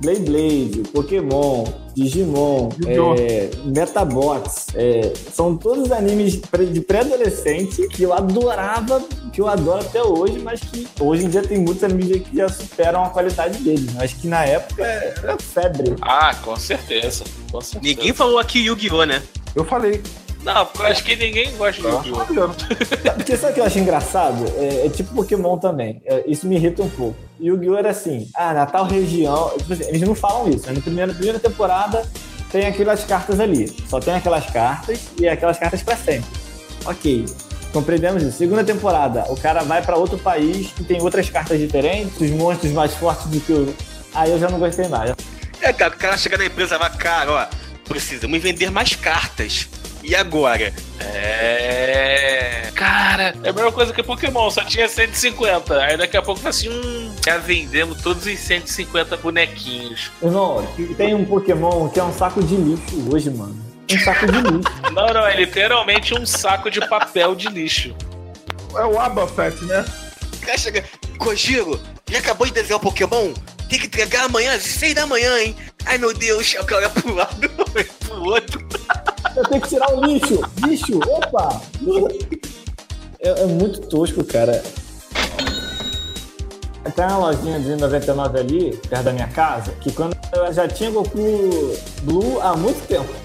Blade 0.00 0.20
Blade, 0.20 0.82
Pokémon, 0.92 1.64
Digimon, 1.96 2.68
é, 3.18 3.50
Metabots, 3.64 4.66
é, 4.76 5.12
são 5.32 5.56
todos 5.56 5.90
animes 5.90 6.40
de 6.72 6.80
pré-adolescente 6.80 7.88
que 7.88 8.04
eu 8.04 8.12
adorava, 8.12 9.02
que 9.32 9.40
eu 9.40 9.48
adoro 9.48 9.80
até 9.80 10.04
hoje, 10.04 10.38
mas 10.38 10.60
que 10.60 10.86
hoje 11.00 11.24
em 11.24 11.30
dia 11.30 11.42
tem 11.42 11.58
muitos 11.58 11.82
animes 11.82 12.22
que 12.22 12.36
já 12.36 12.48
superam 12.48 13.04
a 13.04 13.10
qualidade 13.10 13.58
deles. 13.58 13.92
Mas 13.94 14.12
que 14.12 14.28
na 14.28 14.44
época 14.44 14.84
era 14.84 15.36
febre. 15.36 15.96
Ah, 16.00 16.32
com 16.44 16.54
certeza. 16.54 17.24
Com 17.50 17.60
certeza. 17.60 17.96
Ninguém 17.96 18.12
falou 18.12 18.38
aqui 18.38 18.60
Yu-Gi-Oh, 18.60 19.04
né? 19.04 19.20
Eu 19.54 19.64
falei. 19.64 20.02
Não, 20.42 20.66
porque 20.66 20.82
eu 20.82 20.86
acho 20.86 21.04
que 21.04 21.14
ninguém 21.14 21.54
gosta 21.56 21.80
de 21.80 21.88
Yu-Gi-Oh! 21.88 22.16
Maneiro. 22.16 22.54
Porque 23.14 23.36
sabe 23.36 23.52
o 23.52 23.54
que 23.54 23.60
eu 23.60 23.64
acho 23.64 23.78
engraçado? 23.78 24.44
É, 24.56 24.86
é 24.86 24.88
tipo 24.88 25.14
Pokémon 25.14 25.56
também. 25.56 26.02
É, 26.04 26.24
isso 26.26 26.48
me 26.48 26.56
irrita 26.56 26.82
um 26.82 26.90
pouco. 26.90 27.16
Yu-Gi-Oh! 27.40 27.76
era 27.76 27.90
assim, 27.90 28.28
ah, 28.34 28.52
na 28.52 28.66
tal 28.66 28.84
região. 28.84 29.52
tipo 29.56 29.72
assim, 29.72 29.84
eles 29.84 30.00
não 30.00 30.16
falam 30.16 30.48
isso. 30.48 30.72
Na 30.72 30.80
primeira, 30.80 31.12
primeira 31.14 31.38
temporada 31.38 32.04
tem 32.50 32.66
aquelas 32.66 33.04
cartas 33.04 33.38
ali. 33.38 33.68
Só 33.88 34.00
tem 34.00 34.14
aquelas 34.14 34.46
cartas 34.46 34.98
e 35.16 35.28
aquelas 35.28 35.58
cartas 35.58 35.80
pra 35.82 35.96
sempre. 35.96 36.28
Ok. 36.84 37.24
Compreendemos 37.72 38.22
isso. 38.22 38.36
Segunda 38.36 38.62
temporada, 38.64 39.24
o 39.30 39.36
cara 39.36 39.62
vai 39.62 39.80
pra 39.80 39.96
outro 39.96 40.18
país 40.18 40.72
e 40.78 40.84
tem 40.84 41.00
outras 41.00 41.30
cartas 41.30 41.58
diferentes, 41.58 42.20
os 42.20 42.30
monstros 42.30 42.72
mais 42.72 42.94
fortes 42.94 43.26
do 43.26 43.40
que 43.40 43.52
o. 43.52 43.74
Aí 44.12 44.30
eu 44.30 44.38
já 44.38 44.50
não 44.50 44.58
gostei 44.58 44.88
mais. 44.88 45.14
É, 45.60 45.72
cara, 45.72 45.94
o 45.94 45.96
cara 45.96 46.16
chega 46.18 46.36
na 46.36 46.44
empresa 46.44 46.74
e 46.74 46.78
vai, 46.78 46.90
cara, 46.90 47.32
ó, 47.32 47.61
precisamos 47.92 48.40
vender 48.40 48.70
mais 48.70 48.94
cartas. 48.94 49.68
E 50.02 50.16
agora? 50.16 50.72
É. 50.98 52.70
Cara, 52.74 53.34
é 53.44 53.50
a 53.50 53.52
mesma 53.52 53.70
coisa 53.70 53.92
que 53.92 54.02
Pokémon, 54.02 54.50
só 54.50 54.64
tinha 54.64 54.88
150. 54.88 55.80
Aí 55.80 55.96
daqui 55.96 56.16
a 56.16 56.22
pouco 56.22 56.40
fala 56.40 56.50
assim: 56.50 56.68
hum, 56.68 57.14
já 57.24 57.38
vendemos 57.38 58.02
todos 58.02 58.26
os 58.26 58.38
150 58.38 59.16
bonequinhos. 59.18 60.10
Irmão, 60.20 60.66
tem 60.96 61.14
um 61.14 61.24
Pokémon 61.24 61.88
que 61.88 62.00
é 62.00 62.04
um 62.04 62.12
saco 62.12 62.42
de 62.42 62.56
lixo 62.56 63.08
hoje, 63.12 63.30
mano. 63.30 63.56
Um 63.90 63.98
saco 64.00 64.26
de 64.26 64.40
lixo. 64.40 64.72
Não, 64.92 65.06
não, 65.06 65.26
é 65.26 65.36
literalmente 65.36 66.14
um 66.14 66.26
saco 66.26 66.70
de 66.70 66.86
papel 66.86 67.34
de 67.34 67.48
lixo. 67.48 67.94
É 68.74 68.84
o 68.84 68.98
Abafet, 68.98 69.64
né? 69.64 69.84
Cara 70.40 70.58
chega, 70.58 70.84
Kojiro, 71.18 71.80
já 72.10 72.18
acabou 72.18 72.46
de 72.46 72.52
desenhar 72.52 72.78
o 72.78 72.82
Pokémon? 72.82 73.32
Tem 73.68 73.78
que 73.78 73.86
entregar 73.86 74.24
amanhã 74.24 74.54
às 74.54 74.62
6 74.62 74.94
da 74.94 75.06
manhã, 75.06 75.38
hein? 75.38 75.56
Ai 75.86 75.98
meu 75.98 76.14
Deus, 76.14 76.54
eu 76.54 76.64
quero 76.64 76.78
olhar 76.78 76.90
pro 76.90 77.14
lado, 77.14 77.48
pro 77.50 78.22
outro. 78.24 78.66
Eu 79.36 79.44
tenho 79.44 79.60
que 79.60 79.68
tirar 79.68 79.94
o 79.94 80.04
lixo. 80.04 80.40
Lixo, 80.66 80.98
opa! 81.08 81.60
É, 83.20 83.28
é 83.42 83.46
muito 83.46 83.80
tosco, 83.82 84.24
cara. 84.24 84.62
Tem 86.94 87.04
uma 87.06 87.18
lojinha 87.18 87.60
de 87.60 87.76
99 87.76 88.38
ali, 88.38 88.76
perto 88.88 89.04
da 89.04 89.12
minha 89.12 89.28
casa, 89.28 89.72
que 89.80 89.92
quando 89.92 90.16
eu 90.32 90.52
já 90.52 90.68
tinha 90.68 90.90
Goku 90.90 91.78
Blue 92.02 92.40
há 92.40 92.54
muito 92.56 92.86
tempo. 92.86 93.21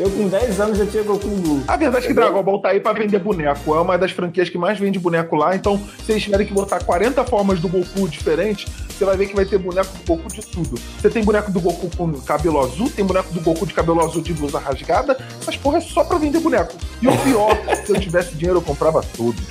Eu 0.00 0.10
com 0.10 0.28
10 0.28 0.60
anos 0.60 0.78
já 0.78 0.86
tinha 0.86 1.02
Goku 1.02 1.28
Blue. 1.28 1.62
A 1.68 1.76
verdade 1.76 2.06
é 2.06 2.08
que 2.08 2.14
Dragon 2.14 2.42
Ball 2.42 2.58
tá 2.58 2.70
aí 2.70 2.80
pra 2.80 2.94
vender 2.94 3.18
boneco. 3.18 3.74
É 3.74 3.80
uma 3.82 3.98
das 3.98 4.10
franquias 4.10 4.48
que 4.48 4.56
mais 4.56 4.78
vende 4.78 4.98
boneco 4.98 5.36
lá. 5.36 5.54
Então, 5.54 5.78
se 6.06 6.12
eles 6.12 6.22
tiverem 6.22 6.46
que 6.46 6.54
botar 6.54 6.82
40 6.82 7.22
formas 7.26 7.60
do 7.60 7.68
Goku 7.68 8.08
diferentes, 8.08 8.66
você 8.88 9.04
vai 9.04 9.14
ver 9.14 9.26
que 9.26 9.36
vai 9.36 9.44
ter 9.44 9.58
boneco 9.58 9.92
do 9.92 10.02
Goku 10.06 10.32
de 10.32 10.40
tudo. 10.40 10.80
Você 10.98 11.10
tem 11.10 11.22
boneco 11.22 11.52
do 11.52 11.60
Goku 11.60 11.94
com 11.94 12.18
cabelo 12.22 12.60
azul, 12.60 12.88
tem 12.88 13.04
boneco 13.04 13.30
do 13.34 13.42
Goku 13.42 13.66
de 13.66 13.74
cabelo 13.74 14.00
azul 14.00 14.22
de 14.22 14.32
blusa 14.32 14.58
rasgada. 14.58 15.18
Essas 15.38 15.58
porra 15.58 15.76
é 15.76 15.80
só 15.82 16.02
pra 16.02 16.16
vender 16.16 16.40
boneco. 16.40 16.74
E 17.02 17.06
o 17.06 17.18
pior, 17.18 17.54
se 17.84 17.92
eu 17.92 18.00
tivesse 18.00 18.34
dinheiro, 18.34 18.56
eu 18.56 18.62
comprava 18.62 19.02
todos. 19.14 19.44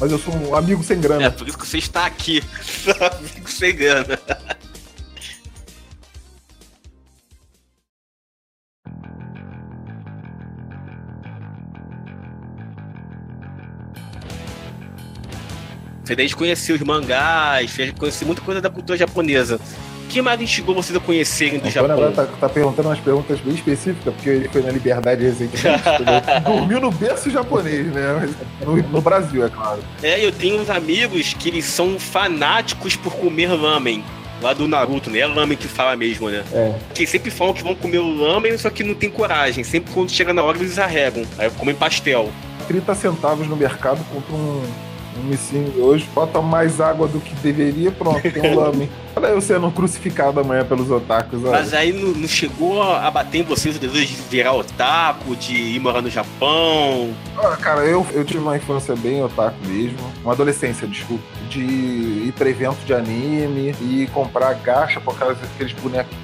Mas 0.00 0.10
eu 0.10 0.18
sou 0.18 0.34
um 0.34 0.56
amigo 0.56 0.82
sem 0.82 1.00
grana. 1.00 1.26
É 1.26 1.30
por 1.30 1.46
isso 1.46 1.56
que 1.56 1.64
você 1.64 1.78
está 1.78 2.06
aqui. 2.06 2.42
amigo 2.98 3.48
sem 3.48 3.76
grana. 3.76 4.18
Desde 16.04 16.34
conhecer 16.36 16.72
os 16.72 16.80
mangás, 16.80 17.70
fez 17.70 17.92
conhecer 17.92 18.24
muita 18.24 18.42
coisa 18.42 18.60
da 18.60 18.68
cultura 18.68 18.98
japonesa. 18.98 19.60
O 20.04 20.08
que 20.12 20.20
mais 20.20 20.38
instigou 20.40 20.74
vocês 20.74 20.94
a 20.94 21.00
conhecerem 21.00 21.58
do 21.58 21.70
Japão? 21.70 21.92
Agora 21.92 22.12
tá, 22.12 22.26
tá 22.26 22.48
perguntando 22.48 22.88
umas 22.88 22.98
perguntas 22.98 23.40
bem 23.40 23.54
específicas, 23.54 24.12
porque 24.12 24.28
ele 24.28 24.48
foi 24.48 24.62
na 24.62 24.70
Liberdade 24.70 25.24
recentemente. 25.24 25.82
entendeu? 25.88 26.40
Dormiu 26.44 26.80
no 26.80 26.90
berço 26.90 27.30
japonês, 27.30 27.86
né? 27.86 28.28
No, 28.60 28.76
no 28.76 29.00
Brasil, 29.00 29.46
é 29.46 29.48
claro. 29.48 29.80
É, 30.02 30.22
eu 30.22 30.30
tenho 30.30 30.60
uns 30.60 30.68
amigos 30.68 31.32
que 31.32 31.48
eles 31.48 31.64
são 31.64 31.98
fanáticos 31.98 32.94
por 32.94 33.14
comer 33.14 33.52
lamen. 33.52 34.04
Lá 34.42 34.52
do 34.52 34.66
Naruto, 34.66 35.08
né? 35.08 35.20
É 35.20 35.26
lamen 35.26 35.56
que 35.56 35.68
fala 35.68 35.96
mesmo, 35.96 36.28
né? 36.28 36.44
É. 36.52 36.74
Que 36.92 37.06
sempre 37.06 37.30
falam 37.30 37.54
que 37.54 37.62
vão 37.62 37.76
comer 37.76 37.98
o 37.98 38.14
lamen, 38.22 38.58
só 38.58 38.68
que 38.68 38.82
não 38.82 38.94
tem 38.94 39.08
coragem. 39.08 39.62
Sempre 39.62 39.94
quando 39.94 40.10
chega 40.10 40.34
na 40.34 40.42
hora 40.42 40.58
eles 40.58 40.78
arregam. 40.80 41.24
Aí 41.38 41.48
comem 41.52 41.74
pastel. 41.74 42.28
30 42.66 42.94
centavos 42.96 43.46
no 43.46 43.56
mercado, 43.56 44.04
compra 44.12 44.34
um, 44.34 44.62
um 45.18 45.24
missinho 45.24 45.72
hoje, 45.82 46.08
bota 46.14 46.40
mais 46.40 46.80
água 46.80 47.06
do 47.06 47.20
que 47.20 47.34
deveria, 47.36 47.90
pronto, 47.90 48.22
tem 48.22 48.52
um 48.52 48.54
lame. 48.58 48.90
Olha 49.14 49.26
eu 49.26 49.40
sendo 49.40 49.70
crucificado 49.70 50.40
amanhã 50.40 50.64
pelos 50.64 50.90
otakus. 50.90 51.42
olha. 51.44 51.52
Mas 51.52 51.74
aí 51.74 51.92
não, 51.92 52.12
não 52.12 52.28
chegou 52.28 52.82
a 52.82 53.10
bater 53.10 53.40
em 53.40 53.42
vocês 53.42 53.76
o 53.76 53.78
desejo 53.78 54.14
de 54.14 54.22
virar 54.22 54.54
otaku, 54.54 55.36
de 55.36 55.54
ir 55.54 55.80
morar 55.80 56.00
no 56.00 56.08
Japão? 56.08 57.10
Ah, 57.36 57.56
cara, 57.56 57.82
eu, 57.82 58.06
eu 58.12 58.24
tive 58.24 58.38
uma 58.38 58.56
infância 58.56 58.96
bem 58.96 59.22
otaku 59.22 59.56
mesmo. 59.66 59.98
Uma 60.22 60.32
adolescência, 60.32 60.86
desculpa. 60.86 61.24
De 61.52 61.60
ir 62.28 62.32
pra 62.38 62.48
evento 62.48 62.78
de 62.86 62.94
anime 62.94 63.74
e 63.82 64.08
comprar 64.14 64.54
gacha 64.54 64.98
por 65.00 65.14
causa 65.18 65.34
daqueles 65.34 65.72
bonecos 65.74 66.14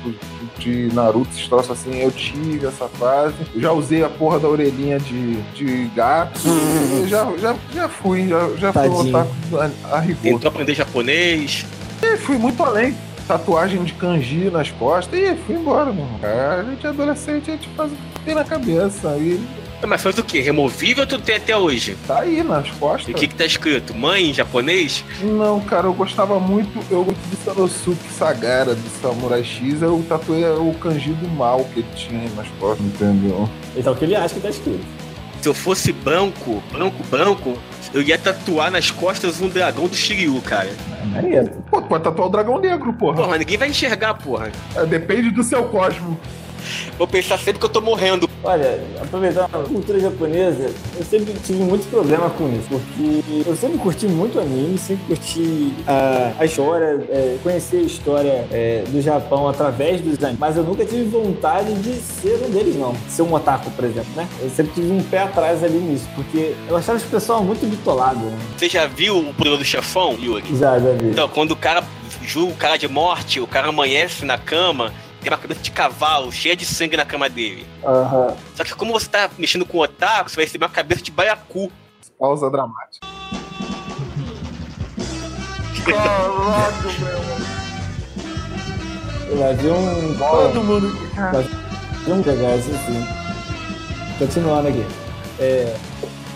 de 0.59 0.89
Naruto, 0.95 1.29
esses 1.33 1.47
troços 1.47 1.71
assim. 1.73 2.01
Eu 2.01 2.11
tive 2.11 2.67
essa 2.67 2.89
fase. 2.89 3.35
Eu 3.55 3.61
já 3.61 3.73
usei 3.73 4.03
a 4.03 4.09
porra 4.09 4.41
da 4.41 4.49
orelhinha 4.49 4.99
de, 4.99 5.35
de 5.53 5.85
gato. 5.95 6.41
Eu 6.47 7.07
já, 7.09 7.31
já, 7.39 7.55
já 7.75 7.89
fui, 7.89 8.27
já, 8.27 8.49
já 8.57 8.73
fui 8.73 8.83
Tadinho. 8.83 9.09
otaku 9.17 9.31
a, 9.61 9.97
a 9.97 10.01
rigor. 10.01 10.23
Tentou 10.23 10.49
aprender 10.49 10.75
japonês? 10.75 11.67
E 12.03 12.17
fui 12.17 12.39
muito 12.39 12.63
além. 12.63 12.97
Tatuagem 13.27 13.85
de 13.85 13.93
kanji 13.93 14.49
nas 14.51 14.71
costas 14.71 15.19
e 15.21 15.35
fui 15.47 15.57
embora, 15.57 15.93
meu 15.93 16.05
irmão. 16.07 16.21
É, 16.23 16.61
A 16.61 16.63
gente 16.65 16.87
é 16.87 16.89
adolescente, 16.89 17.51
a 17.51 17.55
gente 17.55 17.69
faz 17.77 17.93
o 17.93 17.95
que 17.95 18.21
tem 18.25 18.35
na 18.35 18.45
cabeça. 18.45 19.15
E 19.19 19.39
Mas 19.87 20.03
faz 20.03 20.19
o 20.19 20.25
quê? 20.25 20.41
Removível 20.41 21.07
tu 21.07 21.19
tem 21.19 21.37
até 21.37 21.57
hoje? 21.57 21.97
tá 22.07 22.21
aí 22.21 22.43
nas 22.43 22.69
costas. 22.73 23.09
E 23.09 23.13
o 23.13 23.15
que 23.15 23.29
que 23.29 23.35
tá 23.35 23.45
escrito? 23.45 23.95
Mãe 23.95 24.31
em 24.31 24.35
japonês? 24.35 25.05
Não, 25.23 25.61
cara, 25.61 25.87
eu 25.87 25.95
gostava 25.95 26.39
muito. 26.41 26.79
Eu 26.91 27.05
gosto 27.05 27.21
de 27.31 27.37
Sanosuke 27.37 28.13
Sagara, 28.13 28.75
do 28.75 28.89
Samurai 29.01 29.45
X. 29.45 29.81
Eu 29.81 30.05
tatuei 30.09 30.45
o 30.45 30.75
kanji 30.75 31.13
do 31.13 31.29
mal 31.29 31.65
que 31.73 31.81
ele 31.81 31.89
tinha 31.95 32.21
aí 32.21 32.31
nas 32.37 32.49
costas, 32.59 32.85
entendeu? 32.85 33.49
Então 33.77 33.93
o 33.93 33.97
que 33.97 34.05
ele 34.05 34.17
acha 34.17 34.35
que 34.35 34.41
tá 34.41 34.51
escrito. 34.51 34.85
Se 35.41 35.49
eu 35.49 35.55
fosse 35.55 35.93
branco, 35.93 36.61
branco, 36.73 37.03
branco, 37.09 37.57
eu 37.95 38.03
ia 38.03 38.19
tatuar 38.19 38.73
nas 38.73 38.91
costas 38.91 39.41
um 39.41 39.49
dragão 39.49 39.87
do 39.87 39.95
Shiryu, 39.95 40.41
cara. 40.43 40.71
Maneiro. 41.13 41.51
Pô, 41.71 41.81
tu 41.81 41.87
pode 41.87 42.03
tatuar 42.03 42.27
o 42.27 42.31
dragão 42.31 42.61
negro, 42.61 42.93
porra. 42.93 43.17
Porra, 43.19 43.39
ninguém 43.39 43.57
vai 43.57 43.69
enxergar, 43.69 44.15
porra. 44.15 44.51
É, 44.75 44.85
depende 44.85 45.31
do 45.31 45.45
seu 45.45 45.63
cosmo. 45.65 46.19
Vou 46.97 47.07
pensar 47.07 47.39
sempre 47.39 47.59
que 47.59 47.65
eu 47.65 47.71
tô 47.71 47.81
morrendo. 47.81 48.29
Olha, 48.43 48.81
aproveitando 49.01 49.45
a 49.53 49.65
cultura 49.65 49.99
japonesa, 49.99 50.71
eu 50.97 51.05
sempre 51.05 51.35
tive 51.45 51.63
muito 51.63 51.89
problema 51.91 52.31
com 52.31 52.49
isso, 52.49 52.69
porque 52.69 53.49
eu 53.49 53.57
sempre 53.57 53.79
curti 53.79 54.07
muito 54.07 54.39
anime, 54.39 54.79
sempre 54.79 55.07
curti 55.07 55.75
a, 55.87 56.33
a 56.39 56.45
história, 56.45 57.01
é, 57.11 57.37
conhecer 57.43 57.79
a 57.79 57.83
história 57.83 58.49
é, 58.51 58.85
do 58.89 59.03
Japão 59.03 59.49
através 59.49 60.01
dos 60.01 60.23
animes, 60.23 60.39
mas 60.39 60.57
eu 60.57 60.63
nunca 60.63 60.85
tive 60.85 61.05
vontade 61.05 61.75
de 61.75 61.95
ser 61.95 62.41
um 62.47 62.51
deles, 62.51 62.77
não. 62.77 62.95
Ser 63.09 63.23
um 63.23 63.35
otaku, 63.35 63.71
por 63.73 63.85
exemplo, 63.85 64.11
né? 64.17 64.29
Eu 64.41 64.51
sempre 64.51 64.73
tive 64.75 64.93
um 64.93 65.03
pé 65.03 65.19
atrás 65.23 65.63
ali 65.65 65.79
nisso, 65.79 66.09
porque 66.15 66.55
eu 66.69 66.77
achava 66.77 66.99
esse 66.99 67.07
pessoal 67.07 67.43
muito 67.43 67.67
bitolado, 67.69 68.21
né? 68.21 68.39
Você 68.57 68.69
já 68.69 68.87
viu 68.87 69.19
o 69.19 69.35
poder 69.35 69.57
do 69.57 69.65
chefão, 69.65 70.17
Yuri? 70.21 70.45
Já, 70.57 70.79
já 70.79 70.93
vi. 70.93 71.09
Então, 71.11 71.29
quando 71.29 71.53
o 71.53 71.57
cara 71.57 71.83
julga 72.23 72.53
o 72.53 72.57
cara 72.57 72.77
de 72.77 72.87
morte, 72.87 73.41
o 73.41 73.47
cara 73.47 73.69
amanhece 73.69 74.25
na 74.25 74.37
cama, 74.37 74.93
tem 75.21 75.31
uma 75.31 75.39
cabeça 75.39 75.61
de 75.61 75.71
cavalo 75.71 76.31
cheia 76.33 76.57
de 76.57 76.65
sangue 76.65 76.97
na 76.97 77.05
cama 77.05 77.29
dele. 77.29 77.67
Aham. 77.85 78.37
Só 78.55 78.65
que 78.65 78.75
como 78.75 78.93
você 78.93 79.09
tá 79.09 79.31
mexendo 79.39 79.65
com 79.67 79.79
o 79.79 79.83
otaku, 79.83 80.31
você 80.31 80.37
vai 80.37 80.45
receber 80.45 80.65
uma 80.65 80.71
cabeça 80.71 81.03
de 81.03 81.11
baiacu. 81.11 81.71
Pausa 82.19 82.51
dramática. 82.51 83.07
Caraca, 85.85 86.89
meu. 87.01 87.19
Eu 89.31 89.39
já 89.39 89.53
vi 89.53 89.69
um. 89.69 90.19
Todo 90.19 90.65
mundo. 90.65 90.89
Vamos 92.07 92.25
pegar 92.25 92.57
isso 92.57 92.71
assim. 92.71 93.07
Continuando 94.19 94.69
aqui. 94.69 94.85
É, 95.39 95.77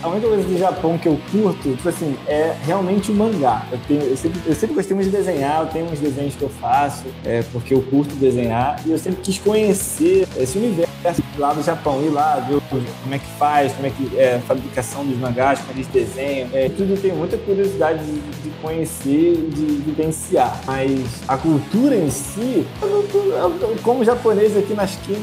a 0.03 0.07
única 0.09 0.27
coisa 0.27 0.43
do 0.43 0.57
Japão 0.57 0.97
que 0.97 1.07
eu 1.07 1.17
curto, 1.31 1.71
tipo 1.75 1.87
assim, 1.89 2.15
é 2.27 2.53
realmente 2.65 3.09
o 3.11 3.15
mangá. 3.15 3.65
Eu, 3.71 3.79
tenho, 3.87 4.01
eu, 4.03 4.17
sempre, 4.17 4.41
eu 4.45 4.53
sempre 4.53 4.75
gostei 4.75 4.95
muito 4.95 5.09
de 5.09 5.15
desenhar, 5.15 5.61
eu 5.61 5.67
tenho 5.67 5.85
uns 5.89 5.99
desenhos 5.99 6.35
que 6.35 6.41
eu 6.41 6.49
faço, 6.49 7.05
é, 7.25 7.41
porque 7.53 7.73
eu 7.73 7.81
curto 7.83 8.13
desenhar, 8.15 8.79
e 8.85 8.91
eu 8.91 8.97
sempre 8.99 9.21
quis 9.21 9.37
conhecer 9.39 10.27
esse 10.37 10.57
universo 10.57 11.23
lá 11.37 11.53
do 11.53 11.63
Japão, 11.63 12.01
ir 12.03 12.09
lá, 12.09 12.35
ver 12.47 12.59
como 12.69 13.15
é 13.15 13.19
que 13.19 13.25
faz, 13.39 13.71
como 13.73 13.87
é 13.87 13.89
que 13.91 14.17
é 14.17 14.35
a 14.35 14.39
fabricação 14.41 15.05
dos 15.05 15.17
mangás, 15.17 15.59
como 15.59 15.71
eles 15.71 15.87
desenham. 15.87 16.49
É, 16.53 16.69
tudo 16.69 16.99
tenho 17.01 17.15
muita 17.15 17.37
curiosidade 17.37 18.03
de, 18.05 18.11
de 18.19 18.49
conhecer 18.61 19.35
de 19.53 19.65
vivenciar. 19.85 20.59
Mas 20.65 20.99
a 21.27 21.37
cultura 21.37 21.95
em 21.95 22.09
si, 22.09 22.65
eu, 22.81 23.05
eu- 23.13 23.31
eu- 23.61 23.75
como 23.81 24.03
japonês 24.03 24.55
aqui 24.57 24.73
na 24.73 24.83
esquina, 24.85 25.19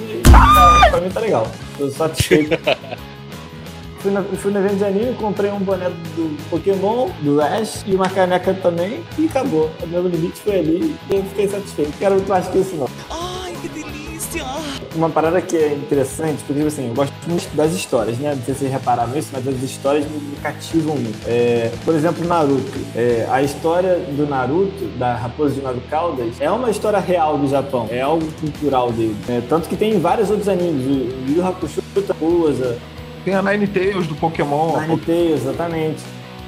pra 0.90 1.00
mim 1.00 1.10
tá 1.10 1.20
legal. 1.20 1.46
Tô 1.76 1.88
satisfeito. 1.90 2.50
Fui, 4.00 4.10
na, 4.10 4.22
fui 4.22 4.50
no 4.50 4.60
evento 4.60 4.76
de 4.76 4.84
anime, 4.84 5.14
comprei 5.14 5.50
um 5.50 5.58
boné 5.58 5.90
do 6.16 6.36
Pokémon, 6.48 7.10
do 7.20 7.40
Ash, 7.40 7.84
e 7.86 7.94
uma 7.94 8.08
caneca 8.08 8.54
também, 8.54 9.04
e 9.18 9.26
acabou. 9.26 9.70
O 9.82 9.86
meu 9.86 10.08
limite 10.08 10.40
foi 10.40 10.58
ali 10.58 10.96
e 11.10 11.16
eu 11.16 11.22
fiquei 11.24 11.48
satisfeito. 11.48 11.92
Quero 11.98 12.14
muito 12.14 12.28
mais 12.28 12.48
que 12.48 12.58
isso, 12.58 12.76
não. 12.76 12.88
Ai, 13.10 13.54
que 13.60 13.68
delícia! 13.68 14.42
Uma 14.94 15.10
parada 15.10 15.40
que 15.42 15.54
é 15.54 15.74
interessante, 15.74 16.38
porque 16.46 16.54
tipo 16.54 16.68
assim, 16.68 16.88
eu 16.88 16.94
gosto 16.94 17.12
muito 17.28 17.54
das 17.54 17.72
histórias, 17.72 18.18
né? 18.18 18.34
Não 18.34 18.42
sei 18.42 18.54
se 18.54 18.60
vocês 18.60 18.72
repararam 18.72 19.16
isso, 19.16 19.28
mas 19.32 19.46
as 19.46 19.62
histórias 19.62 20.04
me, 20.06 20.36
cativam 20.42 20.96
muito. 20.96 21.20
É, 21.26 21.70
por 21.84 21.94
exemplo, 21.94 22.26
Naruto. 22.26 22.78
É, 22.96 23.26
a 23.30 23.42
história 23.42 23.96
do 23.96 24.26
Naruto, 24.26 24.86
da 24.98 25.14
Raposa 25.14 25.54
de 25.54 25.60
Nove 25.60 25.80
Caudas, 25.90 26.40
é 26.40 26.50
uma 26.50 26.70
história 26.70 26.98
real 26.98 27.36
do 27.36 27.46
Japão, 27.46 27.86
é 27.90 28.00
algo 28.00 28.26
cultural 28.40 28.90
dele. 28.90 29.14
É, 29.28 29.42
tanto 29.46 29.68
que 29.68 29.76
tem 29.76 30.00
vários 30.00 30.30
outros 30.30 30.48
animes, 30.48 30.86
o 30.86 31.30
Yu 31.30 31.46
Hakusho, 31.46 31.82
Raposa, 32.08 32.78
Tem 33.24 33.34
a 33.34 33.42
Nine 33.42 33.66
Tails 33.66 34.06
do 34.06 34.14
Pokémon. 34.14 34.80
Nine 34.80 34.98
Tails, 34.98 35.42
exatamente. 35.42 36.02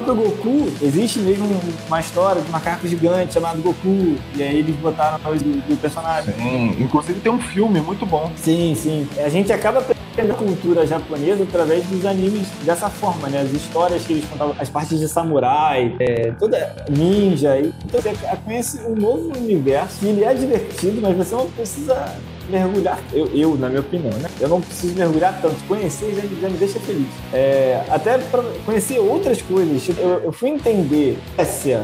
Do 0.04 0.16
Goku, 0.16 0.72
existe 0.82 1.20
mesmo 1.20 1.46
uma 1.86 2.00
história 2.00 2.42
de 2.42 2.48
um 2.48 2.50
macaco 2.50 2.88
gigante 2.88 3.34
chamado 3.34 3.62
Goku, 3.62 4.16
e 4.34 4.42
aí 4.42 4.58
eles 4.58 4.74
botaram 4.76 5.14
a 5.14 5.18
voz 5.18 5.40
do, 5.40 5.52
do 5.60 5.80
personagem. 5.80 6.34
Sim, 6.34 6.76
inclusive 6.80 7.20
tem 7.20 7.30
um 7.30 7.40
filme 7.40 7.80
muito 7.80 8.04
bom. 8.04 8.32
Sim, 8.34 8.74
sim. 8.74 9.06
A 9.18 9.28
gente 9.28 9.52
acaba 9.52 9.78
aprendendo 9.78 10.32
a 10.32 10.34
cultura 10.34 10.86
japonesa 10.86 11.44
através 11.44 11.84
dos 11.86 12.04
animes 12.04 12.48
dessa 12.64 12.90
forma, 12.90 13.28
né? 13.28 13.42
As 13.42 13.52
histórias 13.52 14.04
que 14.04 14.14
eles 14.14 14.24
contavam, 14.24 14.56
as 14.58 14.68
partes 14.68 14.98
de 14.98 15.06
samurai, 15.06 15.94
é, 16.00 16.32
toda 16.32 16.74
ninja. 16.90 17.56
E, 17.58 17.72
então 17.84 18.00
você 18.00 18.12
conhece 18.44 18.80
um 18.84 18.96
novo 18.96 19.30
universo, 19.38 20.00
que 20.00 20.06
ele 20.06 20.24
é 20.24 20.34
divertido, 20.34 21.00
mas 21.00 21.16
você 21.16 21.34
não 21.34 21.48
precisa 21.48 22.12
mergulhar. 22.52 22.98
Eu, 23.12 23.26
eu, 23.34 23.56
na 23.56 23.68
minha 23.68 23.80
opinião, 23.80 24.12
né? 24.18 24.28
Eu 24.40 24.48
não 24.48 24.60
preciso 24.60 24.94
mergulhar 24.94 25.38
tanto. 25.40 25.56
Conhecer 25.66 26.14
já, 26.14 26.22
me- 26.22 26.40
já 26.40 26.48
me 26.48 26.56
deixa 26.58 26.78
feliz. 26.78 27.06
É, 27.32 27.82
até 27.90 28.18
para 28.18 28.42
conhecer 28.64 28.98
outras 29.00 29.40
coisas. 29.42 29.82
Tipo, 29.82 30.00
eu, 30.00 30.20
eu 30.24 30.32
fui 30.32 30.50
entender 30.50 31.18
Grécia, 31.36 31.82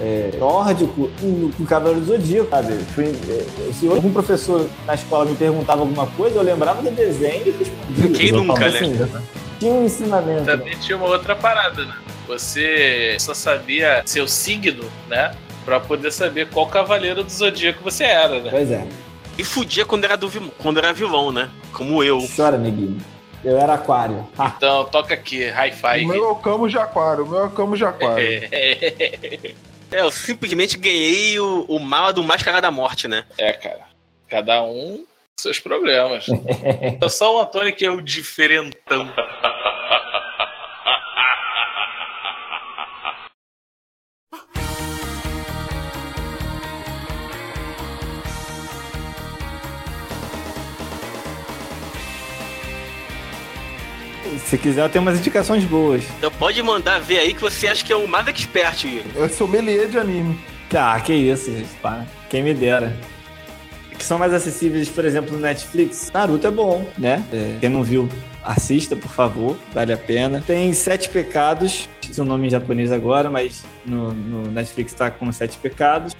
é, 0.00 0.30
nórdico 0.38 1.10
no- 1.22 1.50
com 1.52 1.62
o 1.62 1.66
Cavaleiro 1.66 2.00
do 2.00 2.06
Zodíaco, 2.06 2.50
sabe? 2.50 2.74
Fui- 2.94 3.06
é, 3.28 3.72
Se 3.72 3.88
algum 3.88 4.12
professor 4.12 4.68
na 4.86 4.94
escola 4.94 5.24
me 5.24 5.34
perguntava 5.36 5.80
alguma 5.80 6.06
coisa, 6.08 6.36
eu 6.36 6.42
lembrava 6.42 6.82
do 6.82 6.90
desenho 6.90 7.42
e 7.46 7.50
respondia. 7.50 8.18
Quem 8.18 8.32
nunca, 8.32 8.68
né? 8.68 8.78
Assim, 8.78 9.22
tinha 9.58 9.72
um 9.72 9.84
ensinamento. 9.84 10.44
Também 10.44 10.76
tinha 10.78 10.96
uma 10.96 11.06
outra 11.06 11.34
parada, 11.34 11.84
né? 11.84 11.94
Você 12.26 13.16
só 13.20 13.32
sabia 13.34 14.02
seu 14.06 14.26
signo, 14.26 14.84
né? 15.08 15.34
Pra 15.64 15.78
poder 15.80 16.10
saber 16.12 16.48
qual 16.50 16.66
cavaleiro 16.66 17.22
do 17.24 17.30
zodíaco 17.30 17.82
você 17.82 18.04
era, 18.04 18.40
né? 18.40 18.50
Pois 18.50 18.70
é. 18.70 18.84
E 19.38 19.44
fudia 19.44 19.84
quando 19.84 20.04
era, 20.04 20.16
do, 20.16 20.30
quando 20.58 20.78
era 20.78 20.92
vilão, 20.92 21.32
né? 21.32 21.50
Como 21.72 22.02
eu. 22.02 22.18
Chora, 22.36 22.56
neguinho. 22.56 23.00
Eu 23.44 23.58
era 23.58 23.74
aquário. 23.74 24.26
Então, 24.56 24.84
toca 24.86 25.14
aqui, 25.14 25.52
five. 25.72 26.06
meu 26.06 26.24
é 26.24 26.28
o 26.28 26.36
Camo 26.36 26.68
de 26.68 26.78
Aquário, 26.78 27.24
o 27.24 27.28
meu 27.28 27.40
é 27.40 27.44
o 27.44 27.50
Camo 27.50 27.76
de 27.76 27.84
Aquário. 27.84 28.48
É, 28.50 30.00
eu 30.00 30.10
simplesmente 30.10 30.78
ganhei 30.78 31.38
o, 31.38 31.64
o 31.68 31.78
mala 31.78 32.12
do 32.12 32.24
Máscara 32.24 32.60
da 32.60 32.70
Morte, 32.70 33.06
né? 33.06 33.24
É, 33.36 33.52
cara. 33.52 33.86
Cada 34.28 34.62
um 34.62 35.04
seus 35.36 35.58
problemas. 35.58 36.26
É 37.00 37.06
só 37.08 37.36
o 37.36 37.40
Antônio 37.40 37.74
que 37.74 37.84
é 37.84 37.90
o 37.90 38.00
diferentão. 38.00 39.12
Se 54.54 54.58
quiser, 54.58 54.88
tem 54.88 55.02
umas 55.02 55.18
indicações 55.18 55.64
boas. 55.64 56.04
Então 56.16 56.30
pode 56.30 56.62
mandar 56.62 57.00
ver 57.00 57.18
aí 57.18 57.34
que 57.34 57.40
você 57.40 57.66
acha 57.66 57.84
que 57.84 57.92
é 57.92 57.96
o 57.96 58.06
mais 58.06 58.28
expert, 58.28 58.84
Yuri. 58.84 59.04
Eu 59.16 59.28
sou 59.28 59.48
sommelier 59.48 59.88
de 59.88 59.98
anime. 59.98 60.38
Tá, 60.70 61.00
que 61.00 61.12
isso, 61.12 61.50
gente. 61.50 61.74
Pá. 61.82 62.06
Quem 62.30 62.40
me 62.44 62.54
dera. 62.54 62.96
Que 63.98 64.04
são 64.04 64.16
mais 64.16 64.32
acessíveis, 64.32 64.88
por 64.88 65.04
exemplo, 65.04 65.32
no 65.34 65.40
Netflix. 65.40 66.08
Naruto 66.14 66.46
é 66.46 66.52
bom, 66.52 66.88
né? 66.96 67.24
É, 67.32 67.56
quem 67.60 67.68
não 67.68 67.82
viu, 67.82 68.08
assista, 68.44 68.94
por 68.94 69.10
favor. 69.10 69.58
Vale 69.72 69.92
a 69.92 69.96
pena. 69.96 70.40
Tem 70.46 70.72
Sete 70.72 71.08
Pecados. 71.08 71.88
Esqueci 72.00 72.20
o 72.20 72.24
nome 72.24 72.46
em 72.46 72.50
japonês 72.50 72.92
agora, 72.92 73.28
mas 73.28 73.64
no, 73.84 74.12
no 74.14 74.52
Netflix 74.52 74.94
tá 74.94 75.10
com 75.10 75.32
Sete 75.32 75.58
Pecados. 75.58 76.14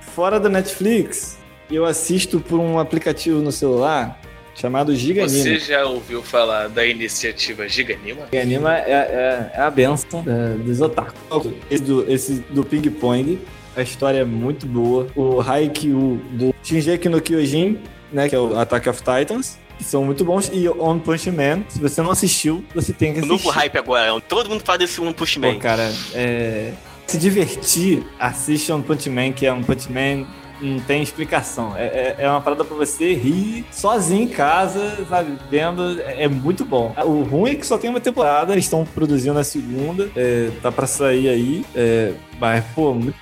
Fora 0.00 0.40
do 0.40 0.48
Netflix, 0.48 1.38
eu 1.70 1.84
assisto 1.84 2.40
por 2.40 2.58
um 2.58 2.78
aplicativo 2.78 3.42
no 3.42 3.52
celular 3.52 4.18
chamado 4.58 4.94
Giganima. 4.94 5.28
Você 5.28 5.58
já 5.58 5.86
ouviu 5.86 6.22
falar 6.22 6.68
da 6.68 6.84
iniciativa 6.84 7.68
Giganima? 7.68 8.26
Giganima 8.32 8.76
é, 8.76 8.90
é, 8.90 9.52
é 9.54 9.60
a 9.60 9.70
benção 9.70 10.24
é, 10.26 10.54
dos 10.58 10.80
otaku. 10.80 11.54
Esse 11.70 11.82
do, 11.84 12.12
esse 12.12 12.34
do 12.50 12.64
Ping 12.64 12.90
Pong, 12.90 13.38
a 13.76 13.82
história 13.82 14.18
é 14.18 14.24
muito 14.24 14.66
boa. 14.66 15.06
O 15.14 15.40
Haikyuu 15.40 16.20
do 16.32 16.54
Shingeki 16.62 17.08
no 17.08 17.20
Kyojin, 17.20 17.78
né, 18.12 18.28
que 18.28 18.34
é 18.34 18.38
o 18.38 18.58
Attack 18.58 18.88
of 18.88 19.00
Titans, 19.00 19.58
que 19.78 19.84
são 19.84 20.04
muito 20.04 20.24
bons. 20.24 20.50
E 20.52 20.68
One 20.68 21.00
Punch 21.00 21.30
Man, 21.30 21.62
se 21.68 21.78
você 21.78 22.02
não 22.02 22.10
assistiu, 22.10 22.64
você 22.74 22.92
tem 22.92 23.12
que 23.12 23.20
O 23.20 23.24
assistir. 23.24 23.46
novo 23.46 23.50
hype 23.50 23.78
agora. 23.78 24.20
Todo 24.20 24.50
mundo 24.50 24.62
fala 24.64 24.78
desse 24.78 25.00
One 25.00 25.14
Punch 25.14 25.38
Man. 25.38 25.54
Pô, 25.54 25.60
cara, 25.60 25.92
é... 26.12 26.72
se 27.06 27.16
divertir, 27.16 28.02
assiste 28.18 28.72
One 28.72 28.82
Punch 28.82 29.08
Man, 29.08 29.30
que 29.30 29.46
é 29.46 29.52
um 29.52 29.62
Punch 29.62 29.90
Man 29.92 30.26
não 30.60 30.80
tem 30.80 31.02
explicação. 31.02 31.76
É, 31.76 31.86
é, 31.86 32.16
é 32.18 32.30
uma 32.30 32.40
parada 32.40 32.64
pra 32.64 32.76
você 32.76 33.14
rir 33.14 33.64
sozinho 33.70 34.24
em 34.24 34.28
casa, 34.28 35.04
sabe? 35.08 35.38
Vendo. 35.50 36.00
É, 36.00 36.24
é 36.24 36.28
muito 36.28 36.64
bom. 36.64 36.94
O 37.04 37.22
ruim 37.22 37.52
é 37.52 37.54
que 37.54 37.66
só 37.66 37.78
tem 37.78 37.90
uma 37.90 38.00
temporada, 38.00 38.52
eles 38.52 38.64
estão 38.64 38.84
produzindo 38.84 39.38
a 39.38 39.44
segunda, 39.44 40.10
é, 40.16 40.50
tá 40.62 40.70
pra 40.70 40.86
sair 40.86 41.28
aí. 41.28 41.64
é, 41.74 42.12
mas, 42.38 42.64
pô, 42.74 42.94
muito, 42.94 43.16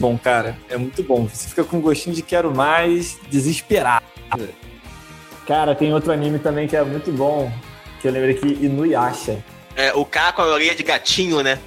bom, 0.00 0.16
cara. 0.18 0.56
É 0.68 0.76
muito 0.76 1.02
bom. 1.02 1.26
Você 1.26 1.48
fica 1.48 1.64
com 1.64 1.80
gostinho 1.80 2.14
de 2.14 2.22
quero 2.22 2.54
mais, 2.54 3.18
desesperado. 3.30 4.04
Cara, 5.46 5.74
tem 5.74 5.92
outro 5.94 6.12
anime 6.12 6.38
também 6.38 6.68
que 6.68 6.76
é 6.76 6.84
muito 6.84 7.10
bom, 7.10 7.50
que 8.00 8.06
eu 8.06 8.12
lembrei 8.12 8.34
aqui, 8.34 8.58
Inuyasha. 8.60 9.42
É, 9.74 9.94
o 9.94 10.04
cara 10.04 10.32
com 10.32 10.42
a 10.42 10.46
orelha 10.46 10.74
de 10.74 10.82
gatinho, 10.82 11.42
né? 11.42 11.58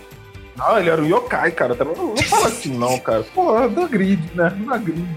Não, 0.61 0.77
ele 0.79 0.89
era 0.89 1.01
um 1.01 1.05
yokai, 1.07 1.51
cara. 1.51 1.75
Também 1.75 1.95
Não, 1.95 2.09
não 2.09 2.17
fala 2.17 2.47
assim, 2.47 2.77
não, 2.77 2.99
cara. 2.99 3.23
Pô, 3.33 3.67
da 3.67 3.87
grid, 3.87 4.21
né? 4.35 4.55
Na 4.65 4.77
grid. 4.77 5.07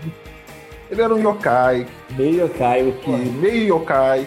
Ele 0.90 1.02
era 1.02 1.14
um 1.14 1.20
yokai. 1.20 1.86
Meio 2.10 2.46
yokai, 2.46 2.82
o 2.88 2.92
que. 2.92 3.10
Meio 3.10 3.76
yokai. 3.76 4.26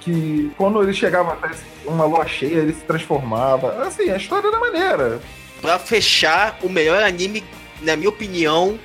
Que 0.00 0.50
quando 0.56 0.82
ele 0.82 0.94
chegava 0.94 1.32
até 1.32 1.50
uma 1.84 2.04
lua 2.04 2.26
cheia, 2.26 2.58
ele 2.58 2.72
se 2.72 2.80
transformava. 2.80 3.82
Assim, 3.82 4.08
a 4.10 4.16
história 4.16 4.48
era 4.48 4.58
maneira. 4.58 5.20
Pra 5.60 5.78
fechar, 5.78 6.58
o 6.62 6.68
melhor 6.68 7.02
anime, 7.02 7.44
na 7.82 7.96
minha 7.96 8.08
opinião, 8.08 8.78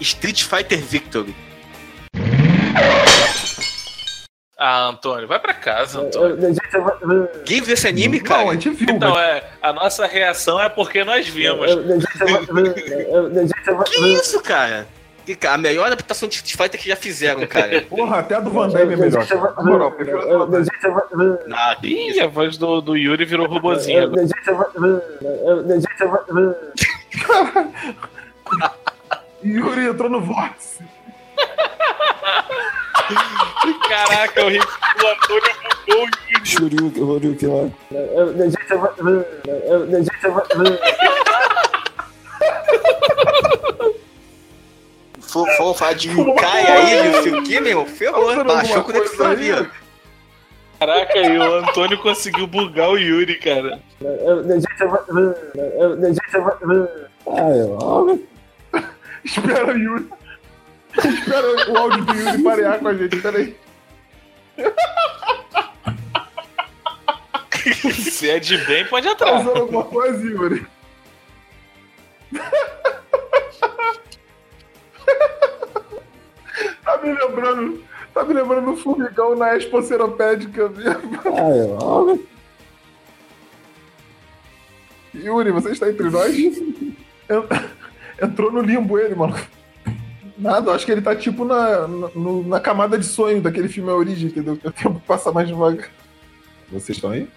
Street 0.00 0.42
Fighter 0.42 0.78
Victory. 0.78 1.34
Ah, 4.62 4.88
Antônio, 4.88 5.26
vai 5.26 5.38
pra 5.38 5.54
casa, 5.54 6.02
Antônio. 6.02 6.36
Quem 7.46 7.62
viu 7.62 7.72
esse 7.72 7.88
anime, 7.88 8.20
cara? 8.20 8.42
Não, 8.42 8.50
a 8.50 8.52
gente 8.52 8.68
viu. 8.68 8.90
Então, 8.94 9.18
é, 9.18 9.42
a 9.62 9.72
nossa 9.72 10.06
reação 10.06 10.60
é 10.60 10.68
porque 10.68 11.02
nós 11.02 11.26
vimos. 11.26 11.66
Que 13.86 14.06
isso, 14.12 14.42
cara? 14.42 14.86
A 15.48 15.56
melhor 15.56 15.86
adaptação 15.86 16.28
de 16.28 16.34
Street 16.34 16.56
Fighter 16.56 16.78
que 16.78 16.88
já 16.90 16.96
fizeram, 16.96 17.46
cara. 17.46 17.80
Porra, 17.82 18.18
até 18.18 18.34
a 18.34 18.40
do 18.40 18.50
Van 18.50 18.68
Damme 18.68 18.92
é 18.92 18.96
melhor. 18.96 19.26
Moral, 19.64 19.94
eu. 19.98 20.48
Ah, 21.54 21.76
Ih, 21.82 22.20
a 22.20 22.26
voz 22.26 22.58
do, 22.58 22.82
do 22.82 22.96
Yuri 22.96 23.24
virou 23.24 23.46
robozinho. 23.46 24.12
Yuri 29.42 29.86
entrou 29.86 30.10
no 30.10 30.20
vórtice. 30.20 30.84
Caraca, 33.88 34.44
o 34.44 34.48
Rico 34.48 34.78
do 34.98 35.06
Antônio 35.06 35.52
mudou 35.64 36.04
o 36.04 36.08
Yuri. 36.30 36.46
Shuriken, 36.46 37.02
Horyuken 37.02 37.48
lá. 37.48 37.70
For, 45.20 45.46
for 45.56 45.74
falar 45.76 45.92
de 45.92 46.10
Yukai 46.10 46.66
aí, 46.66 47.08
não 47.12 47.22
sei 47.22 47.34
o 47.34 47.42
que, 47.42 47.60
meu 47.60 47.70
irmão. 47.70 47.86
Ferrou, 47.86 48.44
baixou 48.44 48.82
com 48.82 48.90
o 48.90 48.94
Nexus 48.94 49.20
ali, 49.20 49.52
ó. 49.52 49.64
Caraca, 50.78 51.18
e 51.18 51.38
o 51.38 51.54
Antônio 51.56 51.98
conseguiu 51.98 52.46
bugar 52.46 52.88
o 52.88 52.96
Yuri, 52.96 53.38
cara. 53.38 53.78
Espera 59.24 59.66
o 59.66 59.78
Yuri. 59.78 60.08
Espera 60.98 61.70
o 61.70 61.76
áudio 61.78 62.04
do 62.04 62.12
Yuri 62.14 62.42
parear 62.42 62.78
com 62.78 62.88
a 62.88 62.94
gente, 62.94 63.16
peraí. 63.20 63.56
Se 67.94 68.28
é 68.30 68.38
de 68.38 68.56
bem, 68.58 68.84
pode 68.86 69.06
Tá 69.06 69.12
entrar. 69.12 69.40
usando 69.40 69.58
alguma 69.60 69.84
coisa, 69.84 70.22
Yuri? 70.24 70.66
tá 76.84 76.98
me 77.02 77.12
lembrando. 77.12 77.84
Tá 78.12 78.24
me 78.24 78.34
lembrando 78.34 78.72
do 78.72 78.76
formigão 78.76 79.36
na 79.36 79.56
Expo 79.56 79.80
Seropédica 79.82 80.68
mesmo. 80.68 82.20
Yuri, 85.14 85.50
você 85.52 85.70
está 85.70 85.88
entre 85.88 86.10
nós? 86.10 86.36
En- 86.36 86.94
Entrou 88.22 88.50
no 88.52 88.60
limbo 88.60 88.98
ele, 88.98 89.14
mano. 89.14 89.34
Nada, 90.40 90.70
eu 90.70 90.74
acho 90.74 90.86
que 90.86 90.92
ele 90.92 91.02
tá 91.02 91.14
tipo 91.14 91.44
na, 91.44 91.86
na, 91.86 92.08
na 92.46 92.60
camada 92.60 92.98
de 92.98 93.04
sonho 93.04 93.42
daquele 93.42 93.68
filme 93.68 93.90
A 93.90 93.94
Origem, 93.94 94.28
entendeu? 94.28 94.56
Que 94.56 94.68
o 94.68 94.72
tempo 94.72 95.00
passa 95.06 95.30
mais 95.30 95.46
devagar. 95.46 95.90
Vocês 96.72 96.96
estão 96.96 97.10
aí? 97.10 97.28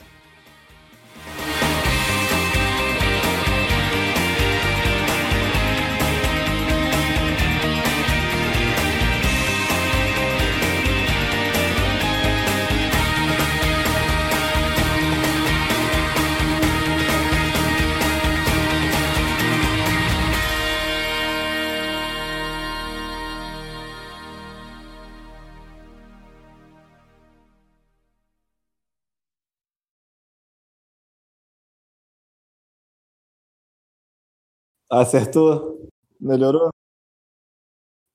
Acertou? 34.94 35.90
Melhorou? 36.22 36.70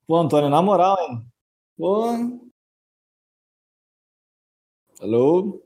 Pô, 0.07 0.17
Antônio, 0.17 0.49
na 0.49 0.63
moral, 0.63 0.97
hein? 1.01 1.27
Pô. 1.77 2.05
Alô? 5.01 5.61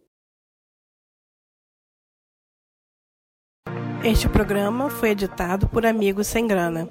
Este 4.03 4.27
programa 4.27 4.89
foi 4.89 5.11
editado 5.11 5.69
por 5.69 5.85
Amigos 5.85 6.27
Sem 6.29 6.47
Grana. 6.47 6.89